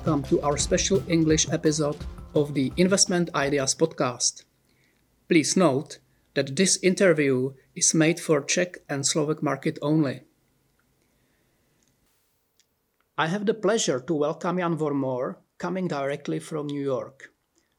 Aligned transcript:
welcome 0.00 0.22
to 0.22 0.40
our 0.40 0.56
special 0.56 1.02
English 1.08 1.46
episode 1.52 1.96
of 2.34 2.54
the 2.54 2.72
Investment 2.78 3.28
Ideas 3.34 3.74
podcast. 3.74 4.44
Please 5.28 5.58
note 5.58 5.98
that 6.32 6.56
this 6.56 6.78
interview 6.82 7.52
is 7.74 7.92
made 7.92 8.18
for 8.18 8.40
Czech 8.40 8.78
and 8.88 9.04
Slovak 9.04 9.42
market 9.42 9.78
only. 9.82 10.22
I 13.18 13.26
have 13.26 13.44
the 13.44 13.52
pleasure 13.52 14.00
to 14.00 14.14
welcome 14.14 14.56
Jan 14.56 14.78
Vormor, 14.78 15.36
coming 15.58 15.86
directly 15.86 16.38
from 16.38 16.68
New 16.68 16.82
York. 16.82 17.28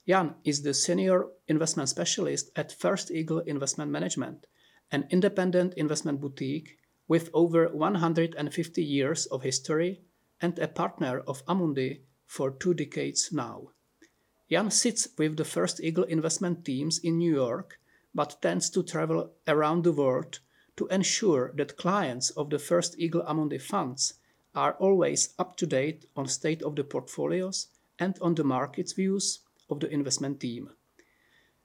Jan 0.08 0.36
is 0.44 0.62
the 0.62 0.76
senior 0.76 1.26
investment 1.48 1.90
specialist 1.90 2.52
at 2.56 2.72
First 2.72 3.10
Eagle 3.10 3.40
Investment 3.40 3.90
Management, 3.90 4.46
an 4.92 5.08
independent 5.10 5.74
investment 5.74 6.22
boutique 6.22 6.78
with 7.08 7.32
over 7.34 7.68
150 7.70 8.84
years 8.84 9.26
of 9.26 9.42
history 9.42 10.02
and 10.40 10.60
a 10.60 10.68
partner 10.68 11.24
of 11.26 11.44
Amundi 11.48 12.02
for 12.32 12.50
two 12.50 12.74
decades 12.74 13.34
now. 13.34 13.72
Jan 14.50 14.72
sits 14.72 15.10
with 15.18 15.36
the 15.36 15.44
First 15.44 15.82
Eagle 15.82 16.06
investment 16.06 16.64
teams 16.64 16.98
in 16.98 17.18
New 17.18 17.34
York, 17.34 17.78
but 18.16 18.42
tends 18.42 18.70
to 18.70 18.84
travel 18.84 19.32
around 19.50 19.84
the 19.84 19.92
world 19.92 20.40
to 20.78 20.88
ensure 20.88 21.52
that 21.56 21.76
clients 21.76 22.30
of 22.30 22.50
the 22.50 22.58
First 22.58 22.98
Eagle 22.98 23.24
Amundi 23.24 23.62
funds 23.62 24.14
are 24.56 24.78
always 24.80 25.34
up 25.38 25.58
to 25.58 25.68
date 25.68 26.06
on 26.16 26.26
state 26.26 26.64
of 26.64 26.78
the 26.78 26.86
portfolios 26.86 27.68
and 28.00 28.18
on 28.22 28.36
the 28.36 28.46
market's 28.46 28.94
views 28.94 29.40
of 29.70 29.82
the 29.82 29.90
investment 29.90 30.40
team. 30.40 30.70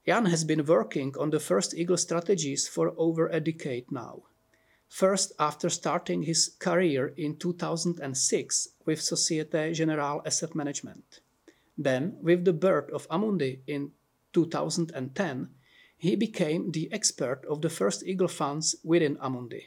Jan 0.04 0.26
has 0.26 0.42
been 0.42 0.66
working 0.66 1.14
on 1.16 1.30
the 1.30 1.38
First 1.38 1.74
Eagle 1.74 1.96
strategies 1.96 2.66
for 2.66 2.92
over 2.96 3.28
a 3.28 3.38
decade 3.38 3.92
now. 3.92 4.24
First, 4.88 5.32
after 5.38 5.68
starting 5.68 6.22
his 6.22 6.56
career 6.58 7.12
in 7.16 7.36
2006 7.36 8.68
with 8.86 9.00
Societe 9.00 9.72
Generale 9.72 10.22
Asset 10.24 10.54
Management. 10.54 11.20
Then, 11.76 12.16
with 12.22 12.44
the 12.44 12.52
birth 12.52 12.90
of 12.90 13.08
Amundi 13.08 13.60
in 13.66 13.92
2010, 14.32 15.48
he 15.98 16.16
became 16.16 16.70
the 16.72 16.90
expert 16.92 17.44
of 17.48 17.62
the 17.62 17.70
First 17.70 18.04
Eagle 18.04 18.28
funds 18.28 18.76
within 18.84 19.16
Amundi. 19.16 19.64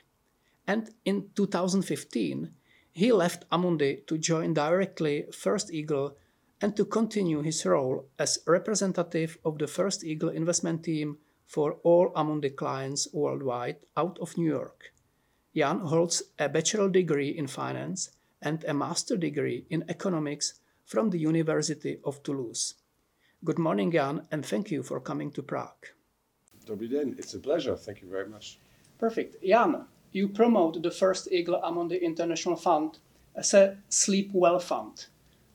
And 0.65 0.89
in 1.05 1.29
2015, 1.35 2.51
he 2.93 3.11
left 3.11 3.49
Amundi 3.49 4.05
to 4.07 4.17
join 4.17 4.53
directly 4.53 5.25
First 5.31 5.71
Eagle 5.71 6.15
and 6.61 6.75
to 6.75 6.85
continue 6.85 7.41
his 7.41 7.65
role 7.65 8.05
as 8.17 8.39
representative 8.45 9.37
of 9.45 9.57
the 9.57 9.67
First 9.67 10.03
Eagle 10.03 10.29
investment 10.29 10.83
team 10.83 11.17
for 11.45 11.73
all 11.83 12.11
Amundi 12.15 12.55
clients 12.55 13.07
worldwide 13.13 13.77
out 13.95 14.17
of 14.19 14.37
New 14.37 14.49
York. 14.49 14.93
Jan 15.55 15.79
holds 15.79 16.23
a 16.37 16.47
bachelor 16.47 16.89
degree 16.89 17.29
in 17.29 17.47
finance 17.47 18.11
and 18.41 18.63
a 18.65 18.73
master 18.73 19.17
degree 19.17 19.65
in 19.69 19.83
economics 19.89 20.59
from 20.85 21.09
the 21.09 21.19
University 21.19 21.99
of 22.03 22.21
Toulouse. 22.23 22.75
Good 23.43 23.59
morning, 23.59 23.91
Jan, 23.91 24.27
and 24.31 24.45
thank 24.45 24.71
you 24.71 24.83
for 24.83 24.99
coming 24.99 25.31
to 25.31 25.41
Prague. 25.41 25.87
Dobrý 26.65 26.87
den, 26.89 27.15
it's 27.17 27.33
a 27.33 27.39
pleasure. 27.39 27.75
Thank 27.75 28.01
you 28.01 28.09
very 28.09 28.29
much. 28.29 28.59
Perfect. 28.99 29.41
Jan, 29.43 29.85
you 30.11 30.27
promote 30.27 30.83
the 30.83 30.91
First 30.91 31.31
Eagle 31.31 31.59
Amundi 31.63 31.99
International 32.01 32.55
Fund 32.55 32.99
as 33.35 33.53
a 33.53 33.77
sleep 33.89 34.29
well 34.33 34.59
fund. 34.59 35.05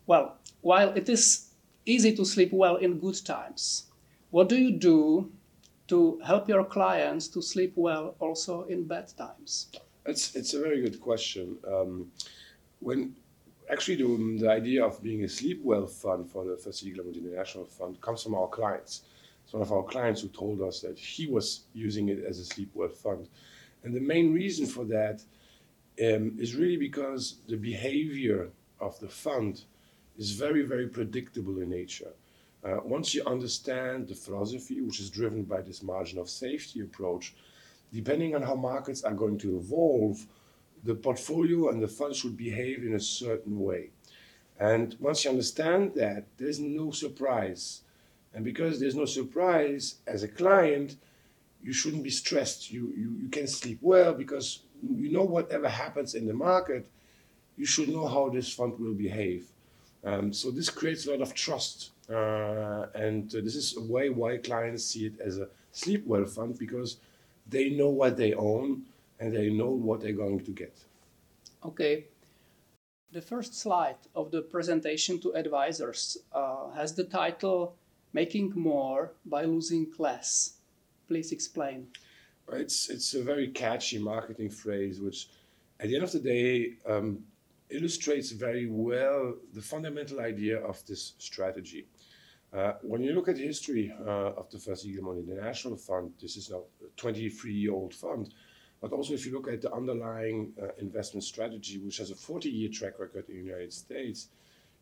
Well, 0.06 0.36
while 0.62 0.92
it 0.97 1.08
is 1.08 1.51
easy 1.86 2.17
to 2.17 2.25
sleep 2.25 2.53
well 2.53 2.77
in 2.77 2.98
good 2.98 3.25
times, 3.25 3.84
what 4.31 4.48
do 4.48 4.56
you 4.56 4.73
do 4.73 5.31
to 5.88 6.18
help 6.24 6.48
your 6.48 6.64
clients 6.64 7.28
to 7.28 7.42
sleep 7.42 7.72
well 7.77 8.14
also 8.18 8.64
in 8.64 8.84
bad 8.84 9.12
times? 9.16 9.68
It's 10.06 10.34
it's 10.34 10.54
a 10.54 10.60
very 10.60 10.82
good 10.82 11.00
question. 11.00 11.56
Um, 11.66 12.10
when 12.80 13.16
actually 13.70 13.96
the, 13.96 14.39
the 14.40 14.50
idea 14.50 14.84
of 14.84 15.02
being 15.02 15.24
a 15.24 15.28
sleep 15.28 15.61
well 15.62 15.86
fund 15.86 16.30
for 16.30 16.44
the 16.44 16.56
First 16.56 16.84
Eagle 16.84 17.06
International 17.06 17.64
Fund 17.64 18.00
comes 18.00 18.23
from 18.23 18.34
our 18.34 18.48
clients. 18.48 19.02
It's 19.44 19.52
one 19.52 19.62
of 19.62 19.73
our 19.73 19.83
clients 19.83 20.23
who 20.23 20.28
told 20.28 20.62
us 20.62 20.80
that 20.80 20.98
he 20.98 21.27
was 21.27 21.64
using 21.74 22.08
it 22.08 22.24
as 22.24 22.39
a 22.39 22.44
sleep 22.44 22.70
well 22.74 22.89
fund, 22.89 23.28
and 23.83 23.94
the 23.94 24.00
main 24.00 24.33
reason 24.33 24.67
for 24.67 24.84
that 24.86 25.23
um, 26.02 26.36
is 26.39 26.55
really 26.55 26.77
because 26.77 27.39
the 27.48 27.56
behavior 27.56 28.50
of 28.80 28.98
the 29.00 29.08
fund 29.08 29.64
is 30.18 30.33
very, 30.33 30.62
very 30.62 30.89
predictable 30.89 31.61
in 31.61 31.70
nature. 31.70 32.12
Uh, 32.64 32.79
once 32.83 33.14
you 33.14 33.23
understand 33.27 34.08
the 34.08 34.14
philosophy, 34.14 34.80
which 34.80 34.98
is 34.98 35.11
driven 35.11 35.42
by 35.42 35.61
this 35.61 35.83
margin 35.83 36.19
of 36.19 36.30
safety 36.30 36.80
approach, 36.80 37.35
depending 37.92 38.35
on 38.35 38.42
how 38.42 38.55
markets 38.55 39.05
are 39.05 39.13
going 39.13 39.36
to 39.36 39.58
evolve, 39.58 40.27
the 40.83 40.95
portfolio 40.95 41.69
and 41.69 41.83
the 41.83 41.89
fund 41.89 42.14
should 42.17 42.36
behave 42.36 42.83
in 42.83 42.95
a 42.95 43.01
certain 43.01 43.61
way. 43.61 43.91
And 44.58 44.97
once 44.98 45.24
you 45.24 45.30
understand 45.30 45.95
that, 45.97 46.24
there's 46.39 46.58
no 46.61 46.91
surprise. 46.91 47.83
And 48.33 48.45
because 48.45 48.80
there's 48.80 48.95
no 48.95 49.05
surprise, 49.05 49.97
as 50.07 50.23
a 50.23 50.29
client, 50.29 50.97
you 51.63 51.73
shouldn't 51.73 52.03
be 52.03 52.11
stressed. 52.11 52.70
You, 52.70 52.92
you, 52.97 53.17
you 53.23 53.29
can 53.29 53.47
sleep 53.47 53.79
well 53.80 54.14
because 54.14 54.61
you 54.83 55.11
know 55.11 55.24
whatever 55.24 55.69
happens 55.69 56.14
in 56.14 56.27
the 56.27 56.35
market, 56.35 56.86
you 57.57 57.67
should 57.67 57.89
know 57.89 58.07
how 58.07 58.29
this 58.29 58.53
fund 58.53 58.79
will 58.79 58.95
behave. 58.95 59.48
Um, 60.05 60.33
so 60.33 60.51
this 60.51 60.70
creates 60.70 61.07
a 61.07 61.13
lot 61.13 61.23
of 61.23 61.35
trust. 61.35 61.91
Uh, 62.11 62.87
and 62.95 63.31
this 63.31 63.55
is 63.55 63.77
a 63.77 63.81
way 63.81 64.11
why 64.11 64.37
clients 64.37 64.85
see 64.85 65.07
it 65.07 65.20
as 65.20 65.39
a 65.39 65.48
sleep 65.73 66.07
well 66.07 66.25
fund 66.25 66.59
because 66.59 66.98
they 67.48 67.70
know 67.70 67.89
what 67.89 68.17
they 68.17 68.35
own 68.35 68.83
and 69.20 69.35
they 69.35 69.51
know 69.51 69.70
what 69.70 70.01
they're 70.01 70.13
going 70.13 70.41
to 70.45 70.51
get. 70.51 70.77
Okay. 71.65 72.05
The 73.13 73.23
first 73.23 73.55
slide 73.55 73.97
of 74.15 74.31
the 74.31 74.42
presentation 74.42 75.20
to 75.20 75.35
advisors 75.35 76.19
uh, 76.33 76.70
has 76.70 76.95
the 76.95 77.05
title 77.05 77.77
Making 78.13 78.53
More 78.57 79.13
by 79.25 79.45
Losing 79.45 79.86
Less. 79.98 80.55
Please 81.07 81.33
explain. 81.33 81.86
It's, 82.53 82.91
it's 82.91 83.15
a 83.15 83.23
very 83.23 83.48
catchy 83.48 83.98
marketing 83.98 84.51
phrase, 84.51 85.01
which 85.01 85.29
at 85.81 85.89
the 85.89 85.95
end 85.95 86.05
of 86.05 86.13
the 86.13 86.19
day 86.19 86.73
um, 86.86 87.21
illustrates 87.71 88.31
very 88.33 88.67
well 88.69 89.35
the 89.53 89.63
fundamental 89.63 90.21
idea 90.21 90.59
of 90.59 90.85
this 90.86 91.13
strategy. 91.19 91.86
Uh, 92.55 92.75
when 92.83 93.03
you 93.03 93.13
look 93.13 93.29
at 93.29 93.35
the 93.35 93.45
history 93.45 93.92
uh, 94.07 94.31
of 94.37 94.48
the 94.51 94.59
First 94.59 94.87
Eagle 94.87 95.13
Amundi 95.13 95.29
International 95.29 95.77
Fund, 95.77 96.13
this 96.23 96.37
is 96.37 96.51
now 96.51 96.63
a 96.85 96.89
23 96.97 97.53
year 97.53 97.73
old 97.73 97.92
fund. 97.92 98.33
But 98.81 98.92
also, 98.92 99.15
if 99.15 99.27
you 99.27 99.33
look 99.33 99.48
at 99.48 99.61
the 99.61 99.73
underlying 99.73 100.53
uh, 100.63 100.69
investment 100.79 101.25
strategy, 101.25 101.79
which 101.79 101.97
has 101.98 102.13
a 102.13 102.15
40 102.15 102.48
year 102.48 102.69
track 102.69 103.01
record 103.01 103.29
in 103.29 103.39
the 103.39 103.51
United 103.51 103.73
States, 103.73 104.29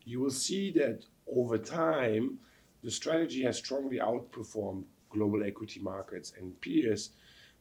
you 0.05 0.19
will 0.19 0.29
see 0.29 0.71
that 0.73 1.03
over 1.35 1.57
time, 1.57 2.37
the 2.83 2.91
strategy 2.91 3.41
has 3.43 3.57
strongly 3.57 3.97
outperformed 3.97 4.83
global 5.09 5.43
equity 5.43 5.79
markets 5.79 6.33
and 6.37 6.59
peers, 6.61 7.11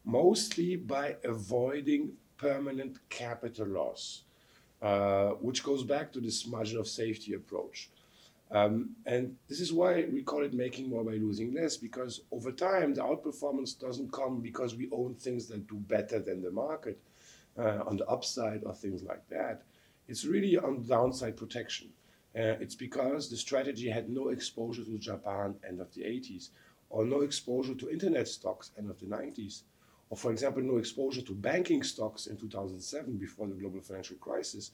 mostly 0.05 0.77
by 0.77 1.17
avoiding 1.25 2.13
permanent 2.37 2.99
capital 3.09 3.69
loss, 3.69 4.25
uh, 4.83 5.29
which 5.41 5.63
goes 5.63 5.85
back 5.85 6.13
to 6.13 6.21
this 6.21 6.47
margin 6.47 6.79
of 6.79 6.89
safety 6.89 7.33
approach. 7.35 7.89
Um, 8.53 8.91
and 9.07 9.35
this 9.49 9.61
is 9.61 9.73
why 9.73 10.05
we 10.13 10.23
call 10.23 10.45
it 10.45 10.53
making 10.53 10.91
more 10.91 11.05
by 11.05 11.13
losing 11.13 11.55
less, 11.55 11.79
because 11.79 12.21
over 12.31 12.53
time, 12.53 12.93
the 12.93 13.01
outperformance 13.01 13.79
doesn't 13.79 14.13
come 14.13 14.41
because 14.41 14.75
we 14.75 14.91
own 14.93 15.15
things 15.15 15.47
that 15.47 15.67
do 15.67 15.77
better 15.77 16.19
than 16.19 16.43
the 16.43 16.51
market 16.51 17.01
uh, 17.59 17.79
on 17.87 17.97
the 17.97 18.07
upside 18.07 18.63
or 18.65 18.75
things 18.75 19.03
like 19.03 19.27
that. 19.31 19.63
It's 20.07 20.27
really 20.27 20.59
on 20.59 20.85
downside 20.87 21.37
protection. 21.37 21.89
Uh, 22.37 22.61
it's 22.61 22.75
because 22.75 23.31
the 23.31 23.37
strategy 23.37 23.89
had 23.89 24.11
no 24.11 24.29
exposure 24.29 24.85
to 24.85 24.99
Japan 24.99 25.55
end 25.67 25.81
of 25.81 25.93
the 25.95 26.03
80s, 26.03 26.51
or 26.91 27.07
no 27.07 27.23
exposure 27.23 27.75
to 27.75 27.91
internet 27.91 28.29
stocks 28.29 28.73
end 28.79 28.91
of 28.91 29.01
the 29.01 29.07
90s, 29.07 29.63
or 30.11 30.17
for 30.17 30.31
example, 30.31 30.63
no 30.63 30.77
exposure 30.77 31.23
to 31.23 31.33
banking 31.33 31.83
stocks 31.83 32.27
in 32.27 32.37
2007 32.37 33.17
before 33.17 33.47
the 33.49 33.55
global 33.55 33.81
financial 33.81 34.17
crisis 34.17 34.73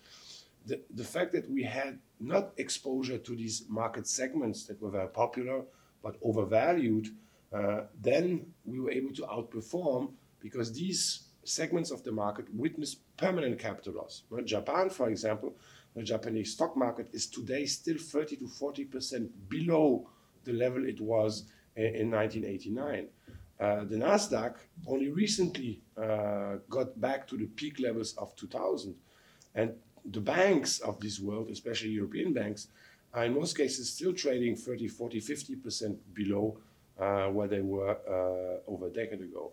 the, 0.68 0.80
the 0.94 1.04
fact 1.04 1.32
that 1.32 1.50
we 1.50 1.62
had 1.62 1.98
not 2.20 2.52
exposure 2.58 3.18
to 3.18 3.34
these 3.34 3.64
market 3.68 4.06
segments 4.06 4.66
that 4.66 4.80
were 4.80 4.90
very 4.90 5.08
popular 5.08 5.62
but 6.02 6.16
overvalued, 6.22 7.08
uh, 7.52 7.80
then 8.00 8.46
we 8.64 8.78
were 8.78 8.90
able 8.90 9.12
to 9.14 9.22
outperform 9.22 10.12
because 10.40 10.72
these 10.72 11.28
segments 11.44 11.90
of 11.90 12.02
the 12.04 12.12
market 12.12 12.46
witnessed 12.54 12.98
permanent 13.16 13.58
capital 13.58 13.94
loss. 13.94 14.22
Japan, 14.44 14.90
for 14.90 15.08
example, 15.08 15.56
the 15.96 16.02
Japanese 16.02 16.52
stock 16.52 16.76
market 16.76 17.08
is 17.12 17.26
today 17.26 17.64
still 17.64 17.96
30 17.98 18.36
to 18.36 18.46
40 18.46 18.84
percent 18.84 19.48
below 19.48 20.08
the 20.44 20.52
level 20.52 20.86
it 20.86 21.00
was 21.00 21.44
in, 21.76 21.86
in 21.86 22.10
1989. 22.10 23.08
Uh, 23.58 23.84
the 23.84 23.96
Nasdaq 23.96 24.54
only 24.86 25.08
recently 25.08 25.82
uh, 25.96 26.56
got 26.68 27.00
back 27.00 27.26
to 27.26 27.36
the 27.36 27.46
peak 27.46 27.80
levels 27.80 28.14
of 28.18 28.36
2000, 28.36 28.94
and 29.54 29.72
the 30.12 30.20
banks 30.20 30.80
of 30.80 31.00
this 31.00 31.20
world, 31.20 31.50
especially 31.50 31.90
European 31.90 32.32
banks, 32.32 32.68
are 33.14 33.24
in 33.24 33.34
most 33.34 33.56
cases 33.56 33.92
still 33.92 34.12
trading 34.12 34.56
30, 34.56 34.88
40, 34.88 35.20
50% 35.20 35.96
below 36.14 36.58
uh, 36.98 37.26
where 37.28 37.48
they 37.48 37.60
were 37.60 37.96
uh, 38.08 38.70
over 38.70 38.86
a 38.86 38.90
decade 38.90 39.20
ago. 39.20 39.52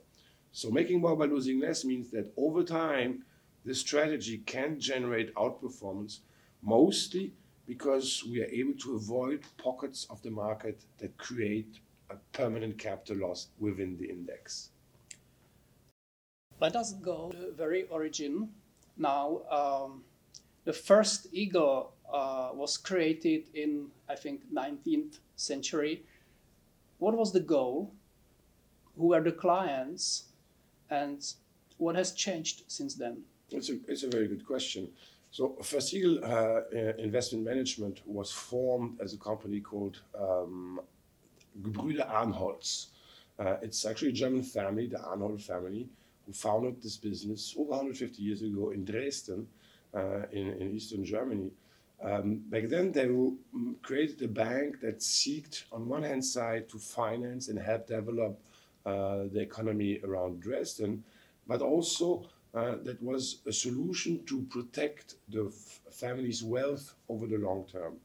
So 0.52 0.72
making 0.72 1.02
more 1.02 1.16
by 1.16 1.25
losing 1.25 1.60
less 1.60 1.86
means 1.86 2.10
that 2.12 2.31
over 2.38 2.63
time, 2.63 3.24
this 3.66 3.80
strategy 3.80 4.40
can 4.46 4.80
generate 4.80 5.34
outperformance, 5.36 6.19
mostly 6.62 7.34
because 7.66 8.24
we 8.30 8.42
are 8.42 8.48
able 8.48 8.74
to 8.74 8.96
avoid 8.96 9.42
pockets 9.57 10.06
of 10.10 10.22
the 10.22 10.30
market 10.30 10.81
that 11.00 11.18
create 11.18 11.80
a 12.10 12.16
permanent 12.34 12.78
capital 12.78 13.28
loss 13.28 13.48
within 13.60 13.98
the 13.98 14.07
index. 14.10 14.69
Let 16.60 16.75
us 16.75 16.94
go 16.94 17.31
to 17.31 17.38
the 17.38 17.52
very 17.52 17.84
origin. 17.90 18.50
Now, 18.98 19.42
um, 19.50 20.04
the 20.66 20.74
first 20.74 21.28
eagle 21.32 21.94
uh, 22.12 22.50
was 22.54 22.78
created 22.78 23.50
in, 23.54 23.88
I 24.10 24.16
think, 24.16 24.42
19th 24.54 25.20
century. 25.36 26.04
What 26.98 27.16
was 27.16 27.32
the 27.32 27.40
goal? 27.40 27.94
Who 28.98 29.08
were 29.08 29.22
the 29.22 29.32
clients? 29.32 30.26
And 30.90 31.24
what 31.78 31.96
has 31.96 32.14
changed 32.14 32.64
since 32.68 32.96
then? 32.96 33.24
It's 33.52 33.70
a, 33.70 33.78
it's 33.88 34.04
a 34.04 34.10
very 34.10 34.28
good 34.28 34.46
question. 34.46 34.90
So 35.32 35.58
First 35.62 35.94
Eagle 35.94 36.20
uh, 36.24 36.62
Investment 36.98 37.44
Management 37.44 38.02
was 38.06 38.32
formed 38.32 39.02
as 39.02 39.14
a 39.14 39.18
company 39.18 39.60
called 39.60 40.00
um, 40.18 40.80
Gebrüder 41.62 42.10
Arnhold. 42.10 42.88
Uh, 43.38 43.58
it's 43.62 43.86
actually 43.86 44.10
a 44.10 44.14
German 44.14 44.44
family, 44.44 44.88
the 44.88 44.98
Arnhold 44.98 45.42
family, 45.42 45.90
who 46.26 46.34
founded 46.34 46.82
this 46.82 46.96
business 46.98 47.54
over 47.58 47.72
150 47.72 48.22
years 48.22 48.42
ago 48.42 48.70
in 48.72 48.86
Dresden, 48.86 49.46
uh, 49.46 49.65
in, 50.31 50.53
in 50.59 50.71
eastern 50.75 51.03
Germany. 51.06 51.51
Um, 52.03 52.42
back 52.50 52.68
then, 52.68 52.92
they 52.92 53.09
created 53.81 54.21
a 54.21 54.27
bank 54.27 54.81
that 54.81 55.01
sought, 55.01 55.63
on 55.71 55.88
one 55.88 56.03
hand 56.03 56.24
side, 56.24 56.69
to 56.69 56.77
finance 56.77 57.47
and 57.47 57.57
help 57.57 57.88
develop 57.88 58.39
uh, 58.86 59.24
the 59.31 59.39
economy 59.39 60.00
around 60.03 60.42
Dresden, 60.42 61.03
but 61.47 61.62
also 61.62 62.27
uh, 62.53 62.75
that 62.83 63.01
was 63.01 63.42
a 63.47 63.51
solution 63.51 64.24
to 64.25 64.42
protect 64.44 65.15
the 65.30 65.51
family's 65.92 66.44
wealth 66.44 66.94
over 67.09 67.27
the 67.27 67.38
long 67.38 67.65
term. 67.71 67.95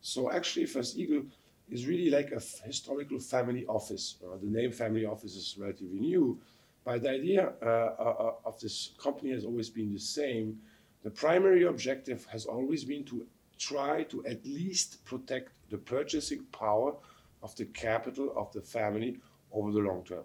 So 0.00 0.30
actually, 0.30 0.66
First 0.66 0.96
Eagle 0.96 1.24
is 1.70 1.86
really 1.86 2.10
like 2.10 2.32
a 2.32 2.40
historical 2.64 3.18
family 3.18 3.66
office. 3.66 4.16
Uh, 4.24 4.36
the 4.36 4.46
name 4.46 4.72
family 4.72 5.04
office 5.04 5.36
is 5.36 5.56
relatively 5.58 6.00
new, 6.00 6.38
but 6.84 7.02
the 7.02 7.10
idea 7.10 7.52
uh, 7.62 7.66
uh, 7.66 8.32
of 8.44 8.58
this 8.60 8.92
company 9.02 9.30
has 9.32 9.44
always 9.44 9.68
been 9.70 9.92
the 9.92 10.00
same. 10.00 10.58
The 11.02 11.10
primary 11.10 11.64
objective 11.64 12.26
has 12.30 12.46
always 12.46 12.84
been 12.84 13.04
to 13.04 13.26
try 13.58 14.04
to 14.04 14.24
at 14.26 14.44
least 14.44 15.04
protect 15.04 15.52
the 15.70 15.78
purchasing 15.78 16.44
power 16.52 16.94
of 17.42 17.54
the 17.56 17.66
capital 17.66 18.32
of 18.36 18.52
the 18.52 18.60
family 18.60 19.18
over 19.52 19.72
the 19.72 19.80
long 19.80 20.04
term. 20.04 20.24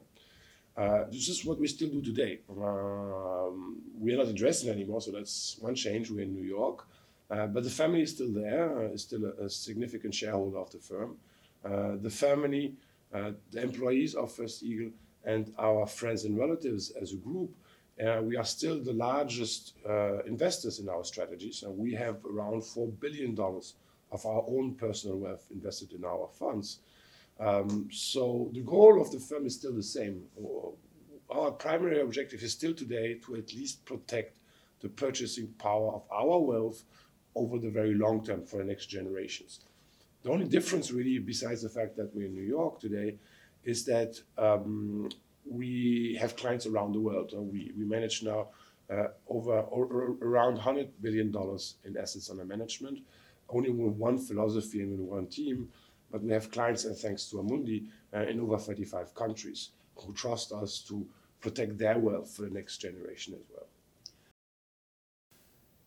Uh, 0.77 1.05
this 1.09 1.29
is 1.29 1.45
what 1.45 1.59
we 1.59 1.67
still 1.67 1.89
do 1.89 2.01
today. 2.01 2.39
Um, 2.49 3.81
we 3.97 4.13
are 4.13 4.17
not 4.17 4.27
in 4.27 4.35
Dresden 4.35 4.73
anymore, 4.73 4.99
so 4.99 5.11
that's 5.11 5.57
one 5.59 5.75
change. 5.75 6.11
We're 6.11 6.23
in 6.23 6.33
New 6.33 6.43
York. 6.43 6.85
Uh, 7.31 7.47
but 7.47 7.63
the 7.63 7.69
family 7.69 8.01
is 8.01 8.11
still 8.11 8.31
there, 8.31 8.77
uh, 8.77 8.91
is 8.91 9.03
still 9.03 9.25
a, 9.25 9.45
a, 9.45 9.49
significant 9.49 10.13
shareholder 10.13 10.57
of 10.57 10.69
the 10.71 10.77
firm. 10.77 11.17
Uh, 11.63 11.93
the 12.01 12.09
family, 12.09 12.75
uh, 13.13 13.31
the 13.51 13.63
employees 13.63 14.13
of 14.13 14.31
First 14.31 14.61
Eagle, 14.61 14.91
and 15.23 15.51
our 15.57 15.87
friends 15.87 16.25
and 16.25 16.37
relatives 16.37 16.91
as 16.91 17.13
a 17.13 17.15
group, 17.15 17.49
uh, 18.03 18.21
we 18.21 18.35
are 18.35 18.43
still 18.43 18.83
the 18.83 18.93
largest 18.93 19.73
investors 20.25 20.79
in 20.79 20.89
our 20.89 21.03
strategies. 21.03 21.63
and 21.63 21.77
we 21.77 21.93
have 21.93 22.17
around 22.25 22.61
$4 22.61 22.99
billion 22.99 23.37
of 24.11 24.25
our 24.25 24.43
own 24.47 24.75
personal 24.75 25.17
wealth 25.17 25.45
invested 25.51 25.93
in 25.93 26.03
our 26.03 26.27
funds. 26.39 26.79
Um, 27.39 27.89
so 27.91 28.49
the 28.53 28.61
goal 28.61 29.01
of 29.01 29.11
the 29.11 29.19
firm 29.19 29.45
is 29.45 29.55
still 29.55 29.73
the 29.73 29.83
same. 29.83 30.23
Our 31.29 31.51
primary 31.51 32.01
objective 32.01 32.41
is 32.43 32.53
still 32.53 32.73
today 32.73 33.15
to 33.25 33.35
at 33.35 33.53
least 33.53 33.83
protect 33.85 34.37
the 34.81 34.89
purchasing 34.89 35.47
power 35.57 35.93
of 35.93 36.03
our 36.11 36.39
wealth 36.39 36.83
over 37.35 37.57
the 37.59 37.69
very 37.69 37.93
long 37.93 38.23
term 38.23 38.45
for 38.45 38.57
the 38.57 38.63
next 38.63 38.85
generations. 38.85 39.59
The 40.23 40.31
only 40.31 40.47
difference, 40.47 40.91
really, 40.91 41.19
besides 41.19 41.61
the 41.61 41.69
fact 41.69 41.97
that 41.97 42.15
we're 42.15 42.27
in 42.27 42.33
New 42.33 42.41
York 42.41 42.79
today, 42.79 43.17
is 43.63 43.85
that 43.85 44.19
um, 44.37 45.09
we 45.45 46.17
have 46.19 46.35
clients 46.35 46.65
around 46.65 46.93
the 46.93 46.99
world. 46.99 47.33
Uh, 47.35 47.41
we, 47.41 47.71
manage 47.75 48.23
now 48.23 48.49
uh, 48.91 49.07
over 49.27 49.59
around 50.21 50.57
$100 50.57 50.89
billion 51.01 51.33
in 51.85 51.97
assets 51.97 52.29
under 52.29 52.45
management, 52.45 52.99
only 53.49 53.69
with 53.69 53.93
one 53.93 54.17
philosophy 54.17 54.81
and 54.81 54.91
with 54.91 55.07
one 55.07 55.27
team 55.27 55.69
but 56.11 56.23
we 56.23 56.31
have 56.31 56.49
clients, 56.49 56.85
and 56.85 56.95
thanks 56.95 57.25
to 57.29 57.37
Amundi, 57.37 57.87
uh, 58.13 58.21
in 58.21 58.39
over 58.39 58.57
35 58.57 59.13
countries 59.15 59.71
who 59.97 60.13
trust 60.13 60.53
us 60.53 60.79
to 60.87 61.05
protect 61.41 61.77
their 61.77 61.99
wealth 61.99 62.33
for 62.33 62.43
the 62.43 62.49
next 62.49 62.77
generation 62.77 63.33
as 63.33 63.41
well. 63.53 63.67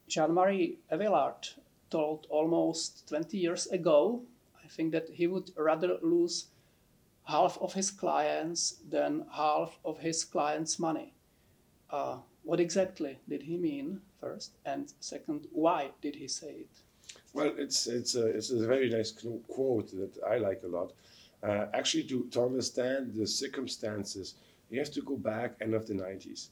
Jean-Marie 0.06 0.78
Eveillard 0.92 1.54
told 1.90 2.26
almost 2.28 3.08
20 3.08 3.38
years 3.38 3.66
ago, 3.68 4.22
I 4.62 4.68
think 4.68 4.92
that 4.92 5.08
he 5.08 5.26
would 5.26 5.50
rather 5.56 5.96
lose 6.02 6.48
half 7.28 7.58
of 7.60 7.74
his 7.74 7.90
clients 7.90 8.76
than 8.88 9.26
half 9.32 9.78
of 9.84 9.98
his 9.98 10.24
clients' 10.24 10.78
money. 10.78 11.12
Uh, 11.90 12.16
what 12.42 12.58
exactly 12.58 13.18
did 13.28 13.42
he 13.42 13.56
mean, 13.56 14.00
first? 14.20 14.52
And 14.64 14.92
second, 15.00 15.46
why 15.52 15.90
did 16.00 16.16
he 16.16 16.26
say 16.26 16.52
it? 16.64 16.82
Well, 17.34 17.52
it's 17.58 17.86
it's 17.86 18.14
a 18.14 18.26
it's 18.26 18.50
a 18.50 18.66
very 18.66 18.88
nice 18.88 19.12
quote 19.46 19.90
that 19.90 20.18
I 20.26 20.38
like 20.38 20.62
a 20.64 20.68
lot. 20.68 20.92
Uh, 21.42 21.66
actually, 21.74 22.04
to 22.04 22.24
to 22.32 22.42
understand 22.42 23.14
the 23.14 23.26
circumstances, 23.26 24.34
you 24.70 24.78
have 24.78 24.92
to 24.92 25.02
go 25.02 25.16
back 25.16 25.56
end 25.60 25.74
of 25.74 25.86
the 25.86 25.94
90s. 25.94 26.48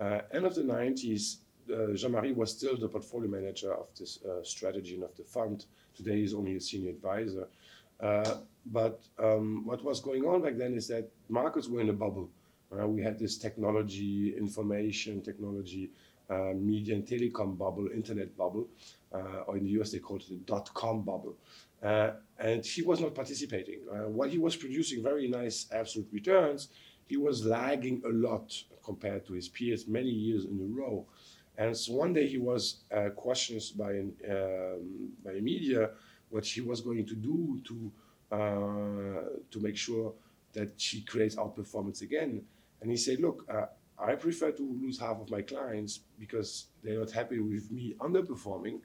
Uh, 0.00 0.20
end 0.32 0.46
of 0.46 0.54
the 0.54 0.62
90s, 0.62 1.36
uh, 1.72 1.94
Jean-Marie 1.94 2.32
was 2.32 2.50
still 2.50 2.76
the 2.76 2.88
portfolio 2.88 3.30
manager 3.30 3.72
of 3.72 3.86
this 3.98 4.18
uh, 4.24 4.42
strategy 4.42 4.94
and 4.94 5.04
of 5.04 5.14
the 5.16 5.22
fund. 5.22 5.66
Today, 5.94 6.18
he's 6.20 6.34
only 6.34 6.56
a 6.56 6.60
senior 6.60 6.90
advisor. 6.90 7.46
Uh, 8.02 8.34
but 8.66 9.02
um, 9.18 9.64
what 9.64 9.82
was 9.84 10.00
going 10.00 10.24
on 10.24 10.42
back 10.42 10.56
then 10.56 10.74
is 10.74 10.88
that 10.88 11.08
markets 11.28 11.68
were 11.68 11.80
in 11.80 11.88
a 11.88 11.92
bubble. 11.92 12.28
Uh, 12.72 12.86
we 12.86 13.02
had 13.02 13.18
this 13.18 13.36
technology, 13.36 14.34
information 14.36 15.22
technology, 15.22 15.90
media 16.54 16.94
and 16.94 17.06
telecom 17.06 17.58
bubble, 17.58 17.88
internet 17.94 18.36
bubble 18.36 18.66
uh, 19.12 19.46
or 19.46 19.56
in 19.56 19.64
the 19.64 19.70
US 19.80 19.90
they 19.92 19.98
called 19.98 20.22
it 20.22 20.28
the 20.28 20.36
dot 20.46 20.72
com 20.74 21.02
bubble. 21.02 21.36
Uh, 21.82 22.12
and 22.38 22.64
he 22.64 22.82
was 22.82 23.00
not 23.00 23.14
participating. 23.14 23.80
Uh, 23.90 24.08
while 24.08 24.28
he 24.28 24.38
was 24.38 24.56
producing 24.56 25.02
very 25.02 25.28
nice 25.28 25.66
absolute 25.72 26.08
returns, 26.12 26.68
he 27.06 27.16
was 27.16 27.44
lagging 27.44 28.00
a 28.06 28.08
lot 28.08 28.54
compared 28.84 29.26
to 29.26 29.32
his 29.32 29.48
peers 29.48 29.86
many 29.86 30.08
years 30.08 30.44
in 30.44 30.58
a 30.60 30.80
row. 30.80 31.04
And 31.58 31.76
so 31.76 31.92
one 31.94 32.12
day 32.12 32.26
he 32.26 32.38
was 32.38 32.76
uh, 32.96 33.10
questioned 33.10 33.62
by, 33.76 33.98
um, 34.30 35.10
by 35.24 35.34
media 35.40 35.90
what 36.32 36.44
she 36.44 36.60
was 36.60 36.80
going 36.80 37.04
to 37.06 37.14
do 37.14 37.60
to, 37.68 37.76
uh, 38.36 39.38
to 39.52 39.60
make 39.60 39.76
sure 39.76 40.12
that 40.52 40.70
she 40.76 41.02
creates 41.02 41.36
outperformance 41.36 42.02
again. 42.02 42.42
And 42.80 42.90
he 42.90 42.96
said, 42.96 43.20
look, 43.20 43.44
uh, 43.48 43.66
I 43.98 44.14
prefer 44.16 44.50
to 44.50 44.78
lose 44.82 44.98
half 44.98 45.20
of 45.20 45.30
my 45.30 45.42
clients 45.42 46.00
because 46.18 46.66
they're 46.82 46.98
not 46.98 47.12
happy 47.12 47.38
with 47.38 47.70
me 47.70 47.94
underperforming 48.00 48.80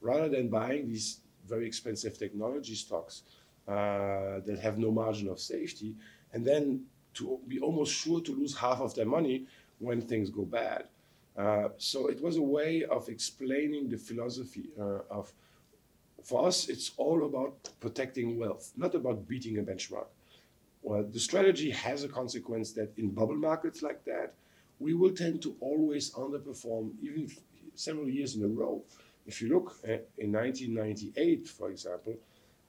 rather 0.00 0.28
than 0.28 0.48
buying 0.48 0.88
these 0.88 1.20
very 1.46 1.66
expensive 1.66 2.18
technology 2.18 2.74
stocks 2.74 3.22
uh, 3.68 4.40
that 4.46 4.58
have 4.60 4.78
no 4.78 4.90
margin 4.90 5.28
of 5.28 5.38
safety, 5.38 5.94
and 6.32 6.44
then 6.44 6.82
to 7.14 7.38
be 7.46 7.60
almost 7.60 7.92
sure 7.92 8.20
to 8.20 8.32
lose 8.34 8.56
half 8.56 8.80
of 8.80 8.94
their 8.94 9.06
money 9.06 9.46
when 9.78 10.00
things 10.00 10.30
go 10.30 10.44
bad. 10.44 10.84
Uh, 11.36 11.68
so 11.78 12.08
it 12.08 12.22
was 12.22 12.36
a 12.36 12.42
way 12.42 12.84
of 12.84 13.08
explaining 13.08 13.88
the 13.88 13.96
philosophy 13.96 14.70
uh, 14.80 15.00
of, 15.10 15.32
for 16.24 16.46
us, 16.46 16.68
it's 16.68 16.92
all 16.96 17.24
about 17.24 17.68
protecting 17.80 18.38
wealth, 18.38 18.72
not 18.76 18.94
about 18.94 19.28
beating 19.28 19.58
a 19.58 19.62
benchmark. 19.62 20.06
Well, 20.82 21.04
the 21.04 21.20
strategy 21.20 21.70
has 21.70 22.04
a 22.04 22.08
consequence 22.08 22.72
that 22.72 22.92
in 22.96 23.10
bubble 23.10 23.36
markets 23.36 23.82
like 23.82 24.04
that, 24.04 24.34
we 24.78 24.94
will 24.94 25.12
tend 25.12 25.42
to 25.42 25.54
always 25.60 26.12
underperform 26.12 26.90
even 27.00 27.30
several 27.74 28.08
years 28.08 28.34
in 28.36 28.44
a 28.44 28.48
row. 28.48 28.82
If 29.26 29.40
you 29.40 29.48
look 29.48 29.76
at, 29.84 30.08
in 30.18 30.32
1998, 30.32 31.46
for 31.46 31.70
example, 31.70 32.16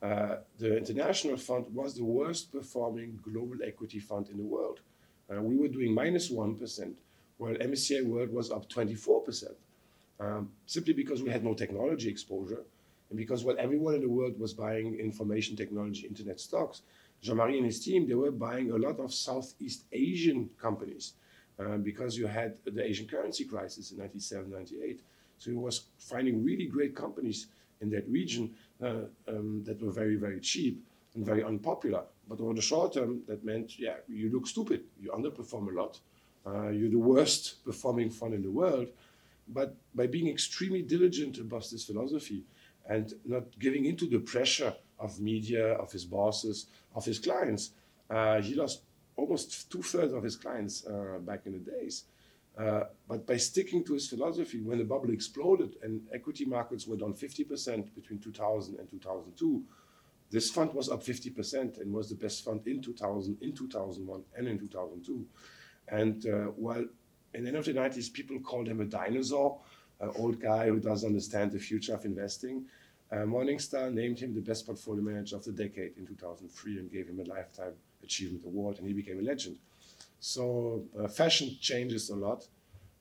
uh, 0.02 0.38
the 0.60 0.78
international 0.78 1.38
fund 1.38 1.66
was 1.74 1.96
the 1.96 2.04
worst 2.04 2.52
performing 2.52 3.20
global 3.24 3.58
equity 3.66 4.00
fund 4.00 4.30
in 4.30 4.38
the 4.38 4.44
world. 4.44 4.82
Uh, 5.32 5.42
we 5.42 5.56
were 5.56 5.70
doing 5.70 5.94
minus 5.94 6.30
1, 6.30 6.60
while 7.38 7.54
MSCI 7.56 8.06
World 8.06 8.32
was 8.32 8.52
up 8.52 8.70
24%, 8.70 9.46
um, 10.20 10.52
simply 10.68 10.94
because 10.94 11.24
we 11.24 11.32
had 11.32 11.44
no 11.44 11.54
technology 11.54 12.10
exposure 12.10 12.64
and 13.14 13.18
because 13.20 13.46
while 13.46 13.56
everyone 13.60 13.94
in 13.94 14.02
the 14.02 14.10
world 14.10 14.40
was 14.40 14.56
buying 14.56 14.96
information 14.96 15.56
technology, 15.56 16.08
internet 16.08 16.40
stocks, 16.40 16.82
Jean-Marie 17.22 17.58
and 17.58 17.68
his 17.68 17.80
team, 17.86 18.08
they 18.08 18.16
were 18.16 18.32
buying 18.32 18.72
a 18.72 18.76
lot 18.76 19.00
of 19.00 19.14
Southeast 19.14 19.84
Asian 19.92 20.50
companies 20.60 21.14
uh, 21.60 21.78
because 21.78 22.18
you 22.18 22.26
had 22.26 22.56
the 22.66 22.84
Asian 22.84 23.06
currency 23.06 23.46
crisis 23.46 23.92
in 23.92 24.00
97, 24.00 24.50
98. 24.50 25.02
So 25.38 25.52
he 25.52 25.56
was 25.56 25.90
finding 26.00 26.44
really 26.44 26.66
great 26.66 26.96
companies 26.96 27.46
in 27.82 27.92
that 27.92 28.10
region 28.10 28.56
uh, 28.82 29.02
um, 29.28 29.64
that 29.64 29.80
were 29.80 29.92
very, 29.92 30.16
very 30.16 30.40
cheap 30.40 30.84
and 31.14 31.24
very 31.24 31.44
unpopular. 31.44 32.06
But 32.28 32.40
over 32.40 32.56
the 32.56 32.64
short 32.64 32.96
term, 32.96 33.22
that 33.28 33.46
meant, 33.46 33.78
yeah, 33.78 33.98
you 34.08 34.32
look 34.32 34.48
stupid, 34.48 34.86
you 35.00 35.12
underperform 35.12 35.72
a 35.72 35.80
lot, 35.80 36.00
uh, 36.48 36.70
you're 36.70 36.90
the 36.90 36.98
worst 36.98 37.64
performing 37.64 38.10
fund 38.10 38.34
in 38.34 38.42
the 38.42 38.50
world. 38.50 38.88
But 39.48 39.76
by 39.94 40.08
being 40.08 40.30
extremely 40.30 40.82
diligent 40.82 41.38
about 41.38 41.70
this 41.70 41.86
philosophy 41.86 42.44
and 42.88 43.14
not 43.26 43.44
giving 43.60 43.86
into 43.86 44.08
the 44.08 44.20
pressure 44.20 44.74
of 45.00 45.20
media, 45.20 45.74
of 45.74 45.92
his 45.92 46.06
bosses, 46.06 46.68
of 46.96 47.06
his 47.06 47.20
clients. 47.20 47.72
Uh, 48.10 48.42
he 48.42 48.56
lost 48.56 48.84
almost 49.16 49.72
two 49.72 49.82
thirds 49.82 50.14
of 50.14 50.24
his 50.24 50.36
clients 50.36 50.86
uh, 50.86 51.18
back 51.20 51.46
in 51.46 51.54
the 51.54 51.72
days. 51.72 52.06
Uh, 52.58 52.84
but 53.08 53.26
by 53.26 53.36
sticking 53.38 53.84
to 53.84 53.94
his 53.94 54.08
philosophy, 54.08 54.62
when 54.62 54.78
the 54.78 54.84
bubble 54.84 55.12
exploded 55.12 55.76
and 55.82 56.02
equity 56.14 56.46
markets 56.46 56.88
were 56.88 56.98
down 56.98 57.14
50% 57.14 57.94
between 57.96 58.20
2000 58.20 58.80
and 58.80 58.90
2002, 58.90 59.64
this 60.30 60.50
fund 60.50 60.74
was 60.74 60.90
up 60.90 61.04
50% 61.04 61.82
and 61.82 61.94
was 61.94 62.10
the 62.10 62.16
best 62.16 62.44
fund 62.44 62.62
in 62.66 62.82
2000, 62.82 63.38
in 63.42 63.54
2001, 63.54 64.24
and 64.36 64.48
in 64.48 64.60
2002. 64.60 65.26
And 65.90 66.26
uh, 66.26 66.52
while 66.56 66.86
in 67.34 67.44
the 67.44 67.50
end 67.50 67.58
of 67.58 67.66
the 67.66 67.74
90s, 67.74 68.12
people 68.12 68.40
called 68.40 68.68
him 68.68 68.82
a 68.82 68.86
dinosaur, 68.86 69.60
an 70.04 70.12
old 70.18 70.40
guy 70.40 70.68
who 70.68 70.80
doesn't 70.80 71.08
understand 71.08 71.52
the 71.52 71.60
future 71.60 71.94
of 71.94 72.06
investing. 72.06 72.66
Uh, 73.12 73.18
Morningstar 73.18 73.94
named 73.94 74.20
him 74.20 74.34
the 74.34 74.42
best 74.42 74.66
portfolio 74.66 75.04
manager 75.04 75.36
of 75.36 75.44
the 75.44 75.52
decade 75.52 75.98
in 75.98 76.06
2003 76.06 76.80
and 76.80 76.92
gave 76.92 77.08
him 77.08 77.20
a 77.20 77.24
lifetime 77.24 77.74
achievement 78.04 78.44
award, 78.46 78.78
and 78.80 78.88
he 78.88 78.94
became 78.94 79.20
a 79.20 79.22
legend. 79.22 79.58
So 80.20 80.84
uh, 81.00 81.08
fashion 81.08 81.56
changes 81.60 82.10
a 82.10 82.16
lot, 82.16 82.48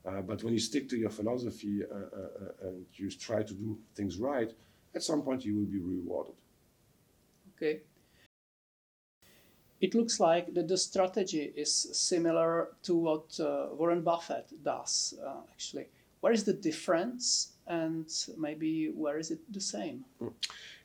uh, 0.05 0.21
but 0.23 0.43
when 0.43 0.53
you 0.53 0.59
stick 0.59 0.89
to 0.91 0.97
your 0.97 1.11
philosophy 1.11 1.83
uh, 1.85 1.95
uh, 1.95 1.99
uh, 1.99 2.69
and 2.69 2.87
you 2.95 3.11
try 3.11 3.43
to 3.43 3.55
do 3.55 3.79
things 3.95 4.19
right, 4.19 4.53
at 4.95 5.03
some 5.03 5.23
point 5.23 5.45
you 5.45 5.57
will 5.57 5.67
be 5.67 5.79
rewarded. 5.79 6.35
Okay. 7.57 7.81
It 9.81 9.95
looks 9.95 10.21
like 10.21 10.55
that 10.55 10.69
the 10.69 10.77
strategy 10.77 11.53
is 11.57 11.73
similar 11.93 12.69
to 12.85 12.95
what 12.95 13.41
Warren 13.77 14.03
Buffett 14.03 14.53
does, 14.63 15.15
actually. 15.51 15.87
Where 16.23 16.33
is 16.33 16.45
the 16.45 16.53
difference 16.53 17.55
and 17.67 18.07
maybe 18.39 18.93
where 18.95 19.19
is 19.19 19.33
it 19.33 19.41
the 19.53 19.61
same? 19.61 20.05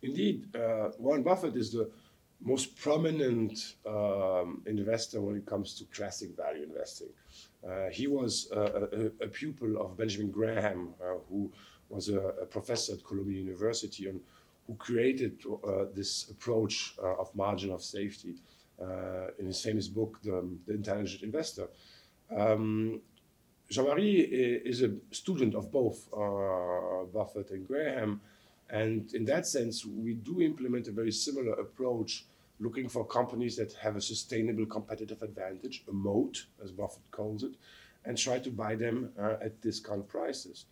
Indeed, 0.02 0.56
uh, 0.56 0.90
Warren 0.98 1.22
Buffett 1.22 1.56
is 1.56 1.72
the 1.72 1.92
most 2.42 2.76
prominent 2.76 3.76
um, 3.86 4.64
investor 4.66 5.22
when 5.22 5.36
it 5.36 5.46
comes 5.46 5.76
to 5.76 5.86
classic 5.86 6.36
value 6.36 6.64
investing. 6.64 7.10
Uh, 7.64 7.90
he 7.92 8.08
was 8.08 8.50
a, 8.52 9.12
a, 9.22 9.28
pupil 9.28 9.80
of 9.80 9.96
Benjamin 9.96 10.32
Graham, 10.32 10.96
uh, 11.00 11.20
who 11.30 11.52
was 11.90 12.10
a, 12.10 12.20
a, 12.20 12.46
professor 12.46 12.94
at 12.94 13.04
Columbia 13.04 13.40
University 13.40 14.08
and 14.10 14.20
who 14.66 14.74
created 14.76 15.44
uh, 15.46 15.86
this 15.94 16.30
approach 16.32 16.96
uh, 17.04 17.22
of 17.22 17.34
margin 17.36 17.72
of 17.72 17.84
safety 17.84 18.38
uh, 18.82 19.28
in 19.38 19.46
his 19.46 19.62
famous 19.62 19.88
book, 19.88 20.18
The, 20.24 20.50
the 20.66 20.74
Intelligent 20.74 21.22
Investor. 21.22 21.68
Um, 22.36 23.02
Jean-Marie 23.70 24.22
is 24.22 24.82
a 24.82 24.92
student 25.12 25.54
of 25.54 25.72
both 25.72 26.08
uh, 26.14 27.04
Buffett 27.14 27.52
and 27.52 27.68
Graham, 27.68 28.22
and 28.70 29.14
in 29.14 29.26
that 29.26 29.46
sense, 29.46 29.86
we 29.86 30.14
do 30.14 30.42
implement 30.42 30.88
a 30.88 30.92
very 30.92 31.12
similar 31.12 31.54
approach, 31.54 32.26
looking 32.60 32.88
for 32.88 33.06
companies 33.06 33.58
that 33.58 33.74
have 33.74 33.98
a 33.98 34.02
sustainable 34.02 34.66
competitive 34.66 35.22
advantage, 35.22 35.84
a 35.90 35.92
moat, 35.92 36.46
as 36.64 36.72
Buffett 36.72 37.12
calls 37.12 37.44
it, 37.44 37.56
and 38.06 38.18
try 38.18 38.40
to 38.40 38.50
buy 38.50 38.76
them 38.76 39.12
uh, 39.20 39.36
at 39.42 39.62
discount 39.62 40.08
prices. 40.08 40.66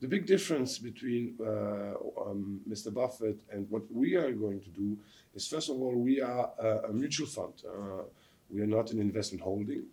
The 0.00 0.08
big 0.08 0.26
difference 0.26 0.78
between 0.78 1.36
uh, 1.40 1.94
um, 2.26 2.60
Mr. 2.68 2.92
Buffett 2.92 3.40
and 3.50 3.68
what 3.70 3.82
we 3.92 4.14
are 4.14 4.32
going 4.32 4.60
to 4.60 4.70
do 4.70 4.96
is, 5.34 5.46
first 5.46 5.70
of 5.70 5.76
all, 5.80 5.94
we 5.94 6.20
are 6.20 6.50
a, 6.58 6.88
a 6.88 6.92
mutual 6.92 7.26
fund. 7.26 7.54
Uh, 7.66 8.02
we 8.50 8.60
are 8.60 8.66
not 8.66 8.92
an 8.92 9.00
investment 9.00 9.42
holding. 9.42 9.84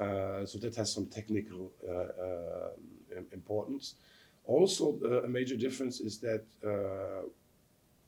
Uh, 0.00 0.46
so 0.46 0.56
that 0.58 0.74
has 0.74 0.90
some 0.90 1.04
technical 1.06 1.70
uh, 1.86 1.92
uh, 1.92 3.20
importance. 3.32 3.96
Also, 4.46 4.98
a 5.24 5.28
major 5.28 5.56
difference 5.56 6.00
is 6.00 6.18
that 6.18 6.44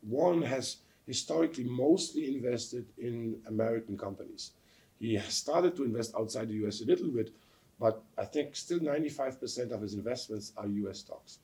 Warren 0.02 0.42
has 0.42 0.78
historically 1.06 1.64
mostly 1.64 2.34
invested 2.34 2.86
in 2.96 3.40
American 3.46 3.98
companies. 3.98 4.52
He 4.98 5.18
started 5.28 5.76
to 5.76 5.84
invest 5.84 6.14
outside 6.18 6.48
the 6.48 6.66
US 6.66 6.80
a 6.80 6.86
little 6.86 7.10
bit, 7.10 7.30
but 7.78 8.02
I 8.16 8.24
think 8.24 8.56
still 8.56 8.80
95% 8.80 9.72
of 9.72 9.82
his 9.82 9.92
investments 9.94 10.52
are 10.56 10.66
US 10.66 11.00
stocks. 11.00 11.40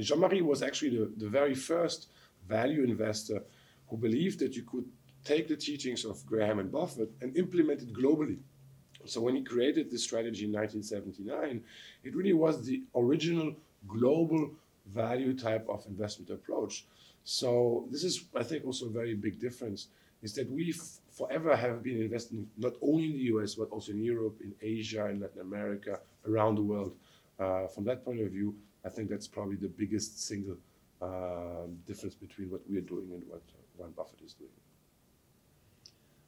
Jean 0.00 0.20
Marie 0.20 0.40
was 0.40 0.62
actually 0.62 0.96
the, 0.96 1.12
the 1.18 1.28
very 1.28 1.54
first 1.54 2.08
value 2.48 2.82
investor 2.84 3.42
who 3.88 3.98
believed 3.98 4.38
that 4.38 4.56
you 4.56 4.62
could 4.62 4.86
take 5.22 5.48
the 5.48 5.56
teachings 5.56 6.06
of 6.06 6.24
Graham 6.24 6.58
and 6.60 6.72
Buffett 6.72 7.10
and 7.20 7.36
implement 7.36 7.82
it 7.82 7.92
globally. 7.92 8.38
So 9.04 9.20
when 9.20 9.36
he 9.36 9.42
created 9.42 9.90
this 9.90 10.04
strategy 10.04 10.44
in 10.44 10.52
1979, 10.52 11.62
it 12.04 12.14
really 12.14 12.32
was 12.32 12.64
the 12.64 12.82
original 12.94 13.54
global 13.88 14.50
value 14.86 15.36
type 15.36 15.66
of 15.68 15.84
investment 15.86 16.30
approach. 16.30 16.84
So 17.24 17.86
this 17.90 18.04
is, 18.04 18.24
I 18.34 18.42
think, 18.42 18.64
also 18.64 18.86
a 18.86 18.90
very 18.90 19.14
big 19.14 19.40
difference 19.40 19.88
is 20.22 20.34
that 20.34 20.50
we 20.50 20.72
forever 21.10 21.56
have 21.56 21.82
been 21.82 22.00
investing 22.00 22.48
not 22.56 22.74
only 22.80 23.06
in 23.06 23.12
the 23.12 23.24
US 23.34 23.54
but 23.56 23.70
also 23.70 23.92
in 23.92 24.02
Europe, 24.02 24.38
in 24.40 24.54
Asia, 24.62 25.06
in 25.06 25.20
Latin 25.20 25.40
America, 25.40 26.00
around 26.28 26.54
the 26.54 26.62
world. 26.62 26.94
Uh, 27.38 27.66
from 27.66 27.84
that 27.84 28.04
point 28.04 28.20
of 28.20 28.30
view, 28.30 28.54
I 28.84 28.88
think 28.88 29.10
that's 29.10 29.26
probably 29.26 29.56
the 29.56 29.68
biggest 29.68 30.24
single 30.26 30.56
uh, 31.00 31.66
difference 31.86 32.14
between 32.14 32.50
what 32.50 32.60
we 32.68 32.78
are 32.78 32.82
doing 32.82 33.10
and 33.12 33.22
what 33.28 33.42
Warren 33.76 33.92
Buffett 33.96 34.20
is 34.24 34.34
doing. 34.34 34.50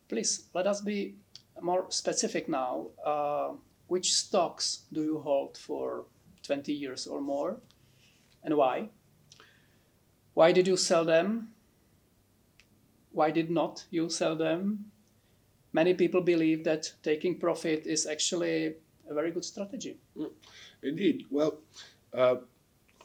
Please 0.09 0.49
let 0.55 0.67
us 0.67 0.81
be 0.81 1.15
more 1.61 1.87
specific 1.91 2.49
now, 2.49 2.87
uh, 3.05 3.53
which 3.87 4.13
stocks 4.13 4.83
do 4.93 5.03
you 5.03 5.19
hold 5.21 5.57
for 5.57 6.05
20 6.43 6.73
years 6.73 7.07
or 7.07 7.21
more 7.21 7.57
and 8.43 8.57
why? 8.57 8.89
Why 10.35 10.53
did 10.53 10.67
you 10.67 10.77
sell 10.77 11.05
them? 11.05 11.49
Why 13.13 13.31
did 13.31 13.51
not 13.51 13.85
you 13.91 14.09
sell 14.11 14.37
them? 14.37 14.91
Many 15.73 15.95
people 15.95 16.21
believe 16.21 16.65
that 16.65 16.93
taking 17.03 17.39
profit 17.39 17.87
is 17.87 18.07
actually 18.07 18.75
a 19.09 19.15
very 19.15 19.31
good 19.31 19.45
strategy. 19.45 19.99
Mm, 20.17 20.31
indeed. 20.83 21.25
Well, 21.31 21.59
uh, 22.13 22.37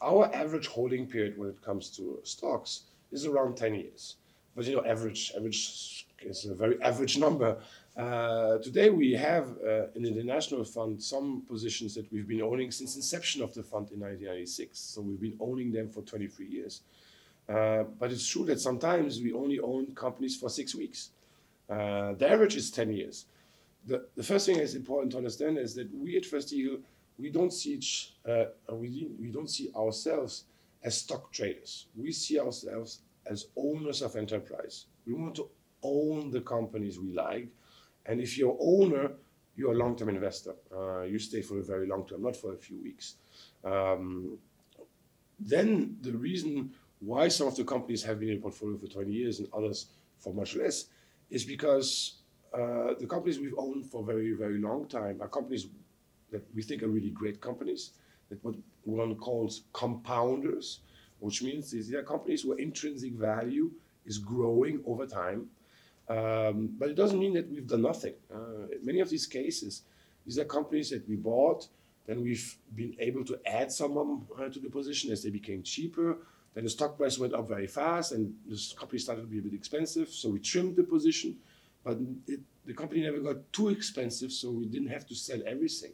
our 0.00 0.34
average 0.34 0.66
holding 0.66 1.06
period 1.06 1.38
when 1.38 1.48
it 1.48 1.62
comes 1.62 1.90
to 1.96 2.20
stocks 2.24 2.82
is 3.12 3.26
around 3.26 3.56
10 3.56 3.74
years. 3.74 4.16
But 4.56 4.66
you 4.66 4.76
know, 4.76 4.84
average 4.84 5.32
average 5.36 6.06
is 6.20 6.44
a 6.44 6.54
very 6.54 6.80
average 6.82 7.18
number. 7.18 7.58
Uh, 7.96 8.58
today 8.58 8.88
we 8.88 9.12
have 9.12 9.48
uh, 9.66 9.86
in 9.94 10.02
the 10.02 10.08
international 10.08 10.64
fund 10.64 11.02
some 11.02 11.42
positions 11.42 11.94
that 11.94 12.10
we've 12.12 12.28
been 12.28 12.40
owning 12.40 12.70
since 12.70 12.94
inception 12.94 13.42
of 13.42 13.52
the 13.52 13.62
fund 13.62 13.90
in 13.90 14.00
1996. 14.00 14.78
So 14.78 15.00
we've 15.00 15.20
been 15.20 15.36
owning 15.40 15.72
them 15.72 15.88
for 15.88 16.02
23 16.02 16.46
years. 16.46 16.82
Uh, 17.48 17.84
but 17.98 18.12
it's 18.12 18.26
true 18.28 18.44
that 18.44 18.60
sometimes 18.60 19.20
we 19.20 19.32
only 19.32 19.58
own 19.58 19.92
companies 19.94 20.36
for 20.36 20.48
six 20.48 20.74
weeks. 20.74 21.10
Uh, 21.68 22.12
the 22.12 22.30
average 22.30 22.54
is 22.54 22.70
10 22.70 22.92
years. 22.92 23.26
The, 23.86 24.06
the 24.14 24.22
first 24.22 24.46
thing 24.46 24.58
that's 24.58 24.74
important 24.74 25.12
to 25.12 25.18
understand 25.18 25.58
is 25.58 25.74
that 25.74 25.92
we 25.92 26.16
at 26.16 26.24
First 26.24 26.52
Eagle, 26.52 26.78
we 27.18 27.30
don't 27.30 27.52
see 27.52 27.80
uh, 28.28 28.44
we, 28.72 29.08
we 29.18 29.30
don't 29.30 29.50
see 29.50 29.70
ourselves 29.76 30.44
as 30.84 30.96
stock 30.96 31.32
traders. 31.32 31.86
We 31.96 32.12
see 32.12 32.38
ourselves 32.38 33.00
as 33.26 33.46
owners 33.56 34.00
of 34.00 34.16
enterprise. 34.16 34.86
We 35.06 35.14
want 35.14 35.34
to 35.36 35.48
own 35.82 36.30
the 36.30 36.40
companies 36.40 36.98
we 36.98 37.12
like 37.12 37.48
and 38.10 38.20
if 38.20 38.36
you're 38.36 38.56
owner, 38.60 39.12
you're 39.54 39.72
a 39.72 39.76
long-term 39.76 40.08
investor. 40.08 40.54
Uh, 40.76 41.02
you 41.02 41.18
stay 41.18 41.42
for 41.42 41.60
a 41.60 41.62
very 41.62 41.86
long 41.86 42.04
term, 42.06 42.22
not 42.22 42.36
for 42.36 42.52
a 42.54 42.56
few 42.56 42.82
weeks. 42.82 43.14
Um, 43.64 44.36
then 45.38 45.96
the 46.00 46.12
reason 46.12 46.72
why 46.98 47.28
some 47.28 47.46
of 47.46 47.54
the 47.56 47.62
companies 47.62 48.02
have 48.02 48.18
been 48.18 48.30
in 48.30 48.40
portfolio 48.40 48.76
for 48.78 48.88
20 48.88 49.12
years 49.12 49.38
and 49.38 49.48
others 49.54 49.86
for 50.18 50.34
much 50.34 50.56
less 50.56 50.86
is 51.30 51.44
because 51.44 52.16
uh, 52.52 52.94
the 52.98 53.06
companies 53.06 53.38
we've 53.38 53.54
owned 53.56 53.86
for 53.86 54.02
a 54.02 54.04
very, 54.04 54.32
very 54.32 54.58
long 54.58 54.88
time 54.88 55.22
are 55.22 55.28
companies 55.28 55.68
that 56.32 56.42
we 56.52 56.62
think 56.62 56.82
are 56.82 56.88
really 56.88 57.10
great 57.10 57.40
companies, 57.40 57.92
that 58.28 58.42
what 58.44 58.56
one 58.82 59.14
calls 59.14 59.62
compounders, 59.72 60.78
which 61.20 61.44
means 61.44 61.70
these 61.70 61.94
are 61.94 62.02
companies 62.02 62.44
where 62.44 62.58
intrinsic 62.58 63.12
value 63.12 63.70
is 64.04 64.18
growing 64.18 64.82
over 64.84 65.06
time 65.06 65.46
um, 66.10 66.74
but 66.78 66.88
it 66.90 66.96
doesn't 66.96 67.20
mean 67.20 67.34
that 67.34 67.48
we've 67.48 67.66
done 67.66 67.82
nothing. 67.82 68.14
Uh, 68.34 68.66
many 68.82 68.98
of 68.98 69.08
these 69.08 69.26
cases, 69.26 69.82
these 70.26 70.38
are 70.40 70.44
companies 70.44 70.90
that 70.90 71.08
we 71.08 71.14
bought, 71.14 71.68
then 72.06 72.20
we've 72.20 72.56
been 72.74 72.96
able 72.98 73.24
to 73.24 73.38
add 73.46 73.70
someone 73.70 74.26
uh, 74.36 74.48
to 74.48 74.58
the 74.58 74.68
position 74.68 75.12
as 75.12 75.22
they 75.22 75.30
became 75.30 75.62
cheaper. 75.62 76.18
Then 76.54 76.64
the 76.64 76.70
stock 76.70 76.98
price 76.98 77.16
went 77.16 77.32
up 77.32 77.46
very 77.46 77.68
fast, 77.68 78.10
and 78.10 78.34
this 78.44 78.72
company 78.72 78.98
started 78.98 79.22
to 79.22 79.28
be 79.28 79.38
a 79.38 79.42
bit 79.42 79.54
expensive, 79.54 80.08
so 80.08 80.30
we 80.30 80.40
trimmed 80.40 80.74
the 80.74 80.82
position. 80.82 81.36
But 81.84 81.98
it, 82.26 82.40
the 82.66 82.74
company 82.74 83.02
never 83.02 83.20
got 83.20 83.52
too 83.52 83.68
expensive, 83.68 84.32
so 84.32 84.50
we 84.50 84.66
didn't 84.66 84.88
have 84.88 85.06
to 85.06 85.14
sell 85.14 85.40
everything. 85.46 85.92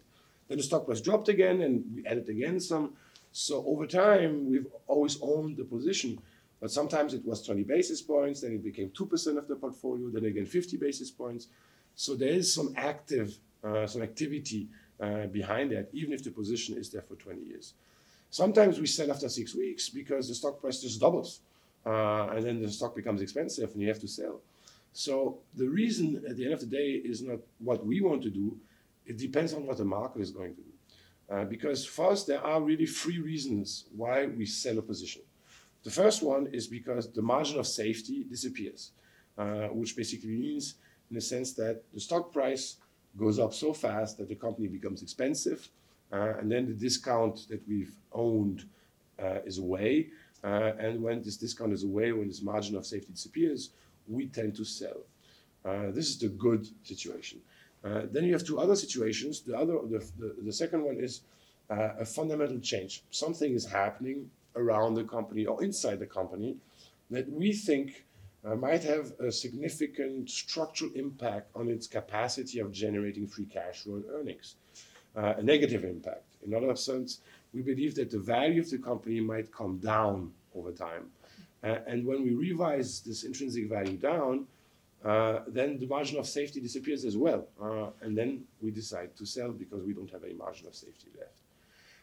Then 0.48 0.56
the 0.56 0.64
stock 0.64 0.86
price 0.86 1.02
dropped 1.02 1.28
again, 1.28 1.60
and 1.60 1.84
we 1.94 2.06
added 2.06 2.28
again 2.30 2.58
some. 2.58 2.94
So 3.32 3.62
over 3.66 3.86
time, 3.86 4.50
we've 4.50 4.66
always 4.86 5.18
owned 5.20 5.58
the 5.58 5.64
position. 5.64 6.18
But 6.66 6.72
sometimes 6.72 7.14
it 7.14 7.24
was 7.24 7.46
20 7.46 7.62
basis 7.62 8.02
points, 8.02 8.40
then 8.40 8.54
it 8.54 8.64
became 8.64 8.88
2% 8.88 9.38
of 9.38 9.46
the 9.46 9.54
portfolio, 9.54 10.10
then 10.10 10.24
again 10.24 10.46
50 10.46 10.76
basis 10.78 11.12
points. 11.12 11.46
So 11.94 12.16
there 12.16 12.30
is 12.30 12.52
some 12.52 12.74
active, 12.76 13.38
uh, 13.62 13.86
some 13.86 14.02
activity 14.02 14.66
uh, 15.00 15.26
behind 15.28 15.70
that, 15.70 15.90
even 15.92 16.12
if 16.12 16.24
the 16.24 16.32
position 16.32 16.76
is 16.76 16.90
there 16.90 17.02
for 17.02 17.14
20 17.14 17.40
years. 17.40 17.74
Sometimes 18.30 18.80
we 18.80 18.88
sell 18.88 19.12
after 19.12 19.28
six 19.28 19.54
weeks 19.54 19.90
because 19.90 20.26
the 20.26 20.34
stock 20.34 20.60
price 20.60 20.80
just 20.82 21.00
doubles. 21.00 21.38
uh, 21.86 22.30
and 22.34 22.44
then 22.44 22.60
the 22.60 22.68
stock 22.68 22.96
becomes 22.96 23.22
expensive 23.22 23.70
and 23.70 23.80
you 23.80 23.86
have 23.86 24.00
to 24.00 24.08
sell. 24.08 24.40
So 24.92 25.38
the 25.54 25.68
reason 25.68 26.24
at 26.28 26.36
the 26.36 26.46
end 26.46 26.54
of 26.54 26.58
the 26.58 26.66
day 26.66 27.00
is 27.12 27.22
not 27.22 27.38
what 27.60 27.86
we 27.86 28.00
want 28.00 28.24
to 28.24 28.30
do. 28.30 28.58
It 29.06 29.18
depends 29.18 29.54
on 29.54 29.66
what 29.68 29.76
the 29.76 29.84
market 29.84 30.20
is 30.20 30.32
going 30.32 30.56
to 30.56 30.62
do. 30.62 30.72
Uh, 31.30 31.44
because 31.44 31.86
first, 31.86 32.26
there 32.26 32.44
are 32.44 32.60
really 32.60 32.86
three 32.86 33.20
reasons 33.20 33.84
why 33.94 34.26
we 34.26 34.46
sell 34.46 34.78
a 34.78 34.82
position. 34.82 35.22
The 35.86 35.92
first 35.92 36.20
one 36.20 36.48
is 36.48 36.66
because 36.66 37.12
the 37.12 37.22
margin 37.22 37.60
of 37.60 37.66
safety 37.68 38.24
disappears, 38.28 38.90
uh, 39.38 39.68
which 39.68 39.94
basically 39.94 40.34
means, 40.34 40.74
in 41.10 41.14
the 41.14 41.20
sense 41.20 41.52
that 41.52 41.84
the 41.94 42.00
stock 42.00 42.32
price 42.32 42.78
goes 43.16 43.38
up 43.38 43.54
so 43.54 43.72
fast 43.72 44.18
that 44.18 44.28
the 44.28 44.34
company 44.34 44.66
becomes 44.66 45.00
expensive, 45.00 45.68
uh, 46.12 46.38
and 46.38 46.50
then 46.50 46.66
the 46.66 46.74
discount 46.74 47.46
that 47.50 47.62
we've 47.68 47.94
owned 48.10 48.64
uh, 49.22 49.38
is 49.44 49.58
away. 49.58 50.08
Uh, 50.42 50.72
and 50.80 51.00
when 51.00 51.22
this 51.22 51.36
discount 51.36 51.72
is 51.72 51.84
away, 51.84 52.10
when 52.10 52.26
this 52.26 52.42
margin 52.42 52.74
of 52.74 52.84
safety 52.84 53.12
disappears, 53.12 53.70
we 54.08 54.26
tend 54.26 54.56
to 54.56 54.64
sell. 54.64 55.02
Uh, 55.64 55.92
this 55.92 56.08
is 56.08 56.18
the 56.18 56.30
good 56.30 56.66
situation. 56.82 57.38
Uh, 57.84 58.02
then 58.10 58.24
you 58.24 58.32
have 58.32 58.44
two 58.44 58.58
other 58.58 58.74
situations. 58.74 59.40
The 59.40 59.56
other, 59.56 59.74
the, 59.88 60.04
the, 60.18 60.34
the 60.46 60.52
second 60.52 60.82
one 60.82 60.96
is 60.98 61.20
a 61.70 62.04
fundamental 62.04 62.58
change. 62.58 63.04
Something 63.10 63.52
is 63.54 63.64
happening 63.66 64.30
around 64.56 64.94
the 64.94 65.04
company 65.04 65.46
or 65.46 65.62
inside 65.62 65.98
the 65.98 66.06
company 66.06 66.56
that 67.10 67.30
we 67.30 67.52
think 67.52 68.04
uh, 68.44 68.54
might 68.54 68.82
have 68.84 69.12
a 69.20 69.30
significant 69.30 70.30
structural 70.30 70.90
impact 70.94 71.50
on 71.54 71.68
its 71.68 71.86
capacity 71.86 72.58
of 72.60 72.72
generating 72.72 73.26
free 73.26 73.44
cash 73.46 73.80
flow 73.80 73.96
and 73.96 74.04
earnings, 74.12 74.54
uh, 75.16 75.34
a 75.36 75.42
negative 75.42 75.84
impact. 75.84 76.24
In 76.46 76.54
other 76.54 76.68
words, 76.68 77.20
we 77.52 77.62
believe 77.62 77.94
that 77.96 78.10
the 78.10 78.18
value 78.18 78.60
of 78.60 78.70
the 78.70 78.78
company 78.78 79.20
might 79.20 79.52
come 79.52 79.78
down 79.78 80.32
over 80.54 80.72
time. 80.72 81.10
Uh, 81.64 81.78
and 81.86 82.06
when 82.06 82.22
we 82.22 82.34
revise 82.34 83.00
this 83.00 83.24
intrinsic 83.24 83.68
value 83.68 83.96
down, 83.96 84.46
uh, 85.04 85.40
then 85.48 85.78
the 85.78 85.86
margin 85.86 86.18
of 86.18 86.26
safety 86.26 86.60
disappears 86.60 87.04
as 87.04 87.16
well. 87.16 87.46
Uh, 87.60 87.88
and 88.02 88.16
then 88.16 88.44
we 88.60 88.70
decide 88.70 89.16
to 89.16 89.26
sell 89.26 89.50
because 89.50 89.82
we 89.82 89.92
don't 89.92 90.10
have 90.10 90.24
any 90.24 90.34
margin 90.34 90.66
of 90.66 90.74
safety 90.74 91.08
left. 91.18 91.40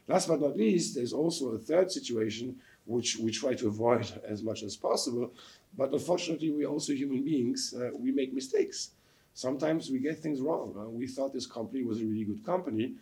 Last 0.08 0.28
but 0.28 0.42
not 0.42 0.58
least, 0.58 0.96
there's 0.96 1.14
also 1.14 1.50
a 1.50 1.58
third 1.58 1.92
situation 1.92 2.58
which 2.86 3.18
we 3.18 3.32
try 3.32 3.54
to 3.54 3.68
avoid 3.68 4.12
as 4.28 4.44
much 4.44 4.64
as 4.64 4.76
possible. 4.76 5.34
But 5.78 5.92
unfortunately, 5.92 6.52
we're 6.52 6.68
also 6.68 6.94
human 6.94 7.24
beings. 7.24 7.74
Uh, 7.74 7.92
we 7.98 8.12
make 8.12 8.34
mistakes. 8.34 8.92
Sometimes 9.34 9.90
we 9.90 10.00
get 10.00 10.20
things 10.20 10.42
wrong. 10.42 10.76
Uh, 10.78 10.90
we 10.90 11.08
thought 11.08 11.34
this 11.34 11.48
company 11.48 11.84
was 11.84 12.02
a 12.02 12.06
really 12.06 12.26
good 12.26 12.46
company, 12.46 12.94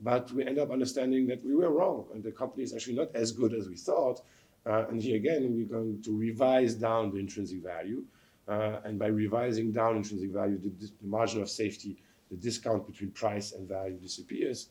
but 0.00 0.30
we 0.32 0.44
end 0.46 0.58
up 0.58 0.70
understanding 0.70 1.26
that 1.26 1.44
we 1.44 1.54
were 1.54 1.70
wrong, 1.70 2.06
and 2.14 2.22
the 2.22 2.30
company 2.30 2.62
is 2.62 2.72
actually 2.74 2.94
not 2.94 3.14
as 3.14 3.32
good 3.32 3.52
as 3.52 3.68
we 3.68 3.76
thought. 3.76 4.20
Uh, 4.64 4.86
and 4.88 5.02
here 5.02 5.16
again, 5.16 5.52
we're 5.54 5.66
going 5.66 6.00
to 6.02 6.16
revise 6.16 6.74
down 6.74 7.10
the 7.10 7.18
intrinsic 7.18 7.62
value. 7.62 8.04
Uh, 8.46 8.80
and 8.84 8.98
by 8.98 9.06
revising 9.06 9.72
down 9.72 9.96
intrinsic 9.96 10.30
value, 10.30 10.58
the, 10.58 10.70
the, 10.86 11.06
margin 11.06 11.40
of 11.40 11.48
safety, 11.48 11.96
the 12.30 12.36
discount 12.36 12.86
between 12.86 13.10
price 13.10 13.52
and 13.52 13.68
value 13.68 13.96
disappears, 13.96 14.68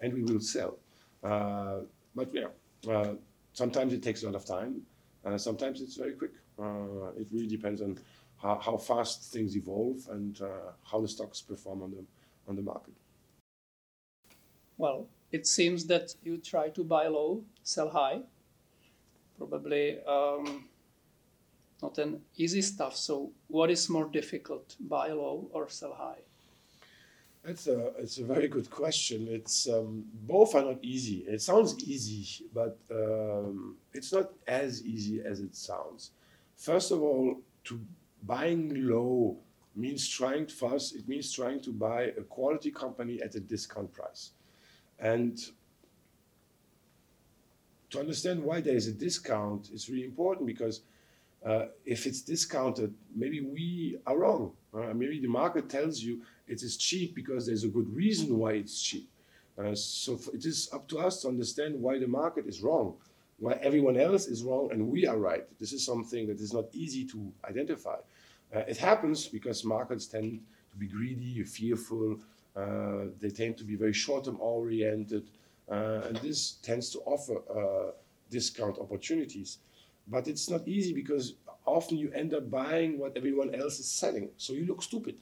and 0.00 0.12
we 0.12 0.22
will 0.22 0.40
sell. 0.40 0.78
Uh, 1.22 1.80
but 2.14 2.32
yeah, 2.32 2.48
uh, 2.90 3.14
sometimes 3.52 3.92
it 3.92 4.02
takes 4.02 4.22
a 4.22 4.26
lot 4.26 4.34
of 4.34 4.44
time. 4.44 4.82
Uh, 5.24 5.36
sometimes 5.36 5.80
it's 5.80 5.96
very 5.96 6.12
quick. 6.12 6.32
Uh, 6.58 7.10
it 7.18 7.28
really 7.32 7.46
depends 7.46 7.80
on 7.82 7.98
how, 8.40 8.58
how 8.58 8.76
fast 8.76 9.32
things 9.32 9.56
evolve 9.56 9.98
and 10.10 10.40
how 10.90 11.00
the 11.00 11.08
stocks 11.08 11.40
perform 11.42 11.82
on 11.82 11.90
the, 11.90 12.04
on 12.48 12.56
the 12.56 12.62
market. 12.62 12.94
Well, 14.78 15.08
it 15.30 15.46
seems 15.46 15.86
that 15.86 16.14
you 16.24 16.38
try 16.38 16.70
to 16.70 16.82
buy 16.82 17.06
low, 17.08 17.44
sell 17.62 17.90
high. 17.90 18.22
Probably 19.36 20.02
um, 20.04 20.68
not 21.82 21.98
an 21.98 22.20
easy 22.36 22.62
stuff. 22.62 22.96
So, 22.96 23.30
what 23.48 23.70
is 23.70 23.88
more 23.88 24.06
difficult, 24.06 24.76
buy 24.80 25.08
low 25.08 25.48
or 25.52 25.68
sell 25.68 25.92
high? 25.92 26.22
It's 27.42 27.66
a 27.66 27.92
it's 27.98 28.18
a 28.18 28.24
very 28.24 28.48
good 28.48 28.70
question. 28.70 29.26
It's 29.30 29.66
um, 29.68 30.04
both 30.12 30.54
are 30.54 30.62
not 30.62 30.78
easy. 30.82 31.24
It 31.26 31.40
sounds 31.40 31.82
easy, 31.84 32.44
but 32.52 32.78
um, 32.90 33.76
it's 33.94 34.12
not 34.12 34.30
as 34.46 34.84
easy 34.84 35.22
as 35.24 35.40
it 35.40 35.56
sounds. 35.56 36.10
First 36.56 36.90
of 36.90 37.00
all, 37.00 37.40
to 37.64 37.80
buying 38.22 38.86
low 38.86 39.38
means 39.74 40.06
trying 40.06 40.48
first. 40.48 40.94
It 40.94 41.08
means 41.08 41.32
trying 41.32 41.60
to 41.62 41.72
buy 41.72 42.12
a 42.18 42.22
quality 42.22 42.70
company 42.70 43.22
at 43.22 43.34
a 43.34 43.40
discount 43.40 43.90
price, 43.94 44.32
and 44.98 45.40
to 47.88 48.00
understand 48.00 48.44
why 48.44 48.60
there 48.60 48.76
is 48.76 48.86
a 48.86 48.92
discount 48.92 49.70
is 49.70 49.88
really 49.88 50.04
important 50.04 50.46
because 50.46 50.82
uh, 51.44 51.66
if 51.86 52.06
it's 52.06 52.20
discounted, 52.20 52.94
maybe 53.14 53.40
we 53.40 53.98
are 54.06 54.18
wrong. 54.18 54.52
Uh, 54.74 54.92
maybe 54.94 55.18
the 55.20 55.28
market 55.28 55.68
tells 55.68 56.00
you 56.00 56.20
it 56.50 56.62
is 56.62 56.76
cheap 56.76 57.14
because 57.14 57.46
there's 57.46 57.64
a 57.64 57.68
good 57.68 57.88
reason 57.94 58.38
why 58.38 58.52
it's 58.52 58.82
cheap. 58.82 59.08
Uh, 59.58 59.74
so 59.74 60.18
it 60.32 60.44
is 60.44 60.68
up 60.72 60.88
to 60.88 60.98
us 60.98 61.22
to 61.22 61.28
understand 61.28 61.80
why 61.80 61.98
the 61.98 62.06
market 62.06 62.46
is 62.46 62.62
wrong, 62.62 62.94
why 63.38 63.52
everyone 63.62 63.96
else 63.96 64.26
is 64.26 64.42
wrong 64.42 64.70
and 64.72 64.88
we 64.88 65.06
are 65.06 65.18
right. 65.18 65.44
This 65.58 65.72
is 65.72 65.84
something 65.84 66.26
that 66.28 66.40
is 66.40 66.52
not 66.52 66.66
easy 66.72 67.04
to 67.06 67.32
identify. 67.48 67.96
Uh, 68.54 68.60
it 68.72 68.76
happens 68.76 69.26
because 69.26 69.64
markets 69.64 70.06
tend 70.06 70.40
to 70.70 70.76
be 70.76 70.86
greedy, 70.86 71.42
fearful, 71.44 72.18
uh, 72.56 73.04
they 73.20 73.30
tend 73.30 73.56
to 73.58 73.64
be 73.64 73.76
very 73.76 73.92
short-term 73.92 74.38
oriented, 74.40 75.24
uh, 75.70 76.02
and 76.06 76.16
this 76.16 76.58
tends 76.62 76.90
to 76.90 76.98
offer 77.00 77.36
discount 78.28 78.78
opportunities. 78.78 79.58
But 80.08 80.26
it's 80.26 80.48
not 80.50 80.66
easy 80.66 80.92
because 80.92 81.34
often 81.66 81.96
you 81.98 82.10
end 82.12 82.34
up 82.34 82.50
buying 82.50 82.98
what 82.98 83.16
everyone 83.16 83.54
else 83.54 83.78
is 83.78 83.86
selling. 83.86 84.30
So 84.36 84.52
you 84.52 84.66
look 84.66 84.82
stupid. 84.82 85.16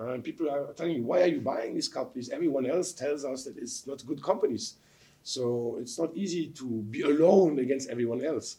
Uh, 0.00 0.12
and 0.14 0.24
people 0.24 0.48
are 0.48 0.72
telling 0.72 0.96
you, 0.96 1.02
why 1.02 1.20
are 1.22 1.26
you 1.26 1.40
buying 1.40 1.74
these 1.74 1.88
companies? 1.88 2.30
Everyone 2.30 2.64
else 2.64 2.92
tells 2.92 3.24
us 3.24 3.44
that 3.44 3.58
it's 3.58 3.86
not 3.86 4.04
good 4.06 4.22
companies. 4.22 4.76
So 5.22 5.76
it's 5.80 5.98
not 5.98 6.16
easy 6.16 6.48
to 6.48 6.64
be 6.64 7.02
alone 7.02 7.58
against 7.58 7.90
everyone 7.90 8.24
else. 8.24 8.56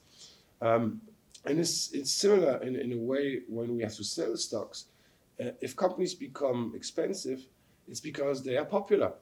Um, 0.61 1.01
and 1.45 1.59
it's, 1.59 1.91
it's 1.93 2.11
similar 2.11 2.61
in, 2.61 2.75
in 2.75 2.93
a 2.93 2.97
way 2.97 3.39
when 3.47 3.75
we 3.75 3.81
have 3.81 3.95
to 3.95 4.03
sell 4.03 4.37
stocks. 4.37 4.85
Uh, 5.43 5.51
if 5.59 5.75
companies 5.75 6.13
become 6.13 6.73
expensive, 6.75 7.47
it's 7.87 7.99
because 7.99 8.43
they 8.43 8.57
are 8.57 8.65
popular. 8.65 9.13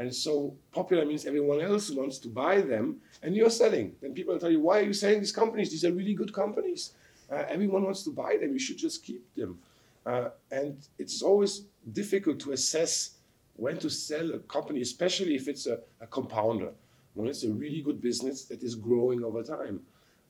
And 0.00 0.12
so 0.12 0.56
popular 0.72 1.06
means 1.06 1.26
everyone 1.26 1.60
else 1.60 1.90
wants 1.90 2.18
to 2.20 2.28
buy 2.28 2.60
them, 2.60 2.96
and 3.22 3.36
you're 3.36 3.50
selling. 3.50 3.94
Then 4.02 4.14
people 4.14 4.36
tell 4.36 4.50
you, 4.50 4.60
why 4.60 4.80
are 4.80 4.82
you 4.82 4.92
selling 4.92 5.20
these 5.20 5.30
companies? 5.30 5.70
These 5.70 5.84
are 5.84 5.92
really 5.92 6.14
good 6.14 6.32
companies. 6.32 6.94
Uh, 7.30 7.44
everyone 7.48 7.84
wants 7.84 8.02
to 8.04 8.10
buy 8.10 8.36
them. 8.40 8.52
You 8.52 8.58
should 8.58 8.78
just 8.78 9.04
keep 9.04 9.22
them. 9.36 9.58
Uh, 10.04 10.30
and 10.50 10.76
it's 10.98 11.22
always 11.22 11.66
difficult 11.92 12.40
to 12.40 12.52
assess 12.52 13.16
when 13.56 13.78
to 13.78 13.90
sell 13.90 14.32
a 14.34 14.38
company, 14.40 14.80
especially 14.80 15.34
if 15.34 15.48
it's 15.48 15.66
a, 15.66 15.78
a 16.00 16.06
compounder, 16.06 16.70
when 17.14 17.28
it's 17.28 17.44
a 17.44 17.50
really 17.50 17.82
good 17.82 18.00
business 18.00 18.44
that 18.44 18.62
is 18.62 18.74
growing 18.74 19.22
over 19.22 19.42
time. 19.42 19.80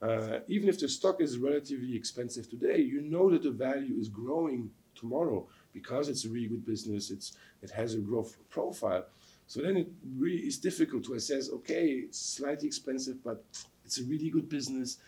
Uh, 0.03 0.41
even 0.49 0.69
if 0.69 0.81
the 0.81 0.89
stock 0.89 1.21
is 1.21 1.39
relatively 1.39 1.95
expensive 1.95 2.51
today, 2.51 2.79
you 2.79 3.01
know 3.03 3.31
that 3.31 3.43
the 3.43 3.51
value 3.51 3.95
is 3.99 4.09
growing 4.09 4.69
tomorrow 4.95 5.47
because 5.73 6.09
it's 6.09 6.25
a 6.25 6.29
really 6.29 6.49
good 6.49 6.67
business. 6.67 7.11
It's, 7.11 7.37
it 7.63 7.71
has 7.71 7.95
a 7.95 7.99
growth 7.99 8.37
profile. 8.51 9.05
So 9.47 9.63
then 9.63 9.77
it 9.77 9.89
really 10.17 10.47
is 10.47 10.59
difficult 10.59 11.05
to 11.05 11.15
assess, 11.15 11.51
okay, 11.51 11.87
it's 12.07 12.19
slightly 12.19 12.67
expensive, 12.67 13.23
but 13.23 13.45
it's 13.85 14.01
a 14.01 14.05
really 14.05 14.31
good 14.31 14.49
business. 14.49 14.99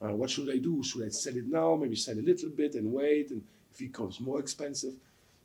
Uh, 0.00 0.14
what 0.14 0.30
should 0.30 0.50
I 0.50 0.58
do? 0.58 0.82
Should 0.82 1.04
I 1.04 1.08
sell 1.08 1.36
it 1.36 1.46
now? 1.46 1.74
Maybe 1.76 1.96
sell 1.96 2.18
a 2.18 2.20
little 2.20 2.50
bit 2.50 2.74
and 2.74 2.92
wait, 2.92 3.30
and 3.30 3.42
becomes 3.78 4.20
more 4.20 4.40
expensive. 4.40 4.94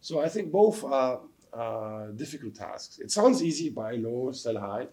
So 0.02 0.20
I 0.20 0.30
think 0.30 0.52
both 0.52 0.84
are 0.84 1.20
uh, 1.54 2.08
difficult 2.16 2.56
tasks. 2.56 3.00
It 3.00 3.12
sounds 3.12 3.44
easy, 3.44 3.70
buy 3.70 3.94
low, 3.94 4.32
sell 4.32 4.60
high, 4.60 4.88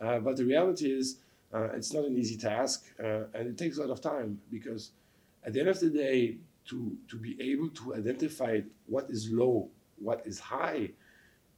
uh, 0.00 0.18
but 0.18 0.36
the 0.36 0.44
reality 0.44 0.92
is 0.92 1.18
uh, 1.52 1.68
it's 1.74 1.92
not 1.92 2.04
an 2.04 2.16
easy 2.16 2.36
task, 2.36 2.84
uh, 2.98 3.24
and 3.34 3.48
it 3.48 3.58
takes 3.58 3.78
a 3.78 3.80
lot 3.80 3.90
of 3.90 4.00
time 4.00 4.40
because 4.50 4.90
at 5.44 5.52
the 5.52 5.60
end 5.60 5.68
of 5.68 5.80
the 5.80 5.90
day, 5.90 6.36
to, 6.66 6.96
to 7.08 7.16
be 7.16 7.36
able 7.40 7.68
to 7.68 7.94
identify 7.94 8.60
what 8.86 9.06
is 9.10 9.30
low, 9.30 9.68
what 9.98 10.22
is 10.24 10.38
high, 10.38 10.90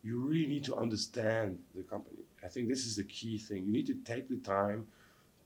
you 0.02 0.18
really 0.18 0.46
need 0.46 0.64
to 0.64 0.74
understand 0.76 1.58
the 1.74 1.82
company. 1.82 2.18
I 2.44 2.48
think 2.48 2.68
this 2.68 2.86
is 2.86 2.96
the 2.96 3.04
key 3.04 3.38
thing. 3.38 3.64
You 3.66 3.72
need 3.72 3.86
to 3.86 3.94
take 4.04 4.28
the 4.28 4.36
time 4.36 4.86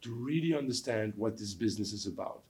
to 0.02 0.14
really 0.14 0.54
understand 0.56 1.12
what 1.16 1.36
this 1.36 1.54
business 1.54 1.92
is 1.92 2.06
about. 2.06 2.42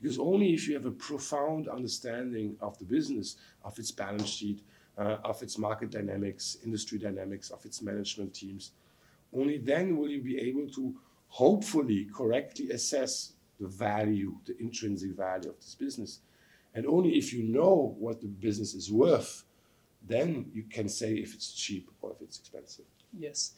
Because 0.00 0.18
only 0.18 0.52
if 0.52 0.68
you 0.68 0.74
have 0.74 0.86
a 0.86 0.90
profound 0.90 1.68
understanding 1.68 2.56
of 2.60 2.78
the 2.78 2.84
business, 2.84 3.36
of 3.64 3.78
its 3.78 3.90
balance 3.90 4.28
sheet, 4.28 4.62
uh, 4.98 5.16
of 5.24 5.42
its 5.42 5.58
market 5.58 5.90
dynamics, 5.90 6.58
industry 6.64 6.98
dynamics, 6.98 7.50
of 7.50 7.64
its 7.64 7.82
management 7.82 8.34
teams, 8.34 8.72
only 9.32 9.58
then 9.58 9.96
will 9.96 10.08
you 10.08 10.22
be 10.22 10.38
able 10.38 10.68
to 10.68 10.94
hopefully 11.28 12.08
correctly 12.14 12.70
assess 12.70 13.32
the 13.58 13.66
value, 13.66 14.36
the 14.46 14.56
intrinsic 14.60 15.12
value 15.12 15.50
of 15.50 15.56
this 15.56 15.74
business. 15.74 16.20
And 16.74 16.86
only 16.86 17.16
if 17.16 17.32
you 17.32 17.42
know 17.44 17.96
what 17.98 18.20
the 18.20 18.28
business 18.28 18.74
is 18.74 18.92
worth, 18.92 19.44
then 20.06 20.50
you 20.52 20.64
can 20.64 20.88
say 20.88 21.14
if 21.14 21.34
it's 21.34 21.52
cheap 21.52 21.90
or 22.02 22.12
if 22.12 22.20
it's 22.20 22.38
expensive. 22.38 22.84
Yes. 23.16 23.54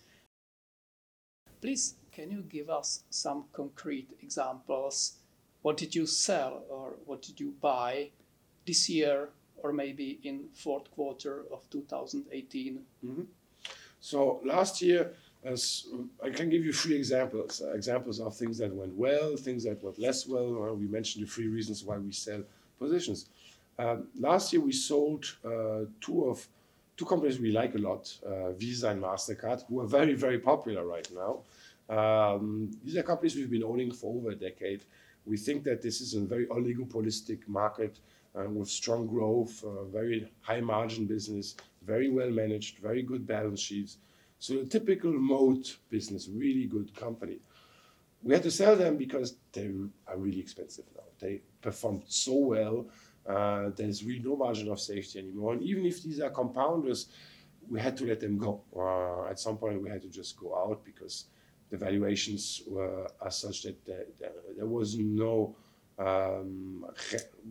Please, 1.61 1.95
can 2.13 2.31
you 2.31 2.43
give 2.43 2.71
us 2.71 3.03
some 3.11 3.45
concrete 3.53 4.09
examples 4.23 5.15
what 5.67 5.77
did 5.77 5.97
you 5.97 6.07
sell 6.07 6.63
or 6.69 6.95
what 7.07 7.21
did 7.23 7.41
you 7.41 7.53
buy 7.61 8.09
this 8.69 8.89
year 8.89 9.31
or 9.57 9.73
maybe 9.73 10.21
in 10.23 10.45
fourth 10.55 10.89
quarter 10.93 11.43
of 11.51 11.69
2018? 11.71 12.81
Mm-hmm. 13.05 13.23
So 13.99 14.41
last 14.45 14.81
year, 14.81 15.11
as 15.43 15.89
I 16.23 16.31
can 16.31 16.51
give 16.51 16.65
you 16.65 16.73
three 16.73 16.95
examples. 16.95 17.63
Examples 17.75 18.21
of 18.21 18.37
things 18.37 18.59
that 18.59 18.73
went 18.73 18.95
well, 18.95 19.37
things 19.37 19.65
that 19.65 19.83
went 19.83 19.99
less 19.99 20.29
well. 20.29 20.73
We 20.83 20.87
mentioned 20.87 21.27
the 21.27 21.31
three 21.31 21.49
reasons 21.49 21.83
why 21.83 21.99
we 21.99 22.13
sell 22.13 22.43
positions. 22.79 23.27
Um, 23.77 24.07
last 24.21 24.53
year 24.53 24.63
we 24.63 24.73
sold 24.73 25.25
uh, 25.45 25.87
two 26.01 26.27
of 26.31 26.47
two 26.97 27.07
companies 27.07 27.41
we 27.41 27.51
like 27.51 27.75
a 27.75 27.79
lot, 27.79 28.05
uh, 28.25 28.53
Visa 28.53 28.91
and 28.91 29.03
Mastercard, 29.03 29.65
who 29.69 29.81
are 29.81 29.89
very 29.99 30.15
very 30.15 30.39
popular 30.39 30.87
right 30.87 31.09
now. 31.23 31.33
Um, 31.99 32.71
these 32.85 32.97
are 32.97 33.03
companies 33.03 33.35
we've 33.35 33.51
been 33.51 33.65
owning 33.73 33.93
for 33.93 34.15
over 34.17 34.31
a 34.31 34.37
decade. 34.37 34.83
We 35.27 35.37
think 35.37 35.65
that 35.65 35.83
this 35.83 36.01
is 36.01 36.15
a 36.15 36.21
very 36.21 36.47
oligopolistic 36.47 37.47
market 37.49 37.99
uh, 38.39 38.49
with 38.49 38.69
strong 38.69 39.07
growth, 39.07 39.63
uh, 39.65 39.85
very 39.85 40.31
high 40.41 40.61
margin 40.61 41.07
business, 41.07 41.57
very 41.85 42.09
well 42.11 42.31
managed, 42.31 42.79
very 42.79 43.03
good 43.03 43.27
balance 43.27 43.61
sheets. 43.61 43.99
So 44.39 44.61
a 44.61 44.65
typical 44.65 45.13
moat 45.13 45.77
business, 45.91 46.29
really 46.29 46.67
good 46.67 46.95
company. 46.95 47.39
We 48.23 48.35
had 48.35 48.43
to 48.43 48.51
sell 48.51 48.77
them 48.77 48.97
because 48.97 49.37
they 49.53 49.71
are 50.07 50.17
really 50.17 50.41
expensive 50.41 50.85
now. 50.95 51.05
They 51.19 51.41
performed 51.63 52.05
so 52.07 52.35
well. 52.35 52.87
Uh, 53.27 53.71
there's 53.77 54.05
really 54.05 54.21
no 54.21 54.37
margin 54.37 54.69
of 54.71 54.81
safety 54.81 55.19
anymore. 55.19 55.55
And 55.55 55.63
even 55.63 55.85
if 55.87 56.03
these 56.03 56.21
are 56.21 56.31
compounders, 56.31 57.07
we 57.69 57.81
had 57.81 57.97
to 57.97 58.07
let 58.07 58.21
them 58.21 58.39
go. 58.39 58.63
Uh, 58.77 59.29
at 59.29 59.41
some 59.41 59.57
point, 59.57 59.83
we 59.83 59.89
had 59.89 60.03
to 60.03 60.09
just 60.09 60.37
go 60.39 60.57
out 60.57 60.85
because 60.85 61.27
the 61.71 61.77
valuations 61.77 62.63
were 62.69 63.09
as 63.25 63.37
such 63.37 63.63
that 63.63 63.85
there, 63.85 64.07
there, 64.57 64.67
was 64.67 64.97
no 64.97 65.57
um, 65.99 66.87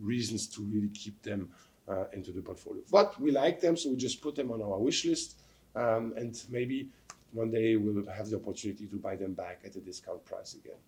reasons 0.00 0.46
to 0.46 0.62
really 0.62 0.88
keep 0.88 1.20
them 1.22 1.48
uh, 1.88 2.04
into 2.12 2.32
the 2.32 2.40
portfolio. 2.40 2.82
But 2.90 3.20
we 3.20 3.30
like 3.30 3.60
them, 3.60 3.76
so 3.76 3.90
we 3.90 3.96
just 3.96 4.20
put 4.20 4.34
them 4.34 4.50
on 4.50 4.62
our 4.62 4.78
wish 4.78 5.04
list, 5.04 5.40
um, 5.74 6.14
and 6.16 6.40
maybe 6.50 6.88
one 7.32 7.50
day 7.50 7.76
we'll 7.76 8.06
have 8.06 8.30
the 8.30 8.36
opportunity 8.36 8.86
to 8.86 8.96
buy 8.96 9.16
them 9.16 9.34
back 9.34 9.60
at 9.64 9.76
a 9.76 9.80
discount 9.80 10.24
price 10.24 10.54
again. 10.54 10.80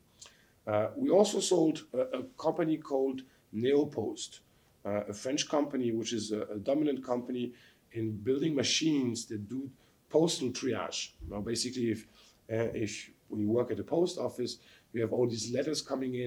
Uh, 0.66 0.90
we 0.96 1.10
also 1.10 1.40
sold 1.40 1.84
a, 1.94 2.18
a 2.18 2.22
company 2.38 2.76
called 2.76 3.22
Neopost, 3.54 4.40
uh, 4.84 5.04
a 5.08 5.12
French 5.12 5.48
company 5.48 5.92
which 5.92 6.12
is 6.12 6.32
a, 6.32 6.42
a, 6.42 6.58
dominant 6.58 7.04
company 7.04 7.52
in 7.92 8.12
building 8.12 8.54
machines 8.54 9.26
that 9.26 9.48
do 9.48 9.70
postal 10.10 10.50
triage. 10.50 11.10
Now, 11.28 11.40
basically, 11.40 11.90
if 11.90 12.06
uh, 12.50 12.72
if 12.74 13.10
when 13.28 13.40
you 13.40 13.48
work 13.48 13.70
at 13.70 13.78
a 13.78 13.84
post 13.84 14.18
office, 14.18 14.58
you 14.92 15.00
have 15.00 15.12
all 15.12 15.28
these 15.28 15.52
letters 15.52 15.82
coming 15.82 16.14
in 16.14 16.26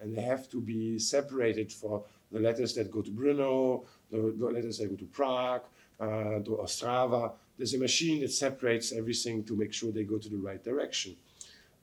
and 0.00 0.16
they 0.16 0.22
have 0.22 0.48
to 0.50 0.60
be 0.60 0.98
separated 0.98 1.72
for 1.72 2.04
the 2.30 2.40
letters 2.40 2.74
that 2.74 2.90
go 2.90 3.00
to 3.00 3.10
Brno, 3.10 3.84
the, 4.10 4.34
the 4.36 4.46
letters 4.46 4.78
that 4.78 4.88
go 4.88 4.96
to 4.96 5.04
Prague, 5.06 5.62
uh, 6.00 6.40
to 6.40 6.58
Ostrava. 6.62 7.32
There's 7.56 7.74
a 7.74 7.78
machine 7.78 8.20
that 8.20 8.32
separates 8.32 8.92
everything 8.92 9.44
to 9.44 9.56
make 9.56 9.72
sure 9.72 9.92
they 9.92 10.04
go 10.04 10.18
to 10.18 10.28
the 10.28 10.36
right 10.36 10.62
direction. 10.62 11.16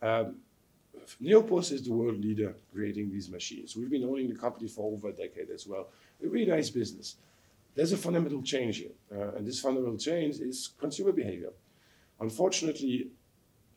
Um, 0.01 0.35
Neopost 1.21 1.71
is 1.71 1.83
the 1.83 1.93
world 1.93 2.19
leader 2.19 2.55
creating 2.73 3.09
these 3.09 3.29
machines. 3.29 3.75
We've 3.75 3.89
been 3.89 4.03
owning 4.03 4.29
the 4.29 4.35
company 4.35 4.67
for 4.67 4.91
over 4.91 5.09
a 5.09 5.13
decade 5.13 5.49
as 5.49 5.65
well. 5.65 5.87
A 6.23 6.27
really 6.27 6.51
nice 6.51 6.69
business. 6.69 7.15
There's 7.73 7.93
a 7.93 7.97
fundamental 7.97 8.41
change 8.43 8.77
here, 8.77 8.91
uh, 9.15 9.35
and 9.35 9.47
this 9.47 9.59
fundamental 9.59 9.97
change 9.97 10.35
is 10.35 10.71
consumer 10.77 11.13
behavior. 11.13 11.51
Unfortunately, 12.19 13.07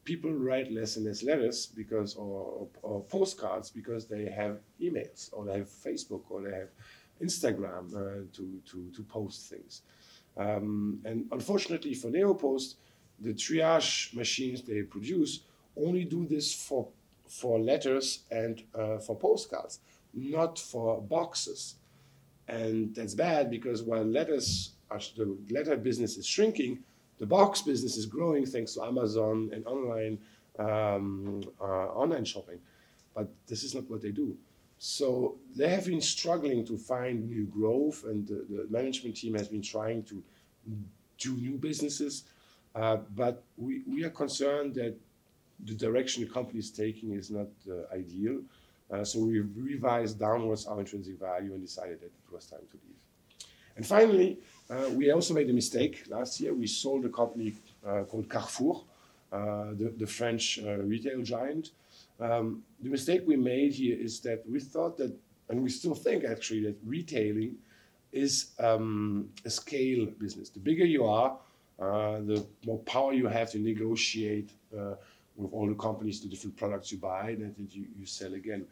people 0.04 0.32
write 0.32 0.70
less 0.70 0.96
and 0.96 1.06
less 1.06 1.22
letters 1.22 1.66
because 1.66 2.14
or, 2.14 2.68
or, 2.82 3.02
postcards 3.04 3.70
because 3.70 4.06
they 4.06 4.26
have 4.26 4.58
emails 4.80 5.30
or 5.32 5.44
they 5.44 5.58
have 5.58 5.68
Facebook 5.68 6.22
or 6.28 6.42
they 6.42 6.54
have 6.54 6.68
Instagram 7.22 7.94
uh, 7.94 8.24
to, 8.32 8.60
to, 8.70 8.90
to 8.94 9.02
post 9.04 9.48
things. 9.50 9.82
Um, 10.36 11.00
and 11.04 11.26
unfortunately 11.32 11.94
for 11.94 12.08
Neopost, 12.08 12.74
the 13.20 13.32
triage 13.32 14.14
machines 14.14 14.62
they 14.62 14.82
produce 14.82 15.40
only 15.76 16.04
do 16.04 16.26
this 16.26 16.52
for, 16.52 16.88
for 17.28 17.58
letters 17.58 18.24
and 18.30 18.62
uh, 18.74 18.98
for 18.98 19.16
postcards, 19.16 19.80
not 20.12 20.58
for 20.58 21.00
boxes. 21.00 21.76
And 22.48 22.94
that's 22.94 23.14
bad 23.14 23.50
because 23.50 23.82
while 23.82 24.04
letters 24.04 24.72
are, 24.90 25.00
the 25.16 25.36
letter 25.50 25.76
business 25.76 26.16
is 26.16 26.26
shrinking, 26.26 26.80
the 27.18 27.26
box 27.26 27.62
business 27.62 27.96
is 27.96 28.06
growing 28.06 28.46
thanks 28.46 28.74
to 28.74 28.82
Amazon 28.82 29.50
and 29.52 29.66
online 29.66 30.18
um, 30.58 31.42
uh, 31.60 31.88
online 32.02 32.24
shopping, 32.24 32.60
but 33.14 33.28
this 33.46 33.64
is 33.64 33.74
not 33.74 33.88
what 33.90 34.02
they 34.02 34.10
do. 34.10 34.36
So 34.78 35.36
they 35.56 35.68
have 35.68 35.86
been 35.86 36.00
struggling 36.00 36.64
to 36.66 36.76
find 36.76 37.28
new 37.28 37.44
growth, 37.44 38.04
and 38.04 38.26
the, 38.26 38.44
the 38.48 38.66
management 38.70 39.16
team 39.16 39.34
has 39.34 39.48
been 39.48 39.62
trying 39.62 40.02
to 40.04 40.22
do 41.18 41.32
new 41.36 41.56
businesses. 41.56 42.24
Uh, 42.74 42.98
but 43.14 43.44
we, 43.56 43.82
we 43.86 44.04
are 44.04 44.10
concerned 44.10 44.74
that 44.74 44.96
the 45.64 45.74
direction 45.74 46.24
the 46.24 46.30
company 46.30 46.58
is 46.58 46.70
taking 46.70 47.12
is 47.12 47.30
not 47.30 47.46
uh, 47.70 47.94
ideal. 47.94 48.40
Uh, 48.90 49.04
so 49.04 49.20
we 49.20 49.40
revised 49.40 50.18
downwards 50.18 50.66
our 50.66 50.80
intrinsic 50.80 51.18
value 51.18 51.54
and 51.54 51.62
decided 51.62 52.00
that 52.00 52.06
it 52.06 52.32
was 52.32 52.46
time 52.46 52.60
to 52.70 52.78
leave. 52.86 52.93
And 53.76 53.86
finally, 53.86 54.38
uh, 54.70 54.88
we 54.92 55.10
also 55.10 55.34
made 55.34 55.50
a 55.50 55.52
mistake 55.52 56.04
last 56.08 56.40
year. 56.40 56.54
We 56.54 56.66
sold 56.66 57.04
a 57.04 57.08
company 57.08 57.54
uh, 57.86 58.04
called 58.04 58.28
Carrefour, 58.30 58.84
uh, 59.32 59.70
the, 59.74 59.92
the, 59.96 60.06
French 60.06 60.60
uh, 60.64 60.78
retail 60.78 61.22
giant. 61.22 61.70
Um, 62.20 62.62
the 62.80 62.88
mistake 62.88 63.22
we 63.26 63.36
made 63.36 63.74
here 63.74 63.96
is 63.98 64.20
that 64.20 64.48
we 64.48 64.60
thought 64.60 64.96
that, 64.98 65.12
and 65.48 65.62
we 65.62 65.70
still 65.70 65.94
think 65.94 66.24
actually, 66.24 66.62
that 66.64 66.76
retailing 66.84 67.56
is 68.12 68.52
um, 68.60 69.28
a 69.44 69.50
scale 69.50 70.06
business. 70.06 70.48
The 70.50 70.60
bigger 70.60 70.84
you 70.84 71.04
are, 71.04 71.36
uh, 71.80 72.20
the 72.20 72.46
more 72.64 72.78
power 72.78 73.12
you 73.12 73.26
have 73.26 73.50
to 73.50 73.58
negotiate 73.58 74.50
uh, 74.72 74.94
with 75.36 75.52
all 75.52 75.66
the 75.66 75.74
companies, 75.74 76.20
the 76.20 76.28
different 76.28 76.56
products 76.56 76.92
you 76.92 76.98
buy, 76.98 77.30
and 77.30 77.54
that 77.56 77.74
you, 77.74 77.86
you 77.98 78.06
sell 78.06 78.34
again. 78.34 78.66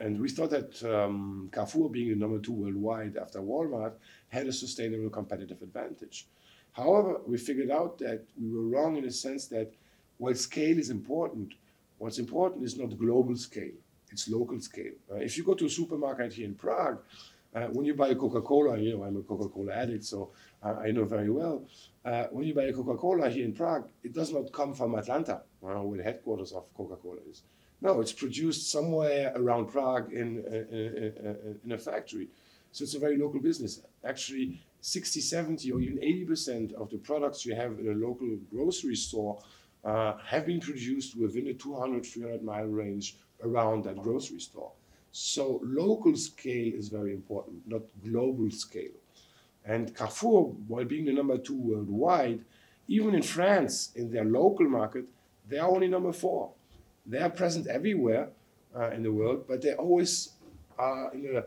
And 0.00 0.20
we 0.20 0.28
thought 0.28 0.50
that 0.50 0.82
um, 0.84 1.48
Carrefour, 1.52 1.88
being 1.88 2.08
the 2.08 2.16
number 2.16 2.38
two 2.38 2.52
worldwide 2.52 3.16
after 3.16 3.40
Walmart, 3.40 3.92
had 4.28 4.46
a 4.46 4.52
sustainable 4.52 5.10
competitive 5.10 5.62
advantage. 5.62 6.26
However, 6.72 7.20
we 7.26 7.38
figured 7.38 7.70
out 7.70 7.98
that 7.98 8.24
we 8.40 8.50
were 8.50 8.68
wrong 8.68 8.96
in 8.96 9.04
the 9.04 9.12
sense 9.12 9.46
that 9.46 9.72
while 10.18 10.34
scale 10.34 10.78
is 10.78 10.90
important, 10.90 11.54
what's 11.98 12.18
important 12.18 12.64
is 12.64 12.76
not 12.76 12.98
global 12.98 13.36
scale, 13.36 13.76
it's 14.10 14.28
local 14.28 14.60
scale. 14.60 14.92
Uh, 15.10 15.16
if 15.16 15.38
you 15.38 15.44
go 15.44 15.54
to 15.54 15.66
a 15.66 15.70
supermarket 15.70 16.32
here 16.32 16.46
in 16.46 16.54
Prague, 16.54 16.98
uh, 17.54 17.66
when 17.66 17.86
you 17.86 17.94
buy 17.94 18.08
a 18.08 18.16
Coca-Cola, 18.16 18.76
you 18.78 18.96
know, 18.96 19.04
I'm 19.04 19.16
a 19.16 19.22
Coca-Cola 19.22 19.72
addict, 19.72 20.04
so 20.04 20.32
uh, 20.64 20.74
I 20.74 20.90
know 20.90 21.04
very 21.04 21.30
well. 21.30 21.64
Uh, 22.04 22.24
when 22.32 22.44
you 22.44 22.54
buy 22.54 22.64
a 22.64 22.72
Coca-Cola 22.72 23.30
here 23.30 23.44
in 23.44 23.52
Prague, 23.52 23.88
it 24.02 24.12
does 24.12 24.32
not 24.32 24.52
come 24.52 24.74
from 24.74 24.96
Atlanta, 24.96 25.42
where 25.60 25.76
the 25.96 26.02
headquarters 26.02 26.50
of 26.50 26.72
Coca-Cola 26.74 27.20
is. 27.30 27.42
No, 27.84 28.00
it's 28.00 28.12
produced 28.12 28.70
somewhere 28.70 29.30
around 29.36 29.66
Prague 29.66 30.10
in, 30.10 30.38
in, 31.62 31.70
a 31.70 31.76
factory. 31.76 32.28
So 32.72 32.82
it's 32.82 32.94
a 32.94 32.98
very 32.98 33.18
local 33.18 33.40
business. 33.40 33.82
Actually, 34.02 34.58
60, 34.80 35.20
70, 35.20 35.70
or 35.70 35.80
even 35.82 35.98
80% 35.98 36.72
of 36.72 36.88
the 36.88 36.96
products 36.96 37.44
you 37.44 37.54
have 37.54 37.78
in 37.78 37.88
a 37.88 38.06
local 38.06 38.38
grocery 38.50 38.96
store 38.96 39.38
uh, 39.84 40.14
have 40.26 40.46
been 40.46 40.60
produced 40.60 41.14
within 41.14 41.48
a 41.48 41.52
200, 41.52 42.06
300 42.06 42.42
mile 42.42 42.64
range 42.64 43.18
around 43.42 43.84
that 43.84 44.02
grocery 44.02 44.40
store. 44.40 44.72
So 45.12 45.60
local 45.62 46.16
scale 46.16 46.72
is 46.74 46.88
very 46.88 47.12
important, 47.12 47.68
not 47.68 47.82
global 48.02 48.50
scale. 48.50 48.96
And 49.66 49.94
Carrefour, 49.94 50.54
while 50.68 50.86
being 50.86 51.04
the 51.04 51.12
number 51.12 51.36
two 51.36 51.58
worldwide, 51.58 52.40
even 52.88 53.14
in 53.14 53.22
France, 53.22 53.90
in 53.94 54.10
their 54.10 54.24
local 54.24 54.68
market, 54.70 55.04
they 55.46 55.58
are 55.58 55.68
only 55.68 55.88
number 55.88 56.12
four. 56.12 56.50
They 57.06 57.18
are 57.18 57.30
present 57.30 57.66
everywhere 57.66 58.30
uh, 58.74 58.90
in 58.90 59.02
the 59.02 59.12
world, 59.12 59.44
but 59.46 59.60
they 59.62 59.74
always 59.74 60.32
are 60.78 61.12
in 61.12 61.36
a 61.36 61.44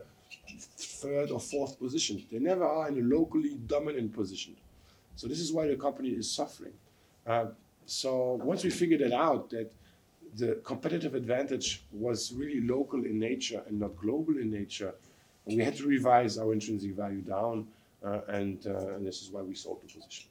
third 0.78 1.30
or 1.30 1.40
fourth 1.40 1.78
position. 1.78 2.24
They 2.30 2.38
never 2.38 2.64
are 2.64 2.88
in 2.88 2.98
a 2.98 3.02
locally 3.02 3.58
dominant 3.66 4.14
position. 4.14 4.56
So 5.16 5.26
this 5.26 5.40
is 5.40 5.52
why 5.52 5.66
the 5.66 5.76
company 5.76 6.10
is 6.10 6.30
suffering. 6.30 6.72
Uh, 7.26 7.46
so 7.86 8.40
once 8.42 8.64
we 8.64 8.70
figured 8.70 9.00
it 9.00 9.12
out 9.12 9.50
that 9.50 9.72
the 10.36 10.60
competitive 10.64 11.14
advantage 11.14 11.82
was 11.90 12.32
really 12.32 12.60
local 12.60 13.04
in 13.04 13.18
nature 13.18 13.62
and 13.66 13.80
not 13.80 13.96
global 13.96 14.38
in 14.38 14.50
nature, 14.50 14.94
we 15.44 15.56
had 15.56 15.76
to 15.76 15.86
revise 15.86 16.38
our 16.38 16.52
intrinsic 16.52 16.92
value 16.92 17.22
down, 17.22 17.66
uh, 18.04 18.20
and, 18.28 18.66
uh, 18.66 18.94
and 18.94 19.06
this 19.06 19.22
is 19.22 19.30
why 19.30 19.40
we 19.40 19.54
sold 19.54 19.80
the 19.82 19.86
position. 19.86 20.28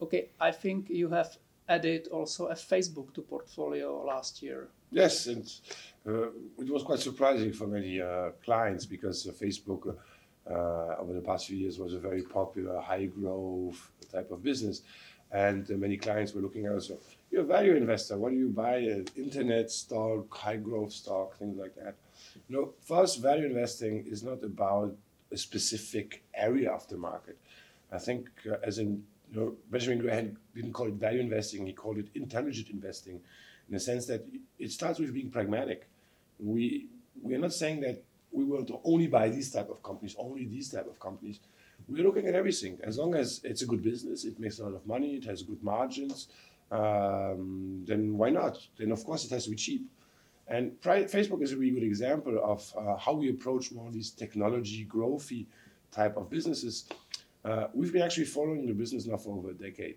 Okay, 0.00 0.28
I 0.38 0.52
think 0.52 0.90
you 0.90 1.08
have 1.08 1.38
added 1.68 2.08
also 2.08 2.46
a 2.46 2.54
Facebook 2.54 3.12
to 3.14 3.22
portfolio 3.22 4.02
last 4.04 4.42
year. 4.42 4.68
Yes, 4.90 5.26
and 5.26 5.50
uh, 6.06 6.28
it 6.58 6.70
was 6.70 6.82
quite 6.82 7.00
surprising 7.00 7.52
for 7.52 7.66
many 7.66 8.00
uh, 8.00 8.30
clients 8.44 8.86
because 8.86 9.26
uh, 9.26 9.32
Facebook 9.32 9.96
uh, 10.48 10.54
over 11.00 11.12
the 11.12 11.20
past 11.20 11.46
few 11.46 11.56
years 11.56 11.78
was 11.78 11.92
a 11.92 11.98
very 11.98 12.22
popular, 12.22 12.80
high 12.80 13.06
growth 13.06 13.90
type 14.12 14.30
of 14.30 14.42
business. 14.42 14.82
and 15.32 15.70
uh, 15.70 15.74
many 15.74 15.96
clients 15.96 16.32
were 16.34 16.40
looking 16.40 16.66
at 16.66 16.72
us. 16.72 16.90
You're 17.30 17.42
a 17.42 17.44
value 17.44 17.74
investor. 17.74 18.16
What 18.16 18.30
do 18.30 18.36
you 18.36 18.48
buy? 18.48 18.76
An 18.76 19.06
internet 19.16 19.70
stock, 19.70 20.32
high 20.34 20.56
growth 20.56 20.92
stock, 20.92 21.36
things 21.36 21.58
like 21.58 21.74
that. 21.76 21.94
You 22.48 22.56
know, 22.56 22.72
for 22.80 23.02
us, 23.02 23.16
value 23.16 23.46
investing 23.46 24.06
is 24.06 24.22
not 24.22 24.42
about 24.44 24.94
a 25.32 25.36
specific 25.36 26.22
area 26.34 26.70
of 26.70 26.86
the 26.88 26.96
market. 26.96 27.38
I 27.90 27.98
think, 27.98 28.28
uh, 28.50 28.56
as 28.62 28.78
in 28.78 29.04
you 29.32 29.40
know, 29.40 29.54
Benjamin 29.70 29.98
Graham 29.98 30.36
didn't 30.54 30.72
call 30.72 30.86
it 30.88 30.94
value 30.94 31.20
investing; 31.20 31.66
he 31.66 31.72
called 31.72 31.98
it 31.98 32.08
intelligent 32.14 32.70
investing, 32.70 33.20
in 33.68 33.74
the 33.74 33.80
sense 33.80 34.06
that 34.06 34.24
it 34.58 34.70
starts 34.70 34.98
with 34.98 35.12
being 35.12 35.30
pragmatic. 35.30 35.88
We 36.38 36.86
we 37.22 37.34
are 37.34 37.38
not 37.38 37.52
saying 37.52 37.80
that 37.80 38.02
we 38.32 38.44
want 38.44 38.68
to 38.68 38.80
only 38.84 39.06
buy 39.06 39.28
these 39.28 39.50
type 39.50 39.70
of 39.70 39.82
companies, 39.82 40.14
only 40.18 40.44
these 40.44 40.70
type 40.70 40.86
of 40.86 41.00
companies. 41.00 41.40
We're 41.88 42.04
looking 42.04 42.26
at 42.26 42.34
everything. 42.34 42.78
As 42.82 42.98
long 42.98 43.14
as 43.14 43.40
it's 43.44 43.62
a 43.62 43.66
good 43.66 43.82
business, 43.82 44.24
it 44.24 44.38
makes 44.38 44.58
a 44.58 44.64
lot 44.64 44.74
of 44.74 44.86
money, 44.86 45.16
it 45.16 45.24
has 45.24 45.42
good 45.42 45.62
margins, 45.62 46.28
um, 46.70 47.84
then 47.86 48.16
why 48.18 48.30
not? 48.30 48.58
Then 48.78 48.92
of 48.92 49.04
course 49.04 49.24
it 49.24 49.30
has 49.30 49.44
to 49.44 49.50
be 49.50 49.56
cheap. 49.56 49.88
And 50.48 50.80
Facebook 50.80 51.42
is 51.42 51.52
a 51.52 51.56
really 51.56 51.72
good 51.72 51.82
example 51.82 52.38
of 52.42 52.72
uh, 52.76 52.96
how 52.96 53.14
we 53.14 53.30
approach 53.30 53.72
more 53.72 53.88
of 53.88 53.92
these 53.92 54.10
technology 54.10 54.86
growthy 54.86 55.46
type 55.90 56.16
of 56.16 56.30
businesses. 56.30 56.86
Uh, 57.46 57.68
we've 57.74 57.92
been 57.92 58.02
actually 58.02 58.24
following 58.24 58.66
the 58.66 58.72
business 58.72 59.06
now 59.06 59.16
for 59.16 59.36
over 59.36 59.50
a 59.50 59.54
decade. 59.54 59.96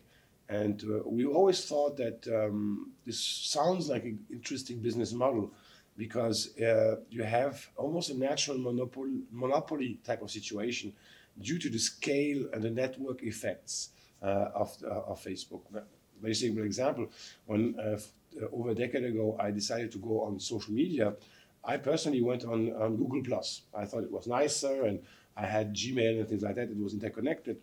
And 0.49 0.83
uh, 0.83 1.01
we 1.05 1.25
always 1.25 1.65
thought 1.65 1.97
that 1.97 2.27
um, 2.27 2.91
this 3.05 3.19
sounds 3.19 3.89
like 3.89 4.03
an 4.03 4.19
interesting 4.31 4.79
business 4.79 5.13
model 5.13 5.51
because 5.97 6.55
uh, 6.59 6.97
you 7.09 7.23
have 7.23 7.67
almost 7.75 8.12
a 8.12 8.17
natural 8.17 8.57
monopoly, 8.57 9.21
monopoly 9.31 9.99
type 10.03 10.21
of 10.21 10.29
situation 10.29 10.93
due 11.41 11.57
to 11.57 11.69
the 11.69 11.79
scale 11.79 12.47
and 12.53 12.62
the 12.62 12.69
network 12.69 13.23
effects 13.23 13.89
uh, 14.21 14.49
of, 14.53 14.75
uh, 14.83 15.12
of 15.12 15.23
Facebook. 15.23 15.62
Very 16.21 16.35
simple 16.35 16.63
example, 16.63 17.09
when 17.47 17.75
uh, 17.79 17.97
over 18.51 18.71
a 18.71 18.75
decade 18.75 19.05
ago 19.05 19.38
I 19.39 19.51
decided 19.51 19.91
to 19.93 19.97
go 19.97 20.21
on 20.21 20.39
social 20.39 20.73
media, 20.73 21.13
I 21.63 21.77
personally 21.77 22.21
went 22.21 22.45
on, 22.45 22.73
on 22.73 22.95
Google 22.95 23.23
Plus. 23.23 23.63
I 23.75 23.85
thought 23.85 24.03
it 24.03 24.12
was 24.12 24.27
nicer 24.27 24.85
and 24.85 24.99
I 25.39 25.45
had 25.45 25.73
Gmail 25.73 26.19
and 26.19 26.28
things 26.28 26.43
like 26.43 26.56
that. 26.56 26.69
It 26.69 26.78
was 26.78 26.93
interconnected. 26.93 27.58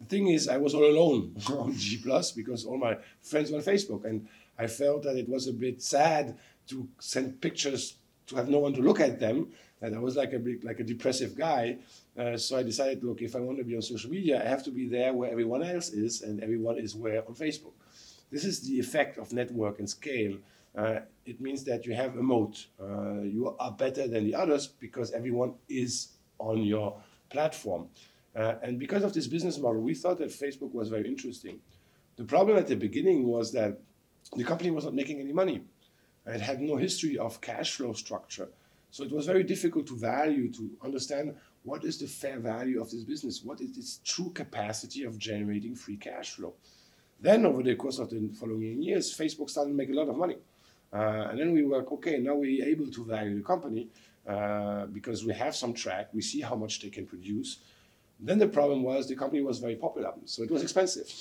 The 0.00 0.06
thing 0.06 0.28
is, 0.28 0.48
I 0.48 0.56
was 0.56 0.74
all 0.74 0.84
alone 0.84 1.36
on 1.50 1.74
G 1.74 1.98
Plus 2.02 2.32
because 2.32 2.64
all 2.64 2.78
my 2.78 2.98
friends 3.20 3.50
were 3.50 3.58
on 3.58 3.64
Facebook, 3.64 4.04
and 4.04 4.26
I 4.58 4.66
felt 4.66 5.04
that 5.04 5.16
it 5.16 5.28
was 5.28 5.46
a 5.46 5.52
bit 5.52 5.80
sad 5.82 6.36
to 6.68 6.88
send 6.98 7.40
pictures 7.40 7.94
to 8.26 8.36
have 8.36 8.48
no 8.48 8.58
one 8.58 8.72
to 8.74 8.82
look 8.82 9.00
at 9.00 9.20
them. 9.20 9.52
And 9.80 9.96
I 9.96 9.98
was 9.98 10.16
like 10.16 10.32
a 10.32 10.38
bit, 10.38 10.64
like 10.64 10.80
a 10.80 10.84
depressive 10.84 11.36
guy. 11.36 11.78
Uh, 12.16 12.36
so 12.36 12.56
I 12.56 12.62
decided, 12.62 13.02
look, 13.02 13.20
if 13.20 13.34
I 13.34 13.40
want 13.40 13.58
to 13.58 13.64
be 13.64 13.74
on 13.74 13.82
social 13.82 14.10
media, 14.10 14.40
I 14.44 14.48
have 14.48 14.62
to 14.64 14.70
be 14.70 14.86
there 14.88 15.12
where 15.12 15.30
everyone 15.30 15.62
else 15.62 15.88
is, 15.90 16.22
and 16.22 16.42
everyone 16.42 16.78
is 16.78 16.94
where 16.94 17.26
on 17.26 17.34
Facebook. 17.34 17.72
This 18.30 18.44
is 18.44 18.60
the 18.68 18.78
effect 18.78 19.18
of 19.18 19.32
network 19.32 19.78
and 19.78 19.88
scale. 19.88 20.36
Uh, 20.76 21.00
it 21.26 21.40
means 21.40 21.64
that 21.64 21.84
you 21.84 21.94
have 21.94 22.16
a 22.16 22.22
moat. 22.22 22.66
Uh, 22.80 23.20
you 23.22 23.54
are 23.58 23.72
better 23.72 24.08
than 24.08 24.24
the 24.24 24.34
others 24.34 24.66
because 24.66 25.12
everyone 25.12 25.54
is 25.68 26.08
on 26.38 26.62
your 26.62 26.96
platform. 27.32 27.88
Uh, 28.34 28.54
and 28.62 28.78
because 28.78 29.02
of 29.02 29.12
this 29.12 29.26
business 29.26 29.58
model, 29.58 29.80
we 29.80 29.94
thought 29.94 30.18
that 30.18 30.30
Facebook 30.30 30.72
was 30.72 30.88
very 30.88 31.08
interesting. 31.08 31.58
The 32.16 32.24
problem 32.24 32.56
at 32.56 32.66
the 32.66 32.76
beginning 32.76 33.26
was 33.26 33.52
that 33.52 33.78
the 34.36 34.44
company 34.44 34.70
was 34.70 34.84
not 34.84 34.94
making 34.94 35.20
any 35.20 35.32
money. 35.32 35.62
It 36.26 36.40
had 36.40 36.60
no 36.60 36.76
history 36.76 37.18
of 37.18 37.40
cash 37.40 37.72
flow 37.76 37.92
structure. 37.94 38.48
So 38.90 39.04
it 39.04 39.10
was 39.10 39.26
very 39.26 39.42
difficult 39.42 39.86
to 39.88 39.96
value, 39.96 40.52
to 40.52 40.70
understand 40.84 41.34
what 41.64 41.84
is 41.84 41.98
the 41.98 42.06
fair 42.06 42.38
value 42.38 42.80
of 42.80 42.90
this 42.90 43.04
business, 43.04 43.42
what 43.42 43.60
is 43.60 43.76
its 43.76 44.00
true 44.04 44.30
capacity 44.30 45.04
of 45.04 45.18
generating 45.18 45.74
free 45.74 45.96
cash 45.96 46.30
flow. 46.32 46.54
Then, 47.20 47.46
over 47.46 47.62
the 47.62 47.76
course 47.76 47.98
of 47.98 48.10
the 48.10 48.30
following 48.38 48.82
years, 48.82 49.16
Facebook 49.16 49.48
started 49.48 49.70
to 49.70 49.76
make 49.76 49.90
a 49.90 49.94
lot 49.94 50.08
of 50.08 50.16
money. 50.16 50.36
Uh, 50.92 51.28
and 51.30 51.38
then 51.38 51.52
we 51.52 51.62
were 51.64 51.86
okay, 51.92 52.18
now 52.18 52.34
we're 52.34 52.66
able 52.66 52.88
to 52.90 53.04
value 53.04 53.36
the 53.36 53.42
company 53.42 53.88
uh, 54.26 54.86
because 54.86 55.24
we 55.24 55.34
have 55.34 55.54
some 55.54 55.72
track, 55.72 56.08
we 56.12 56.22
see 56.22 56.40
how 56.40 56.54
much 56.54 56.80
they 56.80 56.90
can 56.90 57.06
produce. 57.06 57.58
Then 58.20 58.38
the 58.38 58.48
problem 58.48 58.82
was 58.82 59.08
the 59.08 59.16
company 59.16 59.42
was 59.42 59.58
very 59.58 59.76
popular, 59.76 60.12
so 60.26 60.42
it 60.42 60.50
was 60.50 60.62
expensive. 60.62 61.12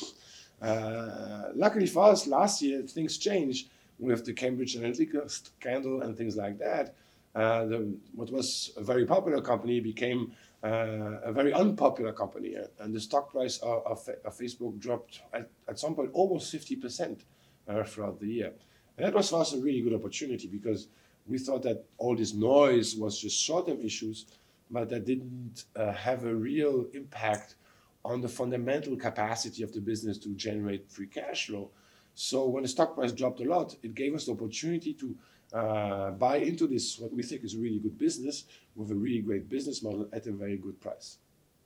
Uh, 0.61 1.49
luckily 1.55 1.87
for 1.87 2.03
us, 2.11 2.27
last 2.27 2.61
year 2.61 2.83
things 2.83 3.17
changed 3.17 3.69
with 3.97 4.25
the 4.25 4.33
Cambridge 4.33 4.75
Analytica 4.75 5.29
scandal 5.29 6.01
and 6.01 6.15
things 6.15 6.35
like 6.35 6.59
that. 6.59 6.93
Uh, 7.33 7.65
the, 7.65 7.97
what 8.13 8.29
was 8.29 8.71
a 8.77 8.83
very 8.83 9.05
popular 9.05 9.41
company 9.41 9.79
became 9.79 10.33
uh, 10.63 11.21
a 11.23 11.31
very 11.31 11.53
unpopular 11.53 12.11
company, 12.11 12.55
and 12.79 12.93
the 12.93 12.99
stock 12.99 13.31
price 13.31 13.57
of, 13.59 13.83
of, 13.85 14.09
of 14.25 14.37
Facebook 14.37 14.77
dropped 14.79 15.21
at, 15.33 15.49
at, 15.67 15.79
some 15.79 15.95
point 15.95 16.11
almost 16.13 16.53
50% 16.53 17.21
uh, 17.67 17.83
throughout 17.83 18.19
the 18.19 18.27
year. 18.27 18.51
And 18.97 19.07
that 19.07 19.13
was 19.13 19.29
for 19.29 19.41
us 19.41 19.53
a 19.53 19.59
really 19.59 19.81
good 19.81 19.93
opportunity 19.93 20.47
because 20.47 20.87
we 21.27 21.37
thought 21.37 21.63
that 21.63 21.85
all 21.97 22.15
this 22.15 22.33
noise 22.33 22.95
was 22.95 23.19
just 23.19 23.41
short-term 23.41 23.79
issues, 23.81 24.25
but 24.69 24.89
that 24.89 25.05
didn't 25.05 25.65
uh, 25.75 25.91
have 25.93 26.25
a 26.25 26.33
real 26.33 26.87
impact 26.93 27.55
on 28.03 28.21
the 28.21 28.27
fundamental 28.27 28.95
capacity 28.95 29.63
of 29.63 29.71
the 29.73 29.81
business 29.81 30.17
to 30.17 30.29
generate 30.29 30.89
free 30.89 31.07
cash 31.07 31.47
flow. 31.47 31.69
So 32.15 32.47
when 32.47 32.63
the 32.63 32.69
stock 32.69 32.95
price 32.95 33.11
dropped 33.11 33.41
a 33.41 33.43
lot, 33.43 33.75
it 33.83 33.93
gave 33.95 34.15
us 34.15 34.25
the 34.25 34.33
opportunity 34.33 34.93
to 34.93 35.15
uh, 35.53 36.11
buy 36.11 36.37
into 36.37 36.67
this, 36.67 36.97
what 36.97 37.13
we 37.13 37.23
think 37.23 37.43
is 37.43 37.55
a 37.55 37.59
really 37.59 37.79
good 37.79 37.97
business 37.97 38.45
with 38.75 38.91
a 38.91 38.95
really 38.95 39.21
great 39.21 39.49
business 39.49 39.83
model 39.83 40.07
at 40.13 40.25
a 40.27 40.31
very 40.31 40.57
good 40.57 40.79
price. 40.79 41.17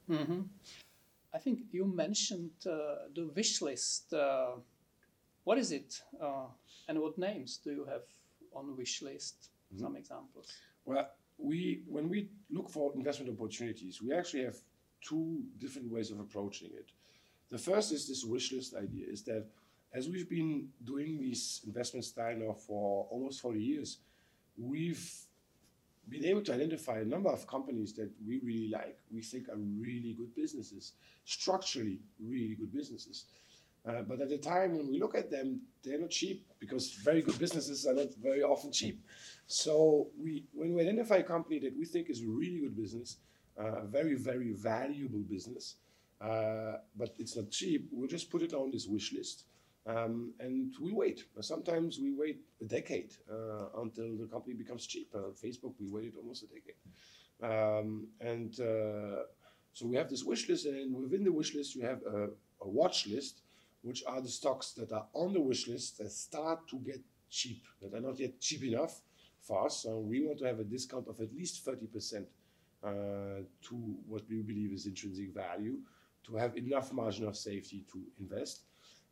Mm-hmm. 0.09 0.41
I 1.33 1.37
think 1.37 1.59
you 1.71 1.85
mentioned 1.85 2.51
uh, 2.65 3.09
the 3.13 3.29
wish 3.35 3.61
list. 3.61 4.13
Uh, 4.13 4.53
what 5.43 5.57
is 5.57 5.71
it, 5.71 6.01
uh, 6.21 6.47
and 6.87 6.99
what 6.99 7.17
names 7.17 7.59
do 7.63 7.71
you 7.71 7.85
have 7.85 8.01
on 8.55 8.75
wish 8.75 9.01
list? 9.01 9.49
Mm-hmm. 9.73 9.83
Some 9.83 9.95
examples. 9.95 10.47
Well, 10.85 11.09
we 11.37 11.83
when 11.87 12.09
we 12.09 12.29
look 12.49 12.69
for 12.69 12.93
investment 12.95 13.37
opportunities, 13.37 14.01
we 14.01 14.13
actually 14.13 14.43
have 14.43 14.57
two 15.01 15.43
different 15.57 15.91
ways 15.91 16.11
of 16.11 16.19
approaching 16.19 16.71
it. 16.73 16.91
The 17.51 17.57
first 17.57 17.91
is 17.91 18.07
this 18.07 18.23
wish 18.23 18.51
list 18.51 18.75
idea: 18.75 19.05
is 19.07 19.23
that 19.23 19.45
as 19.93 20.09
we've 20.09 20.29
been 20.29 20.69
doing 20.83 21.19
this 21.21 21.61
investment 21.65 22.05
style 22.05 22.35
now 22.35 22.53
for 22.53 23.07
almost 23.09 23.41
40 23.41 23.59
years, 23.59 23.97
we've 24.57 25.09
been 26.09 26.25
able 26.25 26.41
to 26.41 26.53
identify 26.53 26.99
a 26.99 27.05
number 27.05 27.29
of 27.29 27.47
companies 27.47 27.93
that 27.93 28.11
we 28.25 28.39
really 28.43 28.69
like, 28.69 28.97
we 29.11 29.21
think 29.21 29.49
are 29.49 29.57
really 29.57 30.13
good 30.13 30.35
businesses, 30.35 30.93
structurally 31.23 31.99
really 32.19 32.55
good 32.55 32.71
businesses. 32.71 33.25
Uh, 33.88 34.02
but 34.02 34.19
at 34.19 34.30
the 34.30 34.38
time 34.38 34.76
when 34.76 34.89
we 34.89 35.00
look 35.00 35.15
at 35.15 35.30
them, 35.30 35.62
they're 35.84 36.00
not 36.00 36.10
cheap 36.10 36.45
because 36.60 36.93
very 36.93 37.21
good 37.21 37.38
businesses 37.38 37.86
are 37.86 37.93
not 37.93 38.13
very 38.15 38.41
often 38.41 38.71
cheap. 38.71 39.00
So 39.48 40.08
we, 40.19 40.45
when 40.54 40.74
we 40.74 40.82
identify 40.82 41.17
a 41.17 41.24
company 41.24 41.60
that 41.60 41.78
we 41.78 41.86
think 41.86 42.10
is 42.10 42.21
a 42.21 42.28
really 42.28 42.60
good 42.62 42.76
business, 42.76 43.17
uh, 43.60 43.84
a 43.84 43.86
very, 43.86 44.15
very 44.15 44.54
valuable 44.54 45.19
business, 45.19 45.76
uh, 46.19 46.78
but 46.98 47.13
it's 47.19 47.36
not 47.36 47.52
cheap, 47.52 47.88
we'll 47.91 48.08
just 48.08 48.32
put 48.32 48.41
it 48.41 48.54
on 48.54 48.71
this 48.71 48.88
wish 48.88 49.13
list. 49.13 49.43
Um, 49.88 50.34
and 50.39 50.74
we 50.82 50.91
wait. 50.91 51.26
Sometimes 51.41 52.00
we 52.00 52.12
wait 52.12 52.41
a 52.60 52.65
decade 52.65 53.13
uh, 53.32 53.82
until 53.82 54.17
the 54.17 54.26
company 54.26 54.56
becomes 54.56 54.88
cheap. 54.88 55.13
Uh, 55.13 55.30
Facebook, 55.43 55.74
we 55.80 55.88
waited 55.91 56.13
almost 56.17 56.43
a 56.43 56.48
decade. 56.48 56.76
Um, 57.43 58.08
and 58.19 58.56
so 59.76 59.86
we 59.86 59.98
have 59.98 60.10
this 60.10 60.24
wish 60.24 60.48
list, 60.48 60.65
and 60.65 60.95
within 60.95 61.26
the 61.26 61.32
wish 61.34 61.54
list, 61.54 61.76
you 61.76 61.82
have 61.86 62.02
a, 62.04 62.30
a, 62.62 62.67
watch 62.67 63.08
list, 63.08 63.41
which 63.86 64.04
are 64.08 64.19
the 64.19 64.28
stocks 64.28 64.71
that 64.71 64.91
are 64.91 65.06
on 65.13 65.32
the 65.32 65.39
wish 65.39 65.67
list 65.67 66.00
that 66.00 66.12
start 66.12 66.67
to 66.67 66.78
get 66.78 67.00
cheap, 67.30 67.62
that 67.80 67.93
are 67.93 68.02
not 68.02 68.19
yet 68.19 68.41
cheap 68.41 68.63
enough 68.63 69.02
for 69.39 69.67
us. 69.67 69.84
So 69.84 70.00
we 70.00 70.26
want 70.26 70.39
to 70.39 70.45
have 70.45 70.60
a 70.60 70.63
discount 70.63 71.08
of 71.08 71.21
at 71.21 71.32
least 71.32 71.63
30% 71.63 72.26
uh, 72.84 73.43
to 73.67 73.76
what 74.08 74.24
we 74.28 74.41
believe 74.41 74.71
is 74.71 74.88
intrinsic 74.88 75.36
value 75.36 75.78
to 76.26 76.36
have 76.36 76.58
enough 76.58 76.91
margin 76.93 77.28
of 77.28 77.38
safety 77.38 77.86
to 77.91 78.02
invest. 78.19 78.62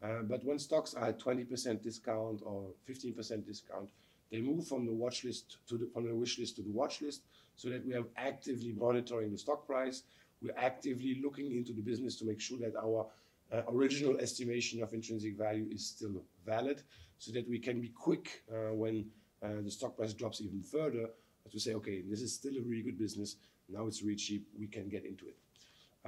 Uh, 0.02 0.24
but 0.24 0.44
when 0.44 0.58
stocks 0.58 0.96
are 0.96 1.10
at 1.10 1.20
20% 1.20 1.84
discount 1.84 2.42
or 2.44 2.72
15% 2.90 3.46
discount, 3.46 3.92
they 4.32 4.42
move 4.42 4.68
from 4.68 4.88
the 4.88 4.92
watch 4.92 5.24
list 5.24 5.58
to 5.68 5.78
the, 5.78 5.88
from 5.94 6.08
the 6.08 6.16
wish 6.16 6.40
list 6.40 6.56
to 6.56 6.64
the 6.64 6.72
watch 6.72 7.00
list 7.04 7.22
so 7.56 7.70
that 7.70 7.86
we 7.86 7.94
are 7.94 8.06
actively 8.18 8.74
monitoring 8.76 9.32
the 9.32 9.38
stock 9.38 9.68
price. 9.68 10.02
We're 10.42 10.58
actively 10.58 11.22
looking 11.24 11.56
into 11.56 11.74
the 11.74 11.84
business 11.84 12.16
to 12.18 12.26
make 12.26 12.42
sure 12.42 12.58
that 12.58 12.76
our 12.76 13.06
uh, 13.54 13.62
original 13.70 14.18
estimation 14.20 14.82
of 14.82 14.94
intrinsic 14.94 15.38
value 15.38 15.68
is 15.72 15.86
still 15.86 16.24
valid 16.46 16.82
so 17.20 17.32
that 17.32 17.48
we 17.48 17.60
can 17.60 17.80
be 17.80 17.90
quick 17.90 18.44
uh, 18.52 18.74
when 18.74 19.06
uh, 19.44 19.62
the 19.64 19.72
stock 19.72 19.96
price 19.96 20.14
drops 20.14 20.42
even 20.42 20.62
further 20.62 21.10
to 21.52 21.60
say, 21.60 21.74
okay, 21.74 22.02
this 22.10 22.22
is 22.22 22.34
still 22.34 22.56
a 22.58 22.62
really 22.62 22.82
good 22.82 22.98
business. 22.98 23.36
Now 23.70 23.86
it's 23.86 24.02
really 24.02 24.16
cheap. 24.16 24.48
We 24.58 24.68
can 24.68 24.90
get 24.90 25.06
into 25.06 25.26
it. 25.28 25.38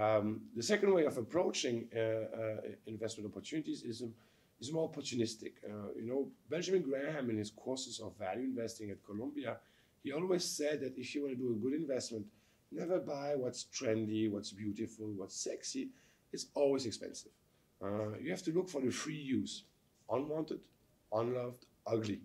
Um, 0.01 0.41
the 0.55 0.63
second 0.63 0.93
way 0.93 1.05
of 1.05 1.17
approaching 1.17 1.87
uh, 1.95 1.99
uh, 1.99 2.57
investment 2.87 3.31
opportunities 3.31 3.83
is, 3.83 4.01
um, 4.01 4.13
is 4.59 4.71
more 4.73 4.91
opportunistic. 4.91 5.53
Uh, 5.63 5.93
you 5.95 6.07
know, 6.07 6.27
Benjamin 6.49 6.81
Graham 6.81 7.29
in 7.29 7.37
his 7.37 7.51
courses 7.51 7.99
of 7.99 8.17
value 8.17 8.43
investing 8.43 8.89
at 8.89 9.03
Columbia, 9.05 9.57
he 10.03 10.11
always 10.11 10.43
said 10.43 10.81
that 10.81 10.97
if 10.97 11.15
you 11.15 11.23
want 11.23 11.33
to 11.33 11.37
do 11.37 11.51
a 11.51 11.55
good 11.55 11.73
investment, 11.73 12.25
never 12.71 12.99
buy 12.99 13.35
what's 13.35 13.65
trendy, 13.73 14.29
what's 14.29 14.51
beautiful, 14.51 15.07
what's 15.15 15.35
sexy. 15.41 15.89
It's 16.35 16.47
always 16.53 16.85
expensive. 16.85 17.31
Uh, 17.81 18.17
you 18.21 18.29
have 18.29 18.43
to 18.43 18.51
look 18.51 18.69
for 18.69 18.81
the 18.81 18.91
free 18.91 19.23
use 19.37 19.63
unwanted, 20.09 20.59
unloved, 21.13 21.65
ugly. 21.87 22.19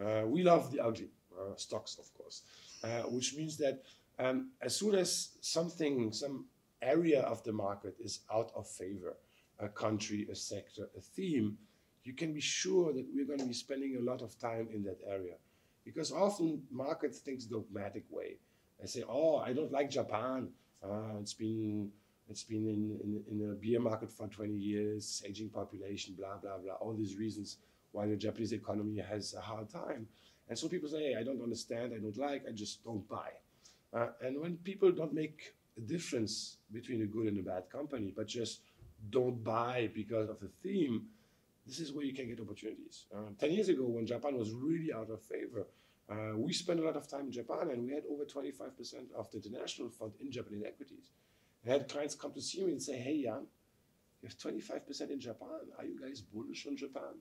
Uh, 0.00 0.22
we 0.26 0.44
love 0.44 0.70
the 0.70 0.78
ugly 0.78 1.10
uh, 1.36 1.56
stocks, 1.56 1.98
of 1.98 2.06
course, 2.14 2.42
uh, 2.84 3.02
which 3.14 3.34
means 3.34 3.56
that 3.56 3.82
um, 4.20 4.50
as 4.60 4.76
soon 4.76 4.94
as 4.94 5.30
something, 5.40 6.12
some 6.12 6.46
area 6.80 7.22
of 7.22 7.42
the 7.42 7.52
market 7.52 7.96
is 7.98 8.20
out 8.32 8.52
of 8.54 8.68
favor, 8.68 9.16
a 9.58 9.68
country, 9.68 10.28
a 10.30 10.36
sector, 10.36 10.88
a 10.96 11.00
theme, 11.00 11.58
you 12.04 12.12
can 12.12 12.32
be 12.32 12.40
sure 12.40 12.92
that 12.92 13.06
we're 13.12 13.26
going 13.26 13.40
to 13.40 13.52
be 13.54 13.60
spending 13.66 13.96
a 13.96 14.00
lot 14.10 14.22
of 14.22 14.38
time 14.38 14.68
in 14.72 14.84
that 14.84 15.00
area. 15.06 15.34
Because 15.84 16.12
often 16.12 16.62
markets 16.70 17.18
think 17.18 17.40
dogmatic 17.50 18.04
way. 18.08 18.36
They 18.80 18.86
say, 18.86 19.02
oh, 19.08 19.38
I 19.38 19.52
don't 19.52 19.72
like 19.72 19.90
Japan. 19.90 20.48
Uh, 20.82 21.18
it's 21.20 21.34
been 21.34 21.90
it's 22.32 22.44
been 22.44 22.66
in, 22.66 22.98
in, 23.04 23.40
in 23.42 23.56
beer 23.60 23.78
market 23.78 24.10
for 24.10 24.26
20 24.26 24.54
years, 24.54 25.22
aging 25.26 25.50
population, 25.50 26.14
blah, 26.18 26.36
blah, 26.40 26.56
blah, 26.56 26.74
all 26.80 26.94
these 26.94 27.16
reasons 27.16 27.58
why 27.92 28.06
the 28.06 28.16
Japanese 28.16 28.54
economy 28.54 28.98
has 29.00 29.34
a 29.34 29.40
hard 29.40 29.68
time. 29.68 30.06
And 30.48 30.58
so 30.58 30.66
people 30.66 30.88
say, 30.88 31.12
hey, 31.12 31.16
I 31.20 31.24
don't 31.24 31.42
understand, 31.42 31.92
I 31.94 31.98
don't 31.98 32.16
like, 32.16 32.44
I 32.48 32.52
just 32.52 32.82
don't 32.82 33.06
buy. 33.06 33.30
Uh, 33.92 34.08
and 34.24 34.40
when 34.40 34.56
people 34.56 34.90
don't 34.90 35.12
make 35.12 35.52
a 35.76 35.82
difference 35.82 36.56
between 36.72 37.02
a 37.02 37.06
good 37.06 37.26
and 37.26 37.38
a 37.38 37.42
bad 37.42 37.68
company, 37.70 38.14
but 38.16 38.28
just 38.28 38.60
don't 39.10 39.44
buy 39.44 39.90
because 39.94 40.30
of 40.30 40.40
the 40.40 40.48
theme, 40.62 41.02
this 41.66 41.80
is 41.80 41.92
where 41.92 42.04
you 42.04 42.14
can 42.14 42.28
get 42.28 42.40
opportunities. 42.40 43.04
Uh, 43.14 43.30
10 43.38 43.50
years 43.52 43.68
ago, 43.68 43.84
when 43.84 44.06
Japan 44.06 44.38
was 44.38 44.52
really 44.52 44.90
out 44.90 45.10
of 45.10 45.20
favor, 45.20 45.66
uh, 46.10 46.36
we 46.36 46.52
spent 46.54 46.80
a 46.80 46.82
lot 46.82 46.96
of 46.96 47.06
time 47.06 47.26
in 47.26 47.32
Japan 47.32 47.68
and 47.70 47.84
we 47.84 47.92
had 47.92 48.04
over 48.10 48.24
25% 48.24 49.12
of 49.14 49.30
the 49.30 49.38
international 49.38 49.90
fund 49.90 50.12
in 50.18 50.32
Japanese 50.32 50.64
equities. 50.66 51.12
I 51.66 51.70
had 51.70 51.88
clients 51.88 52.14
come 52.14 52.32
to 52.32 52.40
see 52.42 52.64
me 52.64 52.72
and 52.72 52.82
say, 52.82 52.98
hey, 52.98 53.22
Jan, 53.22 53.46
you 54.22 54.28
have 54.28 54.38
25% 54.38 55.10
in 55.10 55.20
Japan. 55.20 55.48
Are 55.78 55.84
you 55.84 56.00
guys 56.00 56.20
bullish 56.20 56.66
on 56.66 56.76
Japan? 56.76 57.14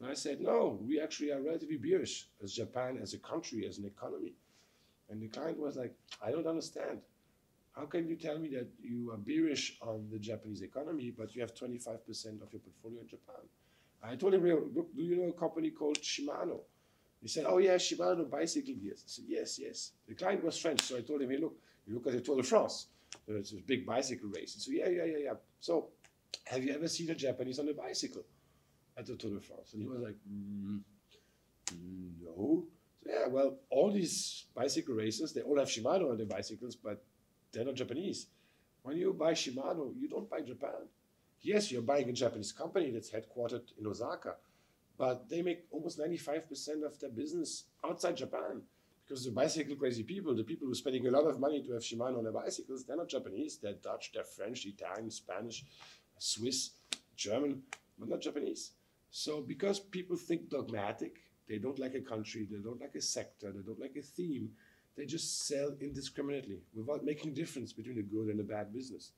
And 0.00 0.08
I 0.08 0.14
said, 0.14 0.40
no, 0.40 0.78
we 0.82 1.00
actually 1.00 1.32
are 1.32 1.40
relatively 1.40 1.76
bearish 1.76 2.28
as 2.42 2.52
Japan, 2.52 2.98
as 3.02 3.14
a 3.14 3.18
country, 3.18 3.66
as 3.66 3.78
an 3.78 3.84
economy. 3.84 4.34
And 5.10 5.20
the 5.20 5.28
client 5.28 5.58
was 5.58 5.76
like, 5.76 5.94
I 6.24 6.30
don't 6.30 6.46
understand. 6.46 7.00
How 7.72 7.86
can 7.86 8.08
you 8.08 8.16
tell 8.16 8.38
me 8.38 8.48
that 8.50 8.68
you 8.80 9.10
are 9.12 9.16
bearish 9.16 9.78
on 9.80 10.08
the 10.10 10.18
Japanese 10.18 10.62
economy, 10.62 11.12
but 11.16 11.34
you 11.34 11.40
have 11.40 11.54
25% 11.54 11.86
of 12.42 12.52
your 12.52 12.60
portfolio 12.60 13.00
in 13.00 13.08
Japan? 13.08 13.42
I 14.02 14.16
told 14.16 14.34
him, 14.34 14.44
look, 14.44 14.94
do 14.94 15.02
you 15.02 15.16
know 15.16 15.28
a 15.28 15.32
company 15.32 15.70
called 15.70 15.98
Shimano? 16.00 16.60
He 17.20 17.28
said, 17.28 17.46
oh 17.48 17.58
yeah, 17.58 17.74
Shimano 17.74 18.28
bicycle 18.30 18.74
gears. 18.74 19.02
I 19.04 19.08
said, 19.08 19.24
yes, 19.28 19.58
yes. 19.60 19.92
The 20.06 20.14
client 20.14 20.44
was 20.44 20.56
French, 20.58 20.82
so 20.82 20.96
I 20.96 21.00
told 21.00 21.22
him, 21.22 21.30
hey, 21.30 21.38
look, 21.38 21.56
you 21.86 21.94
look 21.94 22.06
at 22.06 22.12
the 22.12 22.20
Tour 22.20 22.36
de 22.36 22.42
France. 22.42 22.86
It's 23.36 23.52
a 23.52 23.56
big 23.56 23.84
bicycle 23.86 24.30
race. 24.30 24.56
So 24.58 24.70
yeah, 24.72 24.88
yeah, 24.88 25.04
yeah, 25.04 25.18
yeah. 25.24 25.34
So 25.60 25.88
have 26.46 26.64
you 26.64 26.74
ever 26.74 26.88
seen 26.88 27.10
a 27.10 27.14
Japanese 27.14 27.58
on 27.58 27.68
a 27.68 27.74
bicycle 27.74 28.24
at 28.96 29.06
the 29.06 29.16
Tour 29.16 29.34
de 29.34 29.40
France? 29.40 29.74
And 29.74 29.82
he 29.82 29.88
was 29.88 30.00
like, 30.00 30.16
mm, 30.30 30.80
no. 32.24 32.64
So 33.04 33.10
yeah, 33.12 33.26
well, 33.28 33.56
all 33.70 33.90
these 33.90 34.46
bicycle 34.54 34.94
races, 34.94 35.32
they 35.32 35.42
all 35.42 35.58
have 35.58 35.68
Shimano 35.68 36.10
on 36.10 36.16
their 36.16 36.26
bicycles, 36.26 36.76
but 36.76 37.02
they're 37.52 37.64
not 37.64 37.74
Japanese. 37.74 38.26
When 38.82 38.96
you 38.96 39.12
buy 39.12 39.32
Shimano, 39.32 39.92
you 39.98 40.08
don't 40.08 40.28
buy 40.28 40.40
Japan. 40.40 40.88
Yes, 41.40 41.70
you're 41.70 41.82
buying 41.82 42.08
a 42.08 42.12
Japanese 42.12 42.52
company 42.52 42.90
that's 42.90 43.10
headquartered 43.10 43.62
in 43.78 43.86
Osaka, 43.86 44.34
but 44.98 45.28
they 45.28 45.42
make 45.42 45.66
almost 45.70 45.98
95% 45.98 46.84
of 46.84 46.98
their 46.98 47.10
business 47.10 47.64
outside 47.84 48.16
Japan 48.16 48.62
because 49.08 49.24
the 49.24 49.30
bicycle 49.30 49.74
crazy 49.74 50.02
people, 50.02 50.34
the 50.34 50.44
people 50.44 50.66
who 50.66 50.72
are 50.72 50.76
spending 50.76 51.06
a 51.06 51.10
lot 51.10 51.24
of 51.24 51.40
money 51.40 51.62
to 51.62 51.72
have 51.72 51.82
Shimano 51.82 52.18
on 52.18 52.24
their 52.24 52.32
bicycles, 52.32 52.84
they're 52.84 52.96
not 52.96 53.08
Japanese, 53.08 53.56
they're 53.56 53.72
Dutch, 53.72 54.12
they're 54.12 54.22
French, 54.22 54.66
Italian, 54.66 55.10
Spanish, 55.10 55.64
Swiss, 56.18 56.72
German, 57.16 57.62
but 57.98 58.10
not 58.10 58.20
Japanese. 58.20 58.72
So 59.10 59.40
because 59.40 59.80
people 59.80 60.16
think 60.16 60.50
dogmatic, 60.50 61.22
they 61.48 61.56
don't 61.56 61.78
like 61.78 61.94
a 61.94 62.02
country, 62.02 62.46
they 62.50 62.58
don't 62.58 62.80
like 62.80 62.94
a 62.96 63.00
sector, 63.00 63.50
they 63.50 63.62
don't 63.62 63.80
like 63.80 63.96
a 63.96 64.02
theme, 64.02 64.50
they 64.94 65.06
just 65.06 65.46
sell 65.46 65.74
indiscriminately 65.80 66.58
without 66.74 67.02
making 67.02 67.30
a 67.30 67.34
difference 67.34 67.72
between 67.72 67.98
a 67.98 68.02
good 68.02 68.28
and 68.28 68.40
a 68.40 68.44
bad 68.44 68.74
business. 68.74 69.12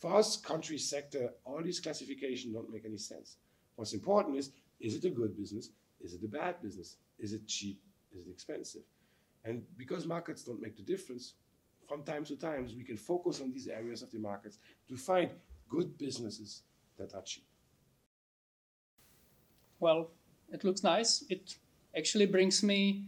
For 0.00 0.16
us, 0.16 0.36
country, 0.36 0.78
sector, 0.78 1.30
all 1.44 1.62
these 1.62 1.78
classifications 1.78 2.54
don't 2.54 2.72
make 2.72 2.84
any 2.84 2.98
sense. 2.98 3.36
What's 3.76 3.92
important 3.92 4.36
is, 4.36 4.50
is 4.80 4.96
it 4.96 5.04
a 5.04 5.10
good 5.10 5.36
business? 5.36 5.70
Is 6.00 6.14
it 6.14 6.24
a 6.24 6.28
bad 6.28 6.60
business? 6.60 6.96
Is 7.20 7.32
it 7.32 7.46
cheap? 7.46 7.80
Is 8.12 8.26
it 8.26 8.30
expensive? 8.30 8.82
And 9.44 9.62
because 9.76 10.06
markets 10.06 10.42
don't 10.42 10.60
make 10.60 10.76
the 10.76 10.82
difference, 10.82 11.34
from 11.88 12.02
time 12.02 12.24
to 12.26 12.36
time, 12.36 12.68
we 12.76 12.84
can 12.84 12.96
focus 12.96 13.40
on 13.40 13.50
these 13.50 13.66
areas 13.68 14.02
of 14.02 14.10
the 14.10 14.18
markets 14.18 14.58
to 14.88 14.96
find 14.96 15.30
good 15.68 15.96
businesses 15.96 16.62
that 16.98 17.14
are 17.14 17.22
cheap. 17.22 17.44
Well, 19.80 20.10
it 20.52 20.64
looks 20.64 20.82
nice. 20.82 21.24
It 21.30 21.56
actually 21.96 22.26
brings 22.26 22.62
me 22.62 23.04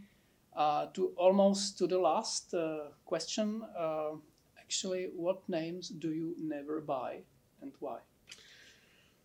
uh, 0.57 0.87
to 0.95 1.13
almost 1.17 1.79
to 1.79 1.87
the 1.87 1.99
last 1.99 2.55
uh, 2.55 2.91
question. 3.05 3.63
Uh, 3.77 4.13
actually, 4.59 5.11
what 5.17 5.47
names 5.49 5.89
do 5.89 6.13
you 6.13 6.35
never 6.39 6.81
buy 6.81 7.23
and 7.61 7.73
why? 7.81 7.99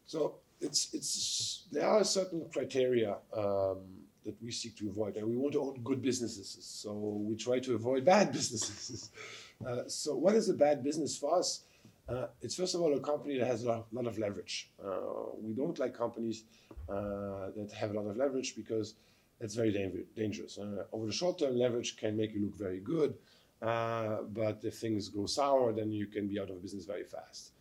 So 0.05 0.35
it's 0.59 0.93
it's 0.93 1.67
there 1.71 1.87
are 1.87 2.03
certain 2.03 2.45
criteria 2.51 3.17
um, 3.35 4.04
that 4.25 4.41
we 4.41 4.51
seek 4.51 4.75
to 4.77 4.89
avoid. 4.89 5.15
And 5.17 5.27
we 5.27 5.37
want 5.37 5.53
to 5.53 5.61
own 5.61 5.79
good 5.83 6.01
businesses, 6.01 6.57
so 6.59 6.93
we 6.93 7.35
try 7.35 7.59
to 7.59 7.75
avoid 7.75 8.03
bad 8.03 8.31
businesses. 8.39 9.11
Uh, 9.65 9.87
so, 9.87 10.15
what 10.15 10.35
is 10.35 10.49
a 10.49 10.53
bad 10.53 10.83
business 10.83 11.17
for 11.17 11.37
us? 11.37 11.63
Uh, 12.07 12.27
it's 12.41 12.55
first 12.55 12.75
of 12.75 12.81
all 12.81 12.93
a 12.93 12.99
company 12.99 13.37
that 13.39 13.47
has 13.47 13.63
a 13.63 13.83
lot, 13.91 14.05
of 14.05 14.17
leverage. 14.19 14.69
Uh, 14.83 15.31
we 15.41 15.53
don't 15.53 15.79
like 15.79 15.97
companies 15.97 16.43
uh, 16.87 17.49
that 17.55 17.71
have 17.75 17.91
a 17.91 17.93
lot 17.93 18.07
of 18.07 18.15
leverage 18.17 18.55
because 18.55 18.95
it's 19.39 19.55
very 19.55 19.71
dangerous. 20.15 20.57
Uh, 20.57 20.83
over 20.91 21.07
the 21.07 21.11
short 21.11 21.39
term, 21.39 21.57
leverage 21.57 21.97
can 21.97 22.15
make 22.15 22.33
you 22.33 22.41
look 22.41 22.55
very 22.55 22.79
good, 22.79 23.15
uh, 23.61 24.17
but 24.33 24.59
if 24.63 24.75
things 24.75 25.09
go 25.09 25.25
sour, 25.25 25.73
then 25.73 25.91
you 25.91 26.05
can 26.05 26.27
be 26.27 26.39
out 26.39 26.49
of 26.49 26.61
business 26.61 26.85
very 26.85 27.03
fast. 27.03 27.51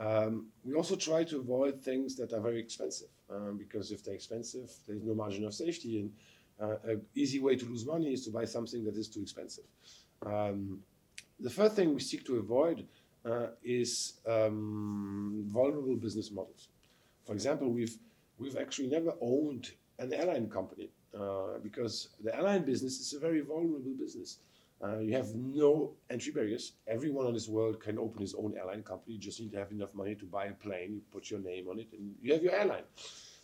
Um, 0.00 0.48
we 0.64 0.74
also 0.74 0.94
try 0.94 1.24
to 1.24 1.38
avoid 1.38 1.82
things 1.82 2.14
that 2.16 2.32
are 2.32 2.40
very 2.40 2.60
expensive 2.60 3.08
um, 3.30 3.56
because 3.58 3.90
if 3.90 4.04
they're 4.04 4.14
expensive, 4.14 4.70
there's 4.86 5.02
no 5.02 5.14
margin 5.14 5.44
of 5.44 5.54
safety. 5.54 6.00
And 6.00 6.12
uh, 6.60 6.76
an 6.84 7.02
easy 7.14 7.40
way 7.40 7.56
to 7.56 7.64
lose 7.66 7.86
money 7.86 8.12
is 8.12 8.24
to 8.24 8.30
buy 8.30 8.44
something 8.44 8.84
that 8.84 8.96
is 8.96 9.08
too 9.08 9.20
expensive. 9.20 9.64
Um, 10.24 10.80
the 11.40 11.50
third 11.50 11.72
thing 11.72 11.94
we 11.94 12.00
seek 12.00 12.24
to 12.26 12.36
avoid 12.38 12.86
uh, 13.24 13.48
is 13.62 14.14
um, 14.26 15.44
vulnerable 15.46 15.96
business 15.96 16.30
models. 16.30 16.68
For 17.26 17.32
example, 17.32 17.68
we've 17.70 17.96
we've 18.38 18.56
actually 18.56 18.88
never 18.88 19.12
owned 19.20 19.70
an 19.98 20.12
airline 20.12 20.48
company 20.48 20.90
uh, 21.18 21.58
because 21.62 22.08
the 22.22 22.34
airline 22.34 22.62
business 22.64 23.00
is 23.00 23.12
a 23.12 23.18
very 23.18 23.40
vulnerable 23.40 23.94
business. 23.98 24.38
Uh, 24.82 24.98
you 24.98 25.12
have 25.14 25.34
no 25.34 25.92
entry 26.08 26.32
barriers. 26.32 26.72
Everyone 26.86 27.26
in 27.26 27.34
this 27.34 27.48
world 27.48 27.80
can 27.80 27.98
open 27.98 28.20
his 28.20 28.34
own 28.34 28.54
airline 28.56 28.82
company. 28.82 29.14
You 29.14 29.20
just 29.20 29.40
need 29.40 29.50
to 29.52 29.58
have 29.58 29.72
enough 29.72 29.92
money 29.94 30.14
to 30.14 30.24
buy 30.24 30.46
a 30.46 30.52
plane. 30.52 30.92
You 30.94 31.00
put 31.10 31.30
your 31.30 31.40
name 31.40 31.68
on 31.68 31.80
it, 31.80 31.88
and 31.92 32.14
you 32.22 32.32
have 32.32 32.42
your 32.42 32.52
airline. 32.52 32.84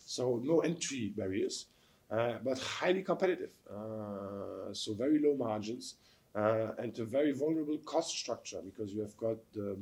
So 0.07 0.41
no 0.45 0.61
entry 0.61 1.13
barriers, 1.17 1.67
uh, 2.11 2.35
but 2.45 2.59
highly 2.59 3.03
competitive. 3.03 3.51
Uh, 3.69 4.73
so 4.73 4.95
very 4.95 5.19
low 5.19 5.35
margins 5.35 5.97
uh, 6.35 6.73
and 6.79 6.97
a 6.99 7.05
very 7.05 7.33
vulnerable 7.33 7.79
cost 7.79 8.11
structure 8.17 8.61
because 8.63 8.93
you 8.93 9.01
have 9.01 9.17
got 9.17 9.37
the 9.53 9.77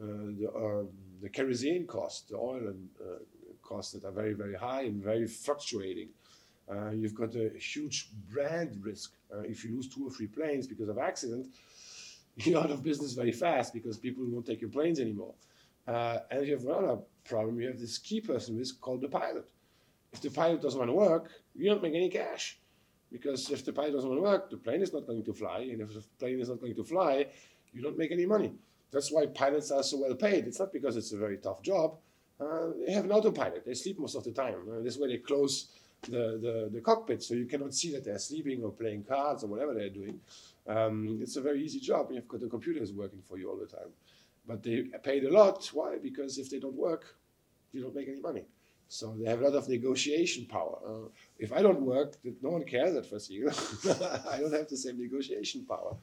uh, 0.00 0.04
the, 0.38 0.48
um, 0.54 0.88
the 1.20 1.28
kerosene 1.28 1.84
cost, 1.86 2.28
the 2.28 2.36
oil 2.36 2.68
and 2.68 2.88
uh, 3.00 3.18
costs 3.62 3.92
that 3.92 4.04
are 4.04 4.12
very 4.12 4.32
very 4.32 4.54
high 4.54 4.82
and 4.82 5.02
very 5.02 5.26
fluctuating. 5.26 6.08
Uh, 6.70 6.90
you've 6.90 7.14
got 7.14 7.34
a 7.34 7.50
huge 7.58 8.10
brand 8.30 8.78
risk. 8.82 9.14
Uh, 9.32 9.40
if 9.40 9.64
you 9.64 9.74
lose 9.74 9.88
two 9.88 10.06
or 10.06 10.10
three 10.10 10.26
planes 10.26 10.66
because 10.66 10.88
of 10.88 10.98
accident, 10.98 11.46
you're 12.36 12.60
out 12.60 12.70
of 12.70 12.82
business 12.82 13.14
very 13.14 13.32
fast 13.32 13.72
because 13.72 13.96
people 13.96 14.24
won't 14.26 14.46
take 14.46 14.60
your 14.60 14.70
planes 14.70 15.00
anymore. 15.00 15.34
Uh, 15.86 16.18
and 16.30 16.46
you 16.46 16.52
have 16.52 16.64
another 16.64 16.98
problem. 17.24 17.58
You 17.60 17.68
have 17.68 17.78
this 17.78 17.98
key 17.98 18.20
person 18.20 18.56
risk 18.56 18.80
called 18.80 19.00
the 19.00 19.08
pilot. 19.08 19.48
If 20.12 20.20
the 20.20 20.30
pilot 20.30 20.60
doesn't 20.62 20.78
want 20.78 20.90
to 20.90 20.94
work, 20.94 21.30
you 21.54 21.68
don't 21.68 21.82
make 21.82 21.94
any 21.94 22.10
cash. 22.10 22.58
Because 23.10 23.50
if 23.50 23.64
the 23.64 23.72
pilot 23.72 23.92
doesn't 23.92 24.08
want 24.08 24.18
to 24.18 24.22
work, 24.22 24.50
the 24.50 24.58
plane 24.58 24.82
is 24.82 24.92
not 24.92 25.06
going 25.06 25.24
to 25.24 25.32
fly. 25.32 25.60
And 25.60 25.80
if 25.80 25.94
the 25.94 26.02
plane 26.18 26.40
is 26.40 26.50
not 26.50 26.60
going 26.60 26.74
to 26.74 26.84
fly, 26.84 27.26
you 27.72 27.82
don't 27.82 27.96
make 27.96 28.12
any 28.12 28.26
money. 28.26 28.52
That's 28.90 29.10
why 29.10 29.26
pilots 29.26 29.70
are 29.70 29.82
so 29.82 29.98
well 29.98 30.14
paid. 30.14 30.46
It's 30.46 30.58
not 30.58 30.72
because 30.72 30.96
it's 30.96 31.12
a 31.12 31.16
very 31.16 31.38
tough 31.38 31.62
job. 31.62 31.96
Uh, 32.40 32.68
they 32.86 32.92
have 32.92 33.04
an 33.04 33.12
autopilot. 33.12 33.64
They 33.64 33.74
sleep 33.74 33.98
most 33.98 34.14
of 34.14 34.24
the 34.24 34.32
time. 34.32 34.56
Uh, 34.70 34.82
this 34.82 34.98
way 34.98 35.08
they 35.08 35.18
close 35.18 35.68
the, 36.02 36.38
the, 36.40 36.70
the 36.72 36.80
cockpit, 36.80 37.22
so 37.22 37.34
you 37.34 37.46
cannot 37.46 37.74
see 37.74 37.92
that 37.92 38.04
they're 38.04 38.18
sleeping 38.18 38.62
or 38.62 38.70
playing 38.70 39.04
cards 39.04 39.44
or 39.44 39.48
whatever 39.48 39.74
they're 39.74 39.90
doing. 39.90 40.20
Um, 40.66 41.18
it's 41.22 41.36
a 41.36 41.40
very 41.40 41.62
easy 41.62 41.80
job. 41.80 42.10
You've 42.12 42.28
got 42.28 42.40
the 42.40 42.48
computers 42.48 42.92
working 42.92 43.22
for 43.22 43.38
you 43.38 43.50
all 43.50 43.56
the 43.56 43.66
time. 43.66 43.88
But 44.46 44.62
they 44.62 44.82
paid 45.02 45.24
a 45.24 45.32
lot. 45.32 45.68
Why? 45.72 45.98
Because 46.02 46.38
if 46.38 46.50
they 46.50 46.58
don't 46.58 46.74
work, 46.74 47.16
you 47.72 47.82
don't 47.82 47.94
make 47.94 48.08
any 48.08 48.20
money. 48.20 48.44
So 48.88 49.14
they 49.18 49.28
have 49.28 49.42
a 49.42 49.44
lot 49.44 49.54
of 49.54 49.68
negotiation 49.68 50.46
power. 50.46 50.78
Uh, 50.86 51.08
if 51.38 51.52
I 51.52 51.60
don't 51.60 51.82
work, 51.82 52.16
no 52.42 52.50
one 52.50 52.64
cares 52.64 52.96
at 52.96 53.04
First 53.04 53.30
Eagle. 53.30 53.50
I 54.30 54.38
don't 54.38 54.52
have 54.52 54.68
the 54.68 54.76
same 54.76 54.98
negotiation 54.98 55.66
power. 55.66 55.94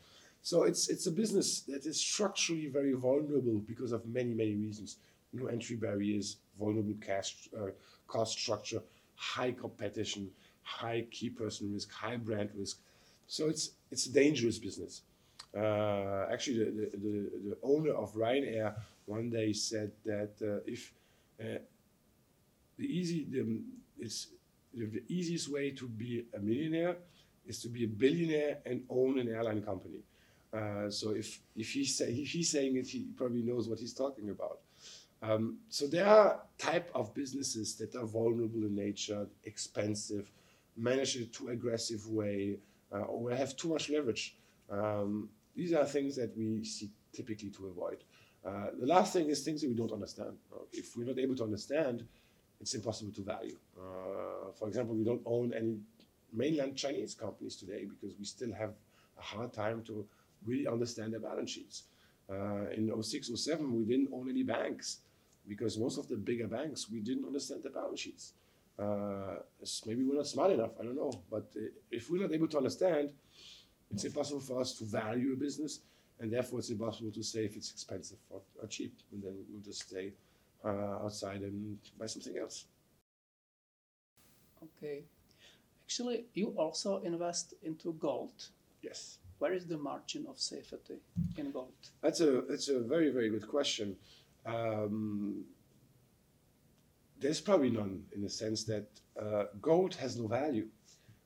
So 0.44 0.64
it's 0.64 0.90
it's 0.90 1.08
a 1.08 1.12
business 1.12 1.62
that 1.62 1.88
is 1.88 2.00
structurally 2.00 2.68
very 2.68 2.94
vulnerable 2.94 3.58
because 3.66 3.92
of 3.92 4.06
many 4.06 4.36
many 4.36 4.56
reasons. 4.56 4.98
no 5.34 5.48
entry 5.48 5.76
barriers, 5.76 6.38
vulnerable 6.60 6.94
cash 7.02 7.50
uh, 7.60 7.72
cost 8.08 8.38
structure, 8.40 8.82
high 9.16 9.52
competition, 9.52 10.30
high 10.62 11.06
key 11.12 11.30
person 11.30 11.74
risk, 11.74 11.92
high 11.92 12.18
brand 12.18 12.50
risk. 12.56 12.80
So 13.28 13.48
it's 13.48 13.72
it's 13.92 14.06
a 14.08 14.14
dangerous 14.14 14.60
business. 14.60 15.02
Uh, 15.56 16.28
actually, 16.32 16.66
the, 16.66 16.92
the, 16.98 17.32
the, 17.50 17.58
owner 17.64 17.94
of 17.94 18.14
Ryanair 18.14 18.76
one 19.06 19.30
day 19.30 19.54
said 19.54 19.92
that 20.04 20.34
uh, 20.42 20.60
if 20.66 20.92
uh, 21.40 21.60
the 22.78 22.86
easy 22.86 23.26
the, 23.30 23.62
it's 23.98 24.28
the 24.74 25.02
easiest 25.08 25.50
way 25.50 25.72
to 25.72 25.88
be 25.88 26.26
a 26.36 26.40
millionaire 26.40 26.98
is 27.48 27.62
to 27.62 27.70
be 27.70 27.86
a 27.86 27.88
billionaire 27.88 28.58
and 28.66 28.84
own 28.90 29.18
an 29.20 29.30
airline 29.30 29.62
company. 29.62 30.00
Uh, 30.54 30.90
so 30.90 31.12
if 31.12 31.40
if 31.56 31.72
he's 31.72 31.96
say, 31.96 32.12
if 32.12 32.30
he's 32.30 32.50
saying 32.50 32.76
it, 32.76 32.88
he 32.88 33.08
probably 33.16 33.42
knows 33.42 33.70
what 33.70 33.80
he's 33.80 33.94
talking 33.94 34.30
about. 34.30 34.60
Um, 35.22 35.58
so 35.70 35.88
there 35.88 36.06
are 36.06 36.42
type 36.58 36.90
of 36.94 37.14
businesses 37.14 37.76
that 37.76 37.96
are 37.96 38.06
vulnerable 38.06 38.64
in 38.64 38.76
nature, 38.76 39.28
expensive, 39.44 40.32
manage 40.78 41.16
in 41.16 41.24
a 41.24 41.26
too 41.26 41.50
aggressive 41.50 42.08
way, 42.10 42.58
uh, 42.92 43.00
or 43.00 43.32
have 43.32 43.56
too 43.56 43.70
much 43.70 43.90
leverage. 43.90 44.36
Um, 44.70 45.30
these 45.56 45.74
are 45.74 45.86
things 45.86 46.16
that 46.18 46.38
we 46.38 46.64
seek 46.64 46.92
typically 47.14 47.50
to 47.52 47.68
avoid. 47.68 48.04
Uh, 48.46 48.68
the 48.80 48.86
last 48.86 49.14
thing 49.14 49.30
is 49.30 49.44
things 49.44 49.62
that 49.62 49.70
we 49.70 49.76
don't 49.76 49.92
understand. 49.92 50.38
Uh, 50.54 50.60
if 50.72 50.96
we're 50.96 51.06
not 51.06 51.18
able 51.18 51.36
to 51.36 51.44
understand, 51.44 52.06
it's 52.62 52.74
impossible 52.74 53.12
to 53.14 53.22
value. 53.22 53.58
Uh, 53.78 54.52
for 54.58 54.68
example, 54.68 54.96
we 54.96 55.04
don't 55.04 55.22
own 55.26 55.54
any 55.54 55.80
mainland 56.32 56.76
Chinese 56.76 57.16
companies 57.16 57.56
today 57.56 57.86
because 57.86 58.16
we 58.20 58.26
still 58.26 58.54
have 58.54 58.74
a 59.18 59.22
hard 59.22 59.54
time 59.54 59.82
to 59.84 60.06
really 60.46 60.68
understand 60.68 61.14
their 61.14 61.20
balance 61.20 61.52
sheets. 61.52 61.84
Uh, 62.30 62.70
in 62.76 62.92
06, 63.02 63.32
07, 63.36 63.72
we 63.76 63.86
didn't 63.86 64.10
own 64.12 64.30
any 64.30 64.44
banks 64.44 65.00
because 65.48 65.78
most 65.78 65.98
of 65.98 66.08
the 66.08 66.16
bigger 66.16 66.48
banks, 66.48 66.90
we 66.90 67.00
didn't 67.00 67.26
understand 67.26 67.64
their 67.64 67.72
balance 67.72 68.00
sheets. 68.00 68.34
Uh, 68.78 69.36
maybe 69.86 70.04
we're 70.04 70.16
not 70.16 70.28
smart 70.28 70.52
enough, 70.52 70.72
I 70.80 70.84
don't 70.84 70.96
know. 70.96 71.12
But 71.30 71.52
uh, 71.56 71.68
if 71.92 72.10
we're 72.10 72.22
not 72.22 72.34
able 72.34 72.48
to 72.50 72.58
understand, 72.58 73.14
it's 73.92 74.04
impossible 74.04 74.42
for 74.42 74.60
us 74.60 74.74
to 74.80 74.86
value 74.86 75.34
a 75.34 75.36
business, 75.36 75.82
and 76.20 76.32
therefore 76.32 76.60
it's 76.60 76.70
impossible 76.70 77.12
to 77.12 77.24
say 77.24 77.46
if 77.46 77.56
it's 77.56 77.72
expensive 77.72 78.18
or, 78.30 78.42
or 78.62 78.68
cheap. 78.68 78.94
And 79.12 79.24
then 79.24 79.36
we'll 79.50 79.62
just 79.62 79.88
stay 79.88 80.14
uh, 80.64 81.04
outside 81.04 81.42
and 81.42 81.78
buy 81.98 82.08
something 82.08 82.38
else. 82.38 82.66
Okay. 84.64 85.04
Actually, 85.86 86.26
you 86.34 86.48
also 86.58 86.98
invest 87.04 87.54
into 87.62 87.94
gold. 87.94 88.50
Yes. 88.82 89.20
Where 89.40 89.54
is 89.54 89.66
the 89.66 89.78
margin 89.78 90.26
of 90.30 90.40
safety 90.40 90.96
in 91.38 91.52
gold? 91.52 91.74
That's 92.02 92.22
a 92.22 92.42
that's 92.50 92.70
a 92.70 92.80
very 92.80 93.10
very 93.12 93.30
good 93.30 93.48
question. 93.48 93.98
Um, 94.46 95.46
there's 97.20 97.42
probably 97.42 97.70
none 97.70 98.04
in 98.16 98.22
the 98.22 98.30
sense 98.30 98.64
that 98.66 98.88
uh, 99.22 99.46
gold 99.62 99.96
has 99.96 100.18
no 100.18 100.28
value. 100.28 100.68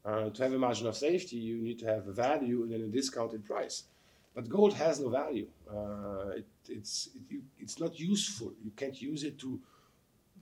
Uh, 0.06 0.30
to 0.30 0.44
have 0.44 0.54
a 0.54 0.58
margin 0.58 0.88
of 0.88 0.96
safety, 0.96 1.36
you 1.36 1.62
need 1.62 1.78
to 1.80 1.86
have 1.86 2.08
a 2.08 2.14
value 2.14 2.64
and 2.64 2.72
then 2.72 2.82
a 2.82 2.88
discounted 2.88 3.44
price. 3.44 3.84
But 4.34 4.48
gold 4.48 4.74
has 4.74 5.00
no 5.00 5.10
value. 5.10 5.48
Uh, 5.70 6.30
it, 6.38 6.48
it's, 6.70 7.10
it, 7.30 7.42
it's 7.60 7.80
not 7.80 8.00
useful. 8.00 8.54
You 8.64 8.72
can't 8.78 9.00
use 9.02 9.24
it 9.24 9.38
to 9.40 9.60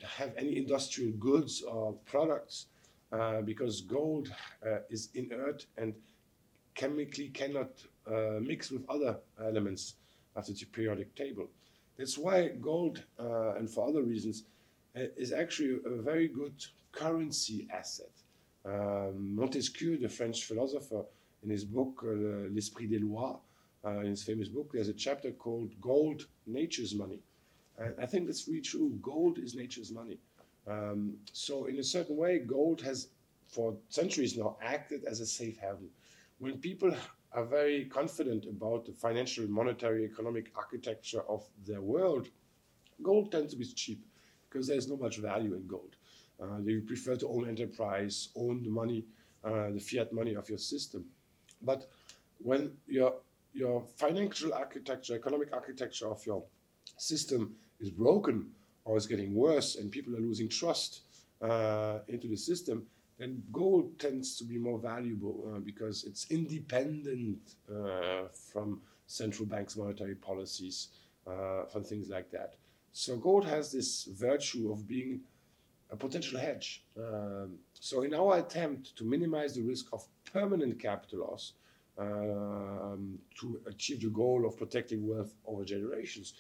have 0.04 0.34
any 0.38 0.58
industrial 0.58 1.12
goods 1.14 1.64
or 1.64 1.94
products 2.06 2.68
uh, 3.12 3.42
because 3.42 3.82
gold 3.82 4.32
uh, 4.66 4.80
is 4.90 5.10
inert 5.16 5.66
and 5.78 5.94
chemically 6.78 7.28
cannot 7.30 7.72
uh, 8.10 8.40
mix 8.40 8.72
with 8.72 8.84
other 8.88 9.18
elements 9.44 9.96
of 10.38 10.46
the 10.46 10.66
periodic 10.72 11.14
table. 11.16 11.48
That's 11.98 12.18
why 12.18 12.50
gold, 12.62 13.04
uh, 13.20 13.56
and 13.56 13.70
for 13.70 13.90
other 13.90 14.04
reasons, 14.04 14.44
uh, 14.96 15.02
is 15.18 15.34
actually 15.34 15.80
a 15.86 16.02
very 16.02 16.28
good 16.30 16.64
currency 16.92 17.68
asset. 17.74 18.12
Um, 18.64 19.36
Montesquieu, 19.36 19.98
the 19.98 20.08
French 20.08 20.46
philosopher, 20.46 21.04
in 21.44 21.50
his 21.50 21.66
book 21.66 22.04
uh, 22.04 22.48
L'Esprit 22.54 22.88
des 22.88 23.00
Lois, 23.00 23.38
uh, 23.86 24.00
in 24.02 24.12
his 24.12 24.24
famous 24.24 24.48
book, 24.48 24.70
there's 24.74 24.90
a 24.90 24.94
chapter 24.94 25.32
called 25.32 25.72
Gold, 25.82 26.28
Nature's 26.46 26.94
Money. 26.94 27.20
And 27.78 27.94
I 28.02 28.06
think 28.06 28.28
that's 28.28 28.48
really 28.48 28.62
true. 28.62 28.98
Gold 29.02 29.38
is 29.38 29.56
nature's 29.56 29.92
money. 29.92 30.18
Um, 30.68 31.14
so, 31.32 31.66
in 31.66 31.78
a 31.78 31.84
certain 31.84 32.18
way, 32.18 32.40
gold 32.40 32.82
has, 32.82 33.10
for 33.48 33.76
centuries 33.90 34.36
now, 34.36 34.58
acted 34.62 35.06
as 35.06 35.20
a 35.20 35.26
safe 35.26 35.58
haven. 35.60 35.90
When 36.40 36.60
people 36.60 36.96
are 37.34 37.46
very 37.46 37.86
confident 37.86 38.46
about 38.46 38.86
the 38.86 38.94
financial, 38.94 39.48
monetary, 39.48 40.06
economic 40.06 40.52
architecture 40.56 41.22
of 41.28 41.48
their 41.66 41.82
world, 41.82 42.30
gold 43.02 43.32
tends 43.32 43.54
to 43.54 43.60
be 43.60 43.66
cheap 43.66 44.06
because 44.50 44.68
there's 44.68 44.88
not 44.88 45.02
much 45.02 45.18
value 45.18 45.56
in 45.56 45.66
gold. 45.68 45.96
Uh, 46.42 46.60
you 46.64 46.82
prefer 46.82 47.16
to 47.16 47.28
own 47.28 47.48
enterprise, 47.48 48.30
own 48.36 48.62
the 48.62 48.70
money, 48.70 49.04
uh, 49.44 49.72
the 49.72 49.80
fiat 49.80 50.14
money 50.14 50.36
of 50.36 50.48
your 50.48 50.60
system. 50.60 51.06
But 51.62 51.90
when 52.38 52.74
your 52.88 53.16
your 53.54 53.84
financial 53.96 54.54
architecture, 54.54 55.16
economic 55.16 55.52
architecture 55.52 56.08
of 56.08 56.24
your 56.28 56.44
system 56.98 57.56
is 57.80 57.90
broken 57.90 58.52
or 58.86 58.98
is 58.98 59.08
getting 59.08 59.34
worse, 59.34 59.78
and 59.78 59.92
people 59.92 60.16
are 60.16 60.20
losing 60.20 60.48
trust 60.48 61.02
uh, 61.42 62.00
into 62.08 62.28
the 62.28 62.38
system, 62.38 62.86
then 63.18 63.44
gold 63.52 63.98
tends 64.00 64.38
to 64.38 64.44
be 64.44 64.58
more 64.58 64.80
valuable 64.80 65.52
uh, 65.54 65.60
because 65.60 66.04
it's 66.04 66.30
independent 66.30 67.56
uh, 67.70 68.28
from 68.52 68.82
central 69.08 69.48
banks' 69.48 69.76
monetary 69.76 70.16
policies, 70.16 70.90
uh, 71.26 71.66
from 71.66 71.84
things 71.84 72.10
like 72.10 72.30
that. 72.32 72.56
So 72.92 73.18
gold 73.18 73.46
has 73.46 73.72
this 73.72 74.06
virtue 74.06 74.72
of 74.72 74.88
being 74.88 75.22
a 75.90 75.96
potential 75.96 76.40
hedge. 76.40 76.84
Um, 76.98 77.58
so 77.74 78.04
in 78.04 78.14
our 78.14 78.38
attempt 78.40 78.96
to 78.98 79.04
minimize 79.04 79.56
the 79.56 79.62
risk 79.62 79.88
of 79.94 80.06
permanent 80.32 80.80
capital 80.80 81.20
loss, 81.20 81.54
um, 81.98 83.18
to 83.40 83.60
achieve 83.66 84.02
the 84.02 84.10
goal 84.10 84.46
of 84.46 84.58
protecting 84.58 85.08
wealth 85.08 85.34
over 85.46 85.64
generations, 85.64 86.34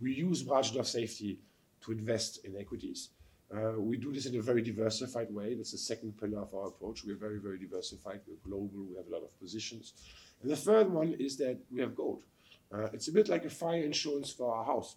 we 0.00 0.12
use 0.12 0.46
margin 0.46 0.78
of 0.78 0.86
safety 0.86 1.38
to 1.80 1.92
invest 1.92 2.44
in 2.44 2.56
equities. 2.56 3.08
Uh, 3.54 3.72
we 3.78 3.98
do 3.98 4.12
this 4.12 4.26
in 4.26 4.36
a 4.36 4.40
very 4.40 4.62
diversified 4.62 5.32
way. 5.32 5.54
That's 5.54 5.72
the 5.72 5.78
second 5.78 6.18
pillar 6.18 6.40
of 6.40 6.54
our 6.54 6.68
approach. 6.68 7.04
We're 7.04 7.16
very, 7.16 7.38
very 7.38 7.58
diversified. 7.58 8.20
We're 8.26 8.50
global. 8.50 8.86
We 8.88 8.96
have 8.96 9.06
a 9.08 9.10
lot 9.10 9.22
of 9.22 9.38
positions. 9.38 9.92
And 10.42 10.50
the 10.50 10.56
third 10.56 10.90
one 10.90 11.14
is 11.18 11.36
that 11.36 11.58
we 11.70 11.80
have 11.80 11.94
gold. 11.94 12.22
Uh, 12.72 12.88
it's 12.94 13.08
a 13.08 13.12
bit 13.12 13.28
like 13.28 13.44
a 13.44 13.50
fire 13.50 13.82
insurance 13.82 14.32
for 14.32 14.54
our 14.54 14.64
house. 14.64 14.96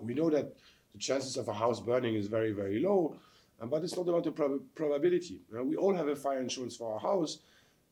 We 0.00 0.14
know 0.14 0.28
that 0.30 0.52
the 0.92 0.98
chances 0.98 1.36
of 1.36 1.46
a 1.46 1.52
house 1.52 1.80
burning 1.80 2.16
is 2.16 2.26
very, 2.26 2.50
very 2.50 2.80
low, 2.80 3.16
uh, 3.60 3.66
but 3.66 3.84
it's 3.84 3.96
not 3.96 4.08
about 4.08 4.24
the 4.24 4.32
prob- 4.32 4.62
probability. 4.74 5.40
Uh, 5.56 5.62
we 5.62 5.76
all 5.76 5.94
have 5.94 6.08
a 6.08 6.16
fire 6.16 6.40
insurance 6.40 6.76
for 6.76 6.94
our 6.94 7.00
house, 7.00 7.38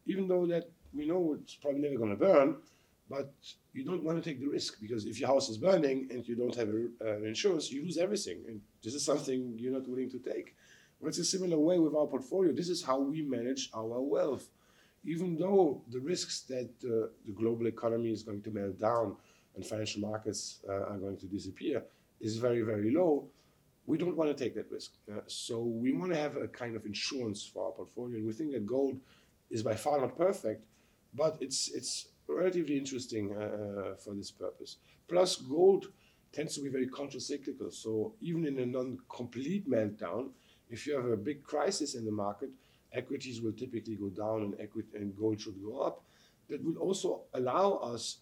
even 0.07 0.27
though 0.27 0.47
that 0.47 0.69
we 0.93 1.07
know 1.07 1.37
it's 1.41 1.55
probably 1.55 1.81
never 1.81 1.97
going 1.97 2.11
to 2.11 2.17
burn, 2.17 2.57
but 3.13 3.31
you 3.75 3.85
don't 3.85 4.03
want 4.03 4.17
to 4.19 4.25
take 4.29 4.41
the 4.41 4.53
risk 4.59 4.81
because 4.81 5.05
if 5.05 5.21
your 5.21 5.29
house 5.29 5.49
is 5.51 5.59
burning 5.59 5.99
and 6.11 6.27
you 6.27 6.35
don't 6.35 6.57
have 6.61 6.71
a, 6.79 6.81
uh, 7.05 7.17
an 7.19 7.27
insurance, 7.27 7.71
you 7.71 7.83
lose 7.83 7.99
everything. 7.99 8.39
And 8.49 8.61
this 8.83 8.95
is 8.95 9.05
something 9.05 9.39
you're 9.59 9.77
not 9.79 9.87
willing 9.87 10.11
to 10.17 10.19
take. 10.19 10.57
Well, 10.99 11.11
it's 11.11 11.19
a 11.19 11.25
similar 11.25 11.59
way 11.59 11.79
with 11.79 11.95
our 11.95 12.07
portfolio. 12.07 12.53
This 12.53 12.71
is 12.71 12.83
how 12.83 12.99
we 12.99 13.21
manage 13.21 13.69
our 13.75 14.01
wealth. 14.15 14.47
Even 15.05 15.37
though 15.37 15.83
the 15.91 16.01
risks 16.01 16.41
that 16.53 16.71
uh, 16.85 17.09
the 17.27 17.35
global 17.35 17.67
economy 17.67 18.11
is 18.13 18.23
going 18.23 18.43
to 18.43 18.51
melt 18.51 18.81
down 18.81 19.17
and 19.55 19.67
financial 19.67 20.01
markets 20.01 20.61
uh, 20.67 20.91
are 20.91 20.99
going 20.99 21.19
to 21.19 21.27
disappear 21.27 21.83
is 22.21 22.39
very, 22.39 22.63
very 22.63 22.91
low, 22.95 23.27
we 23.85 23.99
don't 23.99 24.17
want 24.17 24.35
to 24.35 24.45
take 24.45 24.55
that 24.55 24.71
risk. 24.71 24.93
Uh, 25.11 25.21
so 25.27 25.61
we 25.61 25.93
want 25.93 26.13
to 26.13 26.19
have 26.19 26.37
a 26.37 26.49
kind 26.49 26.77
of 26.77 26.87
insurance 26.87 27.45
for 27.45 27.67
our 27.67 27.73
portfolio. 27.73 28.17
And 28.17 28.27
we 28.27 28.33
think 28.33 28.53
that 28.53 28.65
gold 28.65 28.97
is 29.51 29.63
by 29.63 29.75
far 29.75 30.01
not 30.01 30.17
perfect, 30.17 30.65
but 31.13 31.37
it's 31.41 31.69
it's 31.79 32.12
relatively 32.29 32.77
interesting 32.77 33.33
uh, 33.37 33.95
for 33.97 34.15
this 34.15 34.31
purpose. 34.31 34.77
Plus, 35.09 35.37
gold 35.37 35.87
tends 36.33 36.55
to 36.55 36.63
be 36.63 36.69
very 36.69 36.89
countercyclical. 36.89 37.73
So 37.73 38.15
even 38.21 38.47
in 38.47 38.59
a 38.59 38.67
non-complete 38.67 39.69
meltdown, 39.69 40.31
if 40.71 40.87
you 40.87 40.97
have 40.97 41.07
a 41.07 41.17
big 41.17 41.43
crisis 41.43 41.95
in 41.95 42.05
the 42.05 42.13
market, 42.13 42.51
equities 42.93 43.43
will 43.43 43.53
typically 43.53 43.97
go 43.97 44.09
down 44.09 44.43
and 44.43 44.55
equity 44.59 44.89
and 44.95 45.17
gold 45.17 45.41
should 45.41 45.63
go 45.63 45.81
up. 45.81 46.03
That 46.49 46.65
will 46.65 46.79
also 46.79 47.23
allow 47.35 47.75
us 47.75 48.19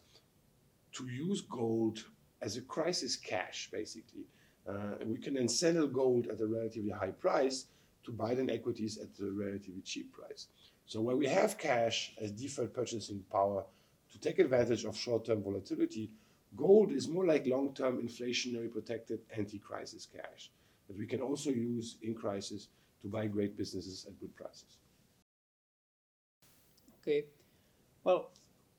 to 0.92 1.06
use 1.06 1.42
gold 1.42 2.04
as 2.42 2.56
a 2.56 2.62
crisis 2.62 3.16
cash, 3.16 3.68
basically. 3.72 4.24
Uh, 4.68 5.04
we 5.04 5.18
can 5.18 5.34
then 5.34 5.48
sell 5.48 5.86
gold 5.86 6.26
at 6.26 6.40
a 6.40 6.46
relatively 6.46 6.90
high 6.90 7.10
price 7.10 7.66
to 8.04 8.12
buy 8.12 8.34
then 8.34 8.50
equities 8.50 8.98
at 8.98 9.08
a 9.24 9.30
relatively 9.30 9.82
cheap 9.82 10.12
price. 10.12 10.48
So 10.86 11.00
where 11.00 11.16
we 11.16 11.26
have 11.26 11.58
cash 11.58 12.12
as 12.20 12.32
deferred 12.32 12.74
purchasing 12.74 13.22
power 13.30 13.64
to 14.12 14.18
take 14.18 14.38
advantage 14.38 14.84
of 14.84 14.96
short-term 14.96 15.42
volatility, 15.42 16.10
gold 16.56 16.92
is 16.92 17.08
more 17.08 17.26
like 17.26 17.46
long-term 17.46 18.02
inflationary 18.02 18.70
protected 18.70 19.20
anti-crisis 19.36 20.06
cash 20.12 20.50
that 20.88 20.98
we 20.98 21.06
can 21.06 21.20
also 21.20 21.50
use 21.50 21.96
in 22.02 22.14
crisis 22.14 22.68
to 23.02 23.08
buy 23.08 23.26
great 23.26 23.56
businesses 23.56 24.06
at 24.06 24.18
good 24.18 24.34
prices. 24.36 24.78
Okay. 27.00 27.26
Well, 28.04 28.30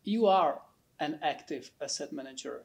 you 0.03 0.27
are 0.27 0.61
an 0.99 1.19
active 1.23 1.71
asset 1.81 2.11
manager, 2.13 2.63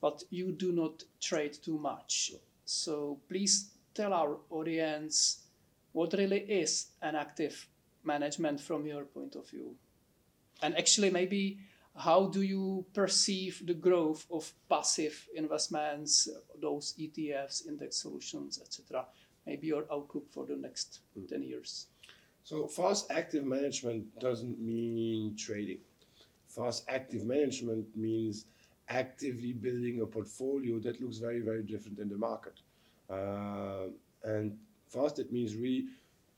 but 0.00 0.22
you 0.30 0.52
do 0.52 0.72
not 0.72 1.02
trade 1.20 1.54
too 1.54 1.78
much. 1.78 2.32
So 2.64 3.18
please 3.28 3.70
tell 3.94 4.12
our 4.12 4.38
audience 4.50 5.42
what 5.92 6.12
really 6.14 6.40
is 6.40 6.86
an 7.02 7.14
active 7.14 7.68
management 8.02 8.60
from 8.60 8.86
your 8.86 9.04
point 9.04 9.34
of 9.34 9.48
view. 9.48 9.74
And 10.62 10.76
actually, 10.76 11.10
maybe 11.10 11.58
how 11.96 12.26
do 12.26 12.42
you 12.42 12.84
perceive 12.92 13.62
the 13.66 13.74
growth 13.74 14.26
of 14.30 14.52
passive 14.68 15.28
investments, 15.34 16.28
those 16.60 16.94
ETFs, 16.98 17.66
index 17.68 17.98
solutions, 17.98 18.60
etc.? 18.60 19.06
Maybe 19.46 19.68
your 19.68 19.84
outlook 19.92 20.26
for 20.30 20.44
the 20.46 20.56
next 20.56 21.00
mm. 21.18 21.28
10 21.28 21.42
years. 21.42 21.86
So, 22.42 22.66
fast 22.66 23.10
active 23.10 23.44
management 23.44 24.18
doesn't 24.18 24.58
mean 24.60 25.36
trading. 25.36 25.78
Fast 26.48 26.84
active 26.88 27.24
management 27.24 27.86
means 27.96 28.46
actively 28.88 29.52
building 29.52 30.00
a 30.02 30.06
portfolio 30.06 30.78
that 30.80 31.00
looks 31.00 31.18
very, 31.18 31.40
very 31.40 31.62
different 31.62 31.98
in 31.98 32.08
the 32.08 32.18
market. 32.18 32.60
Uh, 33.08 33.88
and 34.24 34.56
fast, 34.88 35.18
it 35.18 35.32
means 35.32 35.56
really 35.56 35.86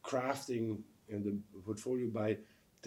crafting 0.05 0.79
in 1.09 1.23
the 1.25 1.61
portfolio 1.65 2.09
by 2.09 2.37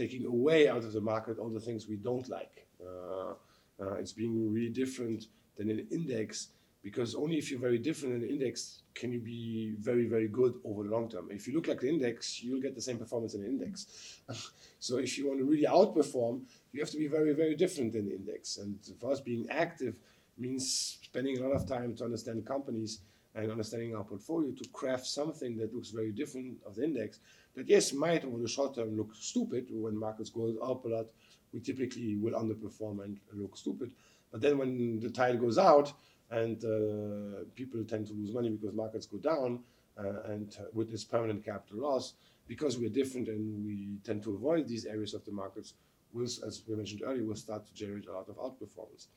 taking 0.03 0.25
away 0.25 0.69
out 0.73 0.83
of 0.87 0.93
the 0.93 1.05
market 1.13 1.37
all 1.37 1.49
the 1.49 1.65
things 1.67 1.87
we 1.87 1.99
don't 2.09 2.27
like. 2.29 2.55
Uh, 2.81 3.33
uh, 3.81 3.95
it's 4.01 4.13
being 4.13 4.35
really 4.55 4.73
different 4.83 5.21
than 5.57 5.69
an 5.69 5.85
index 5.91 6.49
because 6.81 7.15
only 7.15 7.37
if 7.37 7.51
you're 7.51 7.59
very 7.69 7.77
different 7.77 8.15
in 8.15 8.21
an 8.23 8.29
index 8.29 8.83
can 8.95 9.11
you 9.11 9.19
be 9.19 9.75
very, 9.79 10.05
very 10.15 10.29
good 10.29 10.53
over 10.63 10.83
the 10.83 10.89
long 10.89 11.09
term. 11.09 11.27
If 11.29 11.47
you 11.47 11.53
look 11.53 11.67
like 11.67 11.81
the 11.81 11.89
index, 11.89 12.41
you'll 12.41 12.61
get 12.61 12.75
the 12.75 12.81
same 12.81 12.97
performance 12.97 13.33
in 13.33 13.41
the 13.41 13.47
index. 13.47 14.21
so 14.79 14.97
if 14.97 15.17
you 15.17 15.27
want 15.27 15.39
to 15.39 15.45
really 15.45 15.65
outperform, 15.65 16.41
you 16.71 16.79
have 16.79 16.91
to 16.91 16.97
be 16.97 17.07
very, 17.07 17.33
very 17.33 17.55
different 17.55 17.91
than 17.93 18.05
the 18.05 18.15
index. 18.15 18.57
And 18.57 18.77
for 18.99 19.11
us, 19.11 19.19
being 19.19 19.47
active 19.49 19.95
means 20.37 20.99
spending 21.03 21.37
a 21.37 21.41
lot 21.45 21.55
of 21.55 21.67
time 21.67 21.95
to 21.97 22.05
understand 22.05 22.45
companies 22.45 23.01
and 23.35 23.51
understanding 23.51 23.95
our 23.95 24.03
portfolio 24.03 24.51
to 24.51 24.67
craft 24.69 25.05
something 25.05 25.55
that 25.57 25.73
looks 25.73 25.89
very 25.89 26.11
different 26.11 26.57
of 26.65 26.75
the 26.75 26.83
index 26.83 27.19
that 27.55 27.67
yes 27.67 27.93
might 27.93 28.25
over 28.25 28.39
the 28.39 28.47
short 28.47 28.75
term 28.75 28.97
look 28.97 29.13
stupid 29.15 29.67
when 29.71 29.97
markets 29.97 30.29
go 30.29 30.55
up 30.61 30.85
a 30.85 30.87
lot. 30.87 31.05
We 31.53 31.59
typically 31.59 32.15
will 32.15 32.33
underperform 32.33 33.03
and 33.03 33.19
look 33.33 33.57
stupid. 33.57 33.91
But 34.31 34.41
then 34.41 34.57
when 34.57 34.99
the 34.99 35.09
tide 35.09 35.39
goes 35.39 35.57
out 35.57 35.91
and 36.29 36.63
uh, 36.63 37.43
people 37.55 37.83
tend 37.83 38.07
to 38.07 38.13
lose 38.13 38.31
money 38.31 38.49
because 38.49 38.75
markets 38.75 39.07
go 39.07 39.17
down 39.17 39.59
uh, 39.97 40.31
and 40.31 40.55
with 40.73 40.91
this 40.91 41.03
permanent 41.03 41.43
capital 41.43 41.79
loss 41.79 42.13
because 42.47 42.77
we're 42.77 42.89
different 42.89 43.27
and 43.27 43.65
we 43.65 43.97
tend 44.03 44.23
to 44.23 44.35
avoid 44.35 44.67
these 44.67 44.85
areas 44.85 45.13
of 45.13 45.25
the 45.25 45.31
markets 45.31 45.73
will 46.13 46.25
as 46.25 46.63
we 46.67 46.75
mentioned 46.75 47.01
earlier 47.05 47.23
will 47.23 47.35
start 47.35 47.65
to 47.65 47.73
generate 47.73 48.07
a 48.07 48.11
lot 48.11 48.27
of 48.29 48.37
outperformance. 48.37 49.07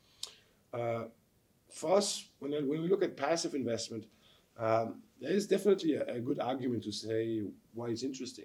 Uh, 0.73 1.05
for 1.73 1.97
us, 1.97 2.29
when, 2.39 2.53
when 2.53 2.83
we 2.83 2.89
look 2.89 3.03
at 3.03 3.16
passive 3.16 3.55
investment, 3.55 4.07
um, 4.59 5.03
there 5.20 5.33
is 5.33 5.47
definitely 5.47 5.95
a, 5.95 6.05
a, 6.16 6.20
good 6.20 6.39
argument 6.39 6.83
to 6.85 6.93
say 6.93 7.43
why 7.73 7.89
it's 7.89 8.03
interesting. 8.03 8.45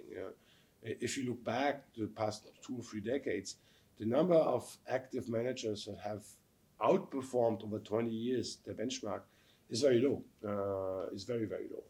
if 0.82 1.16
you 1.16 1.28
look 1.28 1.44
back 1.44 1.84
the 1.96 2.06
past 2.06 2.48
two 2.64 2.76
or 2.78 2.82
three 2.82 3.00
decades, 3.00 3.56
the 3.98 4.06
number 4.06 4.34
of 4.34 4.76
active 4.88 5.28
managers 5.28 5.84
that 5.84 5.98
have 5.98 6.24
outperformed 6.80 7.62
over 7.64 7.78
20 7.78 8.10
years 8.10 8.58
the 8.64 8.72
benchmark 8.72 9.22
is 9.70 9.82
very 9.82 10.00
low. 10.00 10.22
Uh, 10.44 11.14
very 11.26 11.44
very 11.44 11.66
low, 11.70 11.84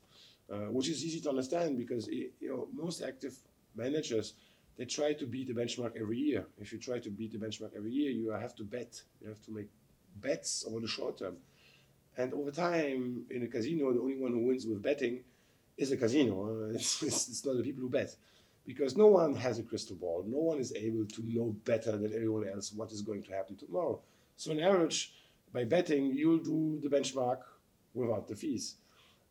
uh, 0.53 0.71
which 0.73 0.89
is 0.89 1.05
easy 1.05 1.21
to 1.21 1.29
understand 1.29 1.79
because 1.79 2.09
you 2.09 2.31
know 2.43 2.69
most 2.73 3.03
active 3.03 3.37
managers 3.77 4.35
they 4.77 4.85
try 4.85 5.13
to 5.13 5.27
beat 5.27 5.49
the 5.49 5.53
benchmark 5.53 5.93
every 6.01 6.17
year. 6.17 6.47
If 6.59 6.73
you 6.73 6.79
try 6.79 7.01
to 7.01 7.11
beat 7.11 7.33
the 7.33 7.39
benchmark 7.39 7.71
every 7.77 7.91
year, 7.93 8.11
you 8.13 8.31
have 8.31 8.55
to 8.57 8.65
bet. 8.65 9.03
You 9.21 9.29
have 9.29 9.43
to 9.43 9.51
make 9.51 9.69
bets 10.21 10.65
over 10.67 10.81
the 10.81 10.89
short 10.89 11.19
term. 11.19 11.37
And 12.17 12.35
over 12.35 12.51
time, 12.51 13.25
in 13.31 13.45
a 13.45 13.47
casino, 13.47 13.93
the 13.93 14.01
only 14.01 14.17
one 14.17 14.33
who 14.33 14.47
wins 14.47 14.67
with 14.67 14.83
betting 14.83 15.21
is 15.77 15.93
a 15.93 15.97
casino. 15.97 16.71
It's, 16.75 17.03
it's, 17.03 17.45
not 17.47 17.57
the 17.57 17.63
people 17.63 17.83
who 17.83 17.89
bet. 17.91 18.15
Because 18.67 18.97
no 18.97 19.07
one 19.07 19.35
has 19.37 19.59
a 19.59 19.63
crystal 19.63 19.97
ball. 19.97 20.25
No 20.27 20.39
one 20.39 20.59
is 20.59 20.73
able 20.75 21.07
to 21.07 21.23
know 21.25 21.57
better 21.65 21.93
than 21.93 22.13
everyone 22.13 22.49
else 22.49 22.73
what 22.73 22.93
is 22.93 23.03
going 23.03 23.23
to 23.23 23.33
happen 23.33 23.57
tomorrow. 23.57 24.01
So, 24.37 24.51
on 24.51 24.61
average, 24.61 25.15
by 25.53 25.65
betting, 25.65 26.13
you'll 26.13 26.39
do 26.39 26.79
the 26.83 26.89
benchmark 26.89 27.39
without 27.95 28.29
the 28.29 28.37
fees. 28.37 28.75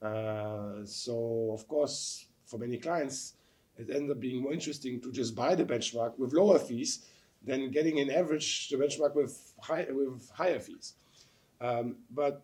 Uh, 0.01 0.83
so, 0.85 1.51
of 1.53 1.67
course, 1.67 2.25
for 2.45 2.57
many 2.57 2.77
clients, 2.77 3.33
it 3.77 3.89
ends 3.89 4.09
up 4.09 4.19
being 4.19 4.41
more 4.41 4.53
interesting 4.53 4.99
to 5.01 5.11
just 5.11 5.35
buy 5.35 5.53
the 5.55 5.65
benchmark 5.65 6.17
with 6.17 6.33
lower 6.33 6.57
fees 6.57 7.05
than 7.47 7.71
getting 7.71 7.99
an 7.99 8.11
average 8.11 8.69
to 8.69 8.77
benchmark 8.77 9.15
with, 9.15 9.53
high, 9.61 9.87
with 9.89 10.29
higher 10.31 10.59
fees. 10.59 10.93
Um, 11.61 11.95
but 12.11 12.43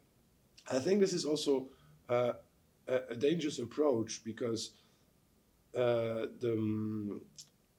I 0.72 0.80
think 0.80 1.00
this 1.00 1.14
is 1.14 1.26
also 1.26 1.68
uh, 2.10 2.34
a, 2.88 2.96
a, 3.10 3.16
dangerous 3.16 3.60
approach 3.60 4.22
because 4.24 4.72
uh, 5.76 6.28
the, 6.40 6.54
um, 6.58 7.22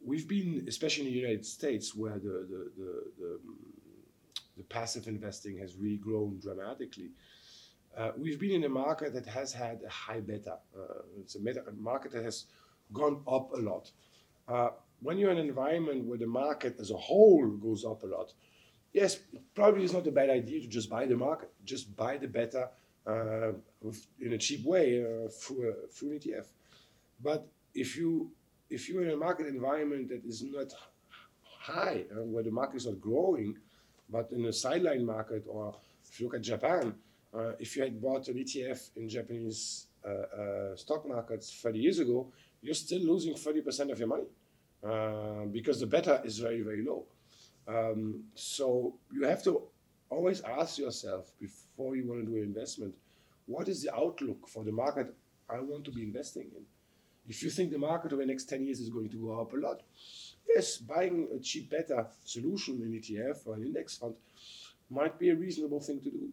we've 0.04 0.28
been, 0.28 0.64
especially 0.68 1.06
in 1.06 1.12
the 1.12 1.18
United 1.18 1.46
States, 1.46 1.94
where 1.94 2.18
the, 2.18 2.46
the, 2.50 2.70
the, 2.78 3.10
the, 3.18 3.40
the 4.58 4.62
passive 4.64 5.08
investing 5.08 5.58
has 5.58 5.76
really 5.76 5.96
grown 5.96 6.38
dramatically. 6.40 7.10
Uh, 7.96 8.10
we've 8.16 8.38
been 8.38 8.50
in 8.50 8.64
a 8.64 8.68
market 8.68 9.12
that 9.14 9.26
has 9.26 9.52
had 9.52 9.80
a 9.86 9.90
high 9.90 10.20
beta. 10.20 10.58
Uh, 10.76 11.02
it's 11.18 11.36
a, 11.36 11.40
meta, 11.40 11.62
a 11.66 11.72
market 11.72 12.12
that 12.12 12.24
has 12.24 12.46
gone 12.92 13.22
up 13.26 13.52
a 13.52 13.56
lot. 13.56 13.90
Uh, 14.48 14.70
when 15.00 15.18
you're 15.18 15.30
in 15.30 15.38
an 15.38 15.48
environment 15.48 16.04
where 16.04 16.18
the 16.18 16.26
market 16.26 16.76
as 16.80 16.90
a 16.90 16.96
whole 16.96 17.46
goes 17.48 17.84
up 17.84 18.02
a 18.02 18.06
lot, 18.06 18.32
yes, 18.92 19.18
probably 19.54 19.84
it's 19.84 19.92
not 19.92 20.06
a 20.06 20.12
bad 20.12 20.30
idea 20.30 20.60
to 20.60 20.66
just 20.66 20.88
buy 20.88 21.06
the 21.06 21.16
market, 21.16 21.50
just 21.64 21.94
buy 21.96 22.16
the 22.16 22.28
beta 22.28 22.70
uh, 23.06 23.52
in 24.20 24.32
a 24.32 24.38
cheap 24.38 24.64
way 24.64 25.02
uh, 25.02 25.28
through, 25.28 25.70
a, 25.70 25.92
through 25.92 26.12
an 26.12 26.18
ETF. 26.18 26.46
But 27.22 27.46
if 27.74 27.96
you 27.96 28.30
if 28.70 28.88
you're 28.88 29.04
in 29.04 29.10
a 29.10 29.16
market 29.16 29.46
environment 29.46 30.08
that 30.08 30.24
is 30.24 30.42
not 30.42 30.72
high, 31.42 32.04
uh, 32.10 32.24
where 32.24 32.42
the 32.42 32.50
market 32.50 32.76
is 32.76 32.86
not 32.86 33.00
growing, 33.00 33.56
but 34.10 34.30
in 34.32 34.44
a 34.46 34.52
sideline 34.52 35.04
market, 35.04 35.44
or 35.46 35.76
if 36.08 36.18
you 36.18 36.26
look 36.26 36.34
at 36.34 36.42
Japan, 36.42 36.94
uh, 37.36 37.52
if 37.58 37.76
you 37.76 37.82
had 37.82 38.00
bought 38.00 38.28
an 38.28 38.36
ETF 38.36 38.90
in 38.96 39.08
Japanese 39.08 39.86
uh, 40.06 40.10
uh, 40.10 40.76
stock 40.76 41.06
markets 41.06 41.52
30 41.62 41.78
years 41.78 41.98
ago, 41.98 42.32
you're 42.64 42.74
still 42.74 43.00
losing 43.00 43.34
30% 43.34 43.92
of 43.92 43.98
your 43.98 44.08
money. 44.08 44.24
Uh, 44.84 45.46
because 45.50 45.80
the 45.80 45.86
beta 45.86 46.20
is 46.24 46.38
very, 46.38 46.60
very 46.60 46.84
low. 46.84 47.04
Um, 47.66 48.24
so 48.34 48.94
you 49.10 49.22
have 49.24 49.42
to 49.44 49.62
always 50.10 50.42
ask 50.42 50.78
yourself 50.78 51.32
before 51.40 51.96
you 51.96 52.06
want 52.06 52.20
to 52.20 52.26
do 52.26 52.36
an 52.36 52.42
investment, 52.42 52.94
what 53.46 53.68
is 53.68 53.82
the 53.82 53.94
outlook 53.94 54.46
for 54.46 54.62
the 54.62 54.72
market 54.72 55.14
I 55.48 55.60
want 55.60 55.84
to 55.86 55.90
be 55.90 56.02
investing 56.02 56.50
in? 56.54 56.64
If 57.26 57.42
you 57.42 57.48
think 57.48 57.70
the 57.70 57.78
market 57.78 58.12
over 58.12 58.20
the 58.20 58.26
next 58.26 58.44
10 58.50 58.66
years 58.66 58.80
is 58.80 58.90
going 58.90 59.08
to 59.08 59.16
go 59.16 59.40
up 59.40 59.54
a 59.54 59.56
lot, 59.56 59.80
yes, 60.54 60.76
buying 60.76 61.28
a 61.34 61.38
cheap 61.38 61.70
beta 61.70 62.06
solution, 62.22 62.74
an 62.82 62.92
ETF 62.92 63.46
or 63.46 63.54
an 63.54 63.62
index 63.62 63.96
fund, 63.96 64.14
might 64.90 65.18
be 65.18 65.30
a 65.30 65.34
reasonable 65.34 65.80
thing 65.80 66.00
to 66.00 66.10
do 66.10 66.28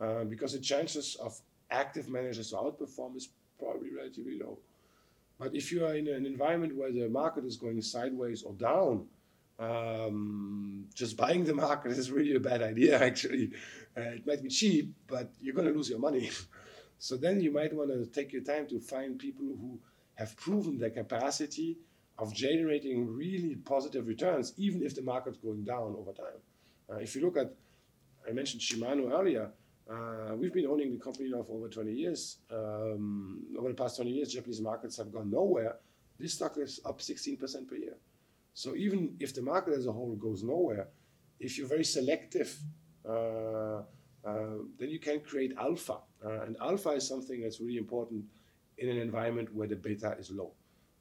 uh, 0.00 0.24
because 0.24 0.54
the 0.54 0.58
chances 0.58 1.14
of 1.16 1.38
active 1.70 2.08
managers 2.08 2.50
to 2.50 2.56
outperform 2.56 3.16
is 3.16 3.28
probably 3.60 3.90
relatively 3.94 4.40
low. 4.40 4.58
But 5.38 5.54
if 5.54 5.72
you 5.72 5.84
are 5.84 5.94
in 5.94 6.08
an 6.08 6.26
environment 6.26 6.76
where 6.76 6.92
the 6.92 7.08
market 7.08 7.44
is 7.44 7.56
going 7.56 7.80
sideways 7.82 8.42
or 8.42 8.52
down, 8.52 9.06
um, 9.58 10.86
just 10.94 11.16
buying 11.16 11.44
the 11.44 11.54
market 11.54 11.92
is 11.92 12.10
really 12.10 12.34
a 12.34 12.40
bad 12.40 12.62
idea, 12.62 13.02
actually. 13.02 13.52
Uh, 13.96 14.00
it 14.00 14.26
might 14.26 14.42
be 14.42 14.48
cheap, 14.48 14.94
but 15.06 15.32
you're 15.40 15.54
going 15.54 15.68
to 15.68 15.74
lose 15.74 15.90
your 15.90 15.98
money. 15.98 16.30
so 16.98 17.16
then 17.16 17.40
you 17.40 17.52
might 17.52 17.74
want 17.74 17.90
to 17.90 18.06
take 18.06 18.32
your 18.32 18.42
time 18.42 18.66
to 18.68 18.80
find 18.80 19.18
people 19.18 19.46
who 19.46 19.78
have 20.14 20.36
proven 20.36 20.78
their 20.78 20.90
capacity 20.90 21.78
of 22.18 22.34
generating 22.34 23.06
really 23.06 23.56
positive 23.56 24.06
returns, 24.06 24.52
even 24.56 24.82
if 24.82 24.94
the 24.94 25.02
market's 25.02 25.38
going 25.38 25.64
down 25.64 25.94
over 25.98 26.12
time. 26.12 26.40
Uh, 26.90 26.96
if 26.96 27.14
you 27.16 27.22
look 27.22 27.36
at, 27.36 27.52
I 28.28 28.32
mentioned 28.32 28.62
Shimano 28.62 29.10
earlier, 29.12 29.50
uh, 29.92 30.34
we've 30.34 30.52
been 30.52 30.66
owning 30.66 30.92
the 30.92 30.98
company 30.98 31.28
now 31.28 31.42
for 31.42 31.56
over 31.56 31.68
20 31.68 31.92
years. 31.92 32.38
Um, 32.50 33.42
over 33.58 33.68
the 33.68 33.74
past 33.74 33.96
20 33.96 34.10
years, 34.10 34.32
Japanese 34.32 34.60
markets 34.60 34.96
have 34.96 35.12
gone 35.12 35.30
nowhere. 35.30 35.76
This 36.18 36.34
stock 36.34 36.56
is 36.58 36.80
up 36.84 37.00
16% 37.00 37.68
per 37.68 37.76
year. 37.76 37.96
So 38.54 38.74
even 38.76 39.16
if 39.20 39.34
the 39.34 39.42
market 39.42 39.74
as 39.74 39.86
a 39.86 39.92
whole 39.92 40.14
goes 40.14 40.42
nowhere, 40.42 40.88
if 41.40 41.58
you're 41.58 41.66
very 41.66 41.84
selective, 41.84 42.56
uh, 43.08 43.82
uh, 44.24 44.58
then 44.78 44.88
you 44.88 44.98
can 44.98 45.20
create 45.20 45.52
alpha. 45.58 45.98
Uh, 46.24 46.42
and 46.42 46.56
alpha 46.60 46.90
is 46.90 47.06
something 47.06 47.40
that's 47.40 47.60
really 47.60 47.78
important 47.78 48.24
in 48.78 48.88
an 48.88 48.98
environment 48.98 49.52
where 49.54 49.68
the 49.68 49.76
beta 49.76 50.16
is 50.18 50.30
low. 50.30 50.52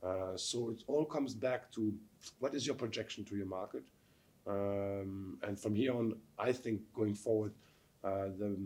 Uh, 0.03 0.35
so 0.35 0.71
it 0.71 0.83
all 0.87 1.05
comes 1.05 1.33
back 1.33 1.71
to 1.71 1.93
what 2.39 2.55
is 2.55 2.65
your 2.65 2.75
projection 2.75 3.23
to 3.25 3.35
your 3.35 3.45
market? 3.45 3.83
Um, 4.47 5.37
and 5.43 5.59
from 5.59 5.75
here 5.75 5.93
on, 5.93 6.15
I 6.39 6.51
think 6.51 6.81
going 6.93 7.13
forward, 7.13 7.53
uh, 8.03 8.29
the, 8.37 8.57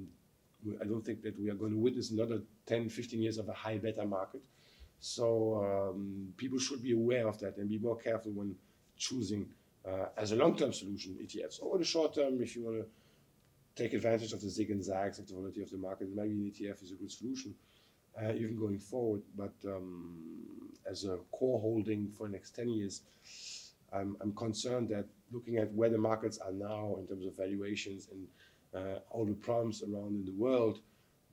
I 0.81 0.85
don't 0.85 1.05
think 1.05 1.21
that 1.23 1.39
we 1.39 1.49
are 1.49 1.55
going 1.55 1.71
to 1.71 1.77
witness 1.77 2.11
another 2.11 2.41
10, 2.65 2.89
15 2.89 3.21
years 3.21 3.37
of 3.37 3.49
a 3.49 3.53
high 3.53 3.77
beta 3.77 4.05
market. 4.05 4.41
So 4.99 5.91
um, 5.93 6.33
people 6.37 6.57
should 6.59 6.81
be 6.81 6.93
aware 6.93 7.27
of 7.27 7.39
that 7.39 7.57
and 7.57 7.69
be 7.69 7.77
more 7.77 7.97
careful 7.97 8.31
when 8.31 8.55
choosing 8.97 9.47
uh, 9.87 10.07
as 10.17 10.31
a 10.31 10.35
long-term 10.35 10.73
solution 10.73 11.17
ETFs. 11.21 11.61
Over 11.61 11.77
the 11.77 11.85
short 11.85 12.15
term, 12.15 12.41
if 12.41 12.55
you 12.55 12.63
want 12.63 12.77
to 12.77 13.81
take 13.81 13.93
advantage 13.93 14.33
of 14.33 14.41
the 14.41 14.49
zig 14.49 14.71
and 14.71 14.83
zags 14.83 15.19
of 15.19 15.27
the 15.27 15.33
volatility 15.33 15.61
of 15.61 15.69
the 15.69 15.77
market, 15.77 16.07
maybe 16.15 16.31
an 16.31 16.51
ETF 16.51 16.83
is 16.83 16.91
a 16.91 16.95
good 16.95 17.11
solution. 17.11 17.53
uh, 18.21 18.33
even 18.33 18.57
going 18.57 18.79
forward. 18.79 19.21
But 19.35 19.53
um, 19.65 20.17
as 20.89 21.05
a 21.05 21.17
core 21.31 21.59
holding 21.59 22.11
for 22.17 22.27
the 22.27 22.33
next 22.33 22.55
10 22.55 22.69
years, 22.69 23.01
I'm, 23.93 24.17
I'm 24.21 24.33
concerned 24.33 24.89
that 24.89 25.05
looking 25.31 25.57
at 25.57 25.71
where 25.73 25.89
the 25.89 25.97
markets 25.97 26.37
are 26.37 26.51
now 26.51 26.97
in 26.99 27.07
terms 27.07 27.25
of 27.25 27.35
valuations 27.35 28.07
and 28.11 28.27
all 29.09 29.25
the 29.25 29.33
problems 29.33 29.83
around 29.83 30.15
in 30.15 30.25
the 30.25 30.33
world, 30.33 30.79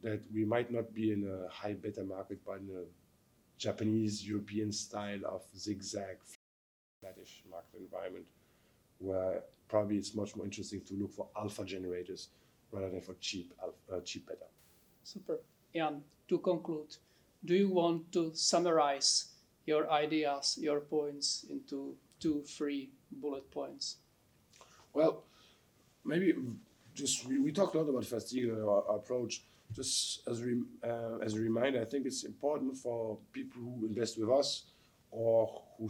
that 0.02 0.22
we 0.32 0.44
might 0.44 0.70
not 0.70 0.92
be 0.94 1.12
in 1.12 1.24
a 1.28 1.48
high 1.52 1.74
beta 1.74 2.02
market, 2.02 2.40
but 2.44 2.58
in 2.58 2.68
a 2.76 2.84
Japanese 3.58 4.26
European 4.26 4.72
style 4.72 5.20
of 5.26 5.42
zigzag 5.56 6.18
flattish 7.00 7.42
market 7.50 7.80
environment, 7.80 8.26
where 8.98 9.42
probably 9.68 9.96
it's 9.96 10.14
much 10.14 10.36
more 10.36 10.44
interesting 10.44 10.80
to 10.82 10.94
look 10.94 11.12
for 11.12 11.28
alpha 11.36 11.64
generators 11.64 12.28
rather 12.72 12.90
than 12.90 13.00
for 13.00 13.14
cheap 13.20 13.52
alpha, 13.62 13.96
uh, 13.96 14.00
cheap 14.00 14.26
beta. 14.26 14.46
Super. 15.04 15.38
Jan, 15.74 16.02
to 16.28 16.38
conclude, 16.38 16.96
do 17.44 17.54
you 17.54 17.70
want 17.70 18.12
to 18.12 18.30
summarize 18.34 19.32
your 19.66 19.90
ideas, 19.90 20.58
your 20.60 20.80
points 20.80 21.46
into 21.50 21.94
two, 22.20 22.42
three 22.46 22.90
bullet 23.10 23.50
points? 23.50 23.96
Well, 24.92 25.24
maybe 26.04 26.34
just 26.94 27.26
we, 27.26 27.38
we 27.38 27.52
talked 27.52 27.74
a 27.74 27.78
lot 27.78 27.88
about 27.88 28.04
First 28.04 28.34
Eagle, 28.34 28.68
our, 28.68 28.96
approach. 28.96 29.42
Just 29.72 30.28
as 30.28 30.42
uh, 30.84 31.18
as 31.22 31.34
a 31.34 31.40
reminder, 31.40 31.80
I 31.80 31.86
think 31.86 32.04
it's 32.04 32.24
important 32.24 32.76
for 32.76 33.18
people 33.32 33.62
who 33.62 33.86
invest 33.86 34.18
with 34.18 34.28
us 34.28 34.64
or 35.10 35.62
who 35.78 35.88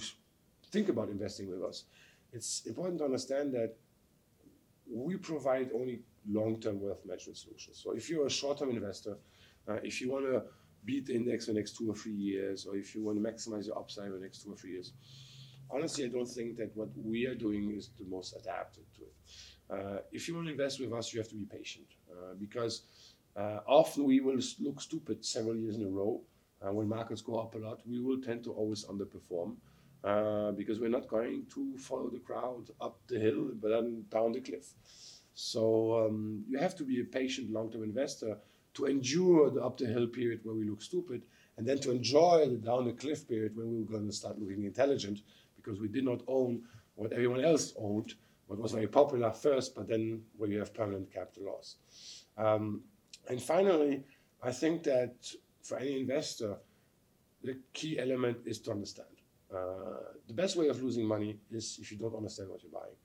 think 0.71 0.89
about 0.89 1.09
investing 1.09 1.51
with 1.51 1.63
us. 1.65 1.85
It's 2.33 2.65
important 2.67 2.99
to 2.99 3.05
understand 3.05 3.53
that 3.55 3.75
we 4.89 5.17
provide 5.17 5.71
only 5.75 6.03
long-term 6.29 6.81
wealth 6.81 7.05
management 7.05 7.39
solutions. 7.39 7.81
So 7.83 7.93
if 7.93 8.09
you're 8.09 8.27
a 8.27 8.31
short-term 8.31 8.71
investor, 8.71 9.17
uh, 9.69 9.79
if 9.83 10.01
you 10.01 10.11
want 10.13 10.27
to 10.27 10.43
beat 10.85 11.07
the 11.07 11.15
index 11.15 11.47
for 11.47 11.53
the 11.53 11.59
next 11.59 11.77
two 11.77 11.91
or 11.91 11.95
three 11.95 12.13
years, 12.13 12.67
or 12.67 12.77
if 12.77 12.95
you 12.95 13.03
want 13.03 13.23
to 13.23 13.31
maximize 13.31 13.67
your 13.67 13.79
upside 13.79 14.07
for 14.07 14.19
the 14.19 14.25
next 14.25 14.43
two 14.45 14.53
or 14.53 14.57
three 14.57 14.73
years, 14.73 14.93
honestly, 15.71 16.05
I 16.05 16.09
don't 16.09 16.29
think 16.29 16.57
that 16.59 16.77
what 16.77 16.89
we 16.97 17.27
are 17.27 17.35
doing 17.35 17.75
is 17.77 17.91
the 17.99 18.05
most 18.05 18.37
adapted 18.37 18.85
to 18.97 19.03
it. 19.03 19.12
Uh, 19.73 19.99
if 20.13 20.29
you 20.29 20.35
want 20.35 20.47
to 20.47 20.53
invest 20.53 20.81
with 20.81 20.93
us, 20.93 21.13
you 21.13 21.21
have 21.21 21.29
to 21.29 21.35
be 21.35 21.45
patient 21.45 21.87
uh, 22.11 22.35
because 22.39 22.83
uh, 23.37 23.61
often 23.67 24.05
we 24.05 24.21
will 24.21 24.39
look 24.61 24.81
stupid 24.81 25.25
several 25.25 25.57
years 25.57 25.77
in 25.77 25.87
a 25.87 25.89
row. 25.89 26.21
Uh, 26.61 26.73
when 26.73 26.89
markets 26.89 27.23
go 27.23 27.39
up 27.39 27.55
a 27.55 27.59
lot, 27.59 27.81
we 27.87 28.01
will 28.01 28.21
tend 28.21 28.45
to 28.45 28.53
always 28.53 28.85
underperform 28.85 29.57
uh, 30.05 30.53
because 30.53 30.79
we're 30.79 30.91
not 30.91 31.09
going 31.09 31.45
to 31.55 31.77
follow 31.79 32.11
the 32.11 32.19
crowd 32.19 32.71
up 32.81 32.99
the 33.09 33.19
hill, 33.19 33.51
but 33.61 33.71
then 33.71 34.05
down 34.11 34.33
the 34.33 34.41
cliff. 34.41 34.75
So 35.35 36.07
um, 36.07 36.45
you 36.49 36.59
have 36.59 36.77
to 36.77 36.85
be 36.85 37.01
a 37.01 37.05
patient 37.05 37.51
long-term 37.51 37.83
investor 37.83 38.37
to 38.75 38.85
endure 38.87 39.51
the 39.51 39.63
up 39.63 39.79
the 39.79 39.87
hill 39.87 40.07
period 40.07 40.41
where 40.45 40.55
we 40.55 40.69
look 40.69 40.83
stupid, 40.83 41.23
and 41.57 41.67
then 41.67 41.79
to 41.81 41.91
enjoy 41.91 42.47
the 42.49 42.57
down 42.57 42.85
the 42.85 42.93
cliff 42.93 43.27
period 43.27 43.57
when 43.57 43.71
we 43.71 43.79
were 43.81 43.91
going 43.91 44.07
to 44.07 44.13
start 44.13 44.39
looking 44.39 44.65
intelligent 44.65 45.21
because 45.57 45.81
we 45.81 45.89
did 45.89 46.05
not 46.05 46.23
own 46.27 46.63
what 46.95 47.13
everyone 47.13 47.45
else 47.45 47.73
owned, 47.79 48.15
what 48.53 48.61
was 48.61 48.73
very 48.73 48.87
popular 48.87 49.31
first, 49.31 49.75
but 49.75 49.89
then 49.89 50.21
where 50.37 50.51
you 50.51 50.59
have 50.59 50.75
permanent 50.75 51.11
capital 51.11 51.45
loss. 51.47 51.77
Um, 52.37 52.83
and 53.29 53.41
finally, 53.41 54.05
I 54.43 54.53
think 54.53 54.83
that 54.83 55.15
for 55.63 55.79
any 55.79 55.99
investor, 56.01 56.59
the 57.43 57.57
key 57.73 57.99
element 57.99 58.39
is 58.45 58.59
to 58.61 58.73
understand. 58.73 59.09
Uh, 59.51 60.13
the 60.29 60.35
best 60.35 60.57
way 60.57 60.69
of 60.69 60.83
losing 60.83 61.07
money 61.07 61.39
is 61.51 61.79
if 61.81 61.91
you 61.91 61.97
don't 61.97 62.15
understand 62.15 62.51
what 62.51 62.63
you're 62.63 62.73
buying. 62.73 62.99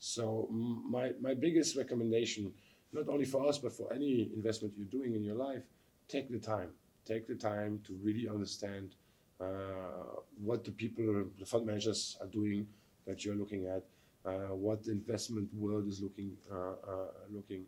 So 0.00 0.48
my, 0.50 1.12
my 1.20 1.34
biggest 1.34 1.76
recommendation, 1.76 2.52
not 2.92 3.08
only 3.08 3.24
for 3.24 3.46
us, 3.48 3.58
but 3.58 3.72
for 3.72 3.92
any 3.92 4.30
investment 4.34 4.74
you're 4.76 4.86
doing 4.86 5.14
in 5.14 5.22
your 5.22 5.36
life, 5.36 5.62
take 6.08 6.28
the 6.28 6.38
time. 6.38 6.70
Take 7.04 7.28
the 7.28 7.36
time 7.36 7.80
to 7.86 7.96
really 8.02 8.28
understand 8.28 8.96
uh, 9.40 10.18
what 10.42 10.64
the 10.64 10.72
people, 10.72 11.24
the 11.38 11.46
fund 11.46 11.66
managers 11.66 12.16
are 12.20 12.26
doing 12.26 12.66
that 13.06 13.24
you're 13.24 13.36
looking 13.36 13.66
at, 13.66 13.84
Uh, 14.24 14.54
what 14.54 14.84
the 14.84 14.90
investment 14.90 15.48
world 15.54 15.86
is 15.86 16.02
looking, 16.02 16.36
uh, 16.50 16.56
uh 16.56 17.06
looking, 17.30 17.64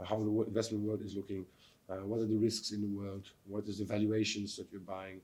uh, 0.00 0.04
how 0.04 0.18
the 0.18 0.30
investment 0.46 0.82
world 0.82 1.02
is 1.02 1.14
looking, 1.14 1.44
what 1.86 2.20
are 2.20 2.26
the 2.26 2.36
risks 2.36 2.72
in 2.72 2.80
the 2.80 2.88
world, 2.88 3.28
what 3.46 3.68
is 3.68 3.78
the 3.78 3.84
valuations 3.84 4.56
that 4.56 4.66
you're 4.72 4.80
buying, 4.80 5.20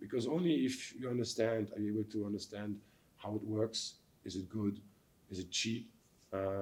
because 0.00 0.28
only 0.28 0.64
if 0.64 0.94
you 0.94 1.10
understand, 1.10 1.72
are 1.74 1.80
you 1.80 1.92
able 1.92 2.04
to 2.04 2.24
understand 2.24 2.78
how 3.16 3.34
it 3.34 3.42
works, 3.42 3.94
is 4.24 4.36
it 4.36 4.48
good, 4.48 4.78
is 5.30 5.40
it 5.40 5.50
cheap, 5.50 5.90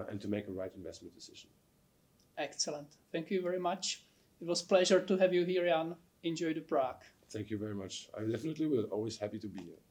and 0.08 0.18
to 0.20 0.28
make 0.28 0.48
a 0.48 0.50
right 0.50 0.72
investment 0.74 1.14
decision. 1.14 1.50
Excellent. 2.38 2.88
Thank 3.12 3.30
you 3.30 3.42
very 3.42 3.60
much. 3.60 4.04
It 4.40 4.46
was 4.46 4.62
pleasure 4.62 5.00
to 5.00 5.16
have 5.18 5.34
you 5.34 5.44
here, 5.44 5.66
Jan. 5.66 5.94
Enjoy 6.22 6.54
the 6.54 6.60
Prague. 6.60 7.02
Thank 7.30 7.50
you 7.50 7.58
very 7.58 7.74
much. 7.74 8.08
I 8.16 8.22
definitely 8.22 8.66
will. 8.66 8.84
Always 8.84 9.18
happy 9.18 9.38
to 9.38 9.46
be 9.46 9.62
here. 9.62 9.82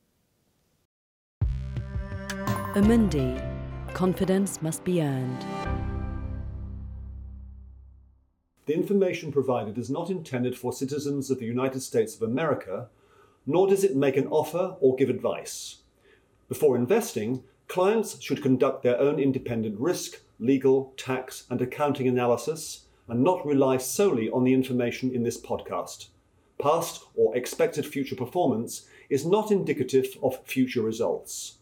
Amundi. 2.75 3.37
Confidence 3.93 4.61
must 4.61 4.83
be 4.85 5.01
earned. 5.01 5.45
The 8.65 8.73
information 8.73 9.29
provided 9.31 9.77
is 9.77 9.89
not 9.89 10.09
intended 10.09 10.57
for 10.57 10.71
citizens 10.71 11.29
of 11.29 11.39
the 11.39 11.45
United 11.45 11.81
States 11.81 12.15
of 12.15 12.21
America, 12.21 12.87
nor 13.45 13.67
does 13.67 13.83
it 13.83 13.97
make 13.97 14.15
an 14.15 14.27
offer 14.27 14.77
or 14.79 14.95
give 14.95 15.09
advice. 15.09 15.79
Before 16.47 16.77
investing, 16.77 17.43
clients 17.67 18.21
should 18.21 18.41
conduct 18.41 18.83
their 18.83 18.99
own 18.99 19.19
independent 19.19 19.77
risk, 19.77 20.21
legal, 20.39 20.93
tax, 20.95 21.45
and 21.49 21.61
accounting 21.61 22.07
analysis 22.07 22.85
and 23.09 23.21
not 23.21 23.45
rely 23.45 23.75
solely 23.75 24.29
on 24.29 24.45
the 24.45 24.53
information 24.53 25.13
in 25.13 25.23
this 25.23 25.39
podcast 25.39 26.07
past 26.61 27.03
or 27.15 27.35
expected 27.35 27.85
future 27.85 28.15
performance 28.15 28.87
is 29.09 29.25
not 29.25 29.51
indicative 29.51 30.15
of 30.21 30.45
future 30.45 30.81
results. 30.81 31.57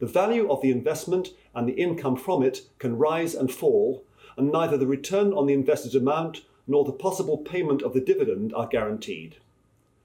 The 0.00 0.06
value 0.06 0.50
of 0.50 0.62
the 0.62 0.70
investment 0.70 1.34
and 1.54 1.68
the 1.68 1.74
income 1.74 2.16
from 2.16 2.42
it 2.42 2.62
can 2.78 2.96
rise 2.96 3.34
and 3.34 3.52
fall, 3.52 4.02
and 4.36 4.50
neither 4.50 4.78
the 4.78 4.86
return 4.86 5.32
on 5.34 5.46
the 5.46 5.52
invested 5.52 5.94
amount 5.94 6.42
nor 6.66 6.84
the 6.84 6.92
possible 6.92 7.36
payment 7.36 7.82
of 7.82 7.92
the 7.92 8.00
dividend 8.00 8.54
are 8.54 8.66
guaranteed. 8.66 9.36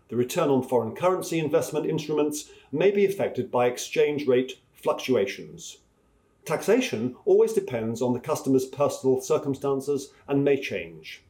The 0.09 0.17
return 0.17 0.49
on 0.49 0.63
foreign 0.63 0.95
currency 0.95 1.39
investment 1.39 1.85
instruments 1.85 2.51
may 2.71 2.91
be 2.91 3.05
affected 3.05 3.49
by 3.49 3.67
exchange 3.67 4.27
rate 4.27 4.59
fluctuations. 4.73 5.77
Taxation 6.43 7.15
always 7.23 7.53
depends 7.53 8.01
on 8.01 8.13
the 8.13 8.19
customer's 8.19 8.65
personal 8.65 9.21
circumstances 9.21 10.11
and 10.27 10.43
may 10.43 10.59
change. 10.59 11.23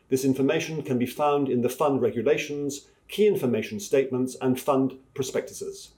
This 0.09 0.25
information 0.25 0.83
can 0.83 0.99
be 0.99 1.07
found 1.07 1.49
in 1.49 1.63
the 1.63 1.69
fund 1.69 2.01
regulations, 2.01 2.87
key 3.09 3.27
information 3.27 3.81
statements, 3.81 4.37
and 4.41 4.59
fund 4.59 4.99
prospectuses. 5.15 5.91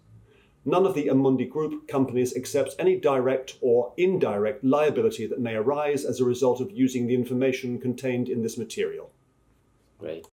None 0.65 0.87
of 0.87 0.95
the 0.95 1.07
Amundi 1.07 1.49
Group 1.49 1.89
companies 1.89 2.37
accepts 2.37 2.75
any 2.79 2.97
direct 2.97 3.57
or 3.61 3.93
indirect 3.97 4.65
liability 4.65 5.27
that 5.27 5.41
may 5.41 5.55
arise 5.55 6.05
as 6.05 6.21
a 6.21 6.25
result 6.25 6.61
of 6.61 6.71
using 6.71 7.07
the 7.07 7.15
information 7.15 7.79
contained 7.79 8.29
in 8.29 8.43
this 8.43 8.59
material. 8.59 9.11
Great. 9.99 10.27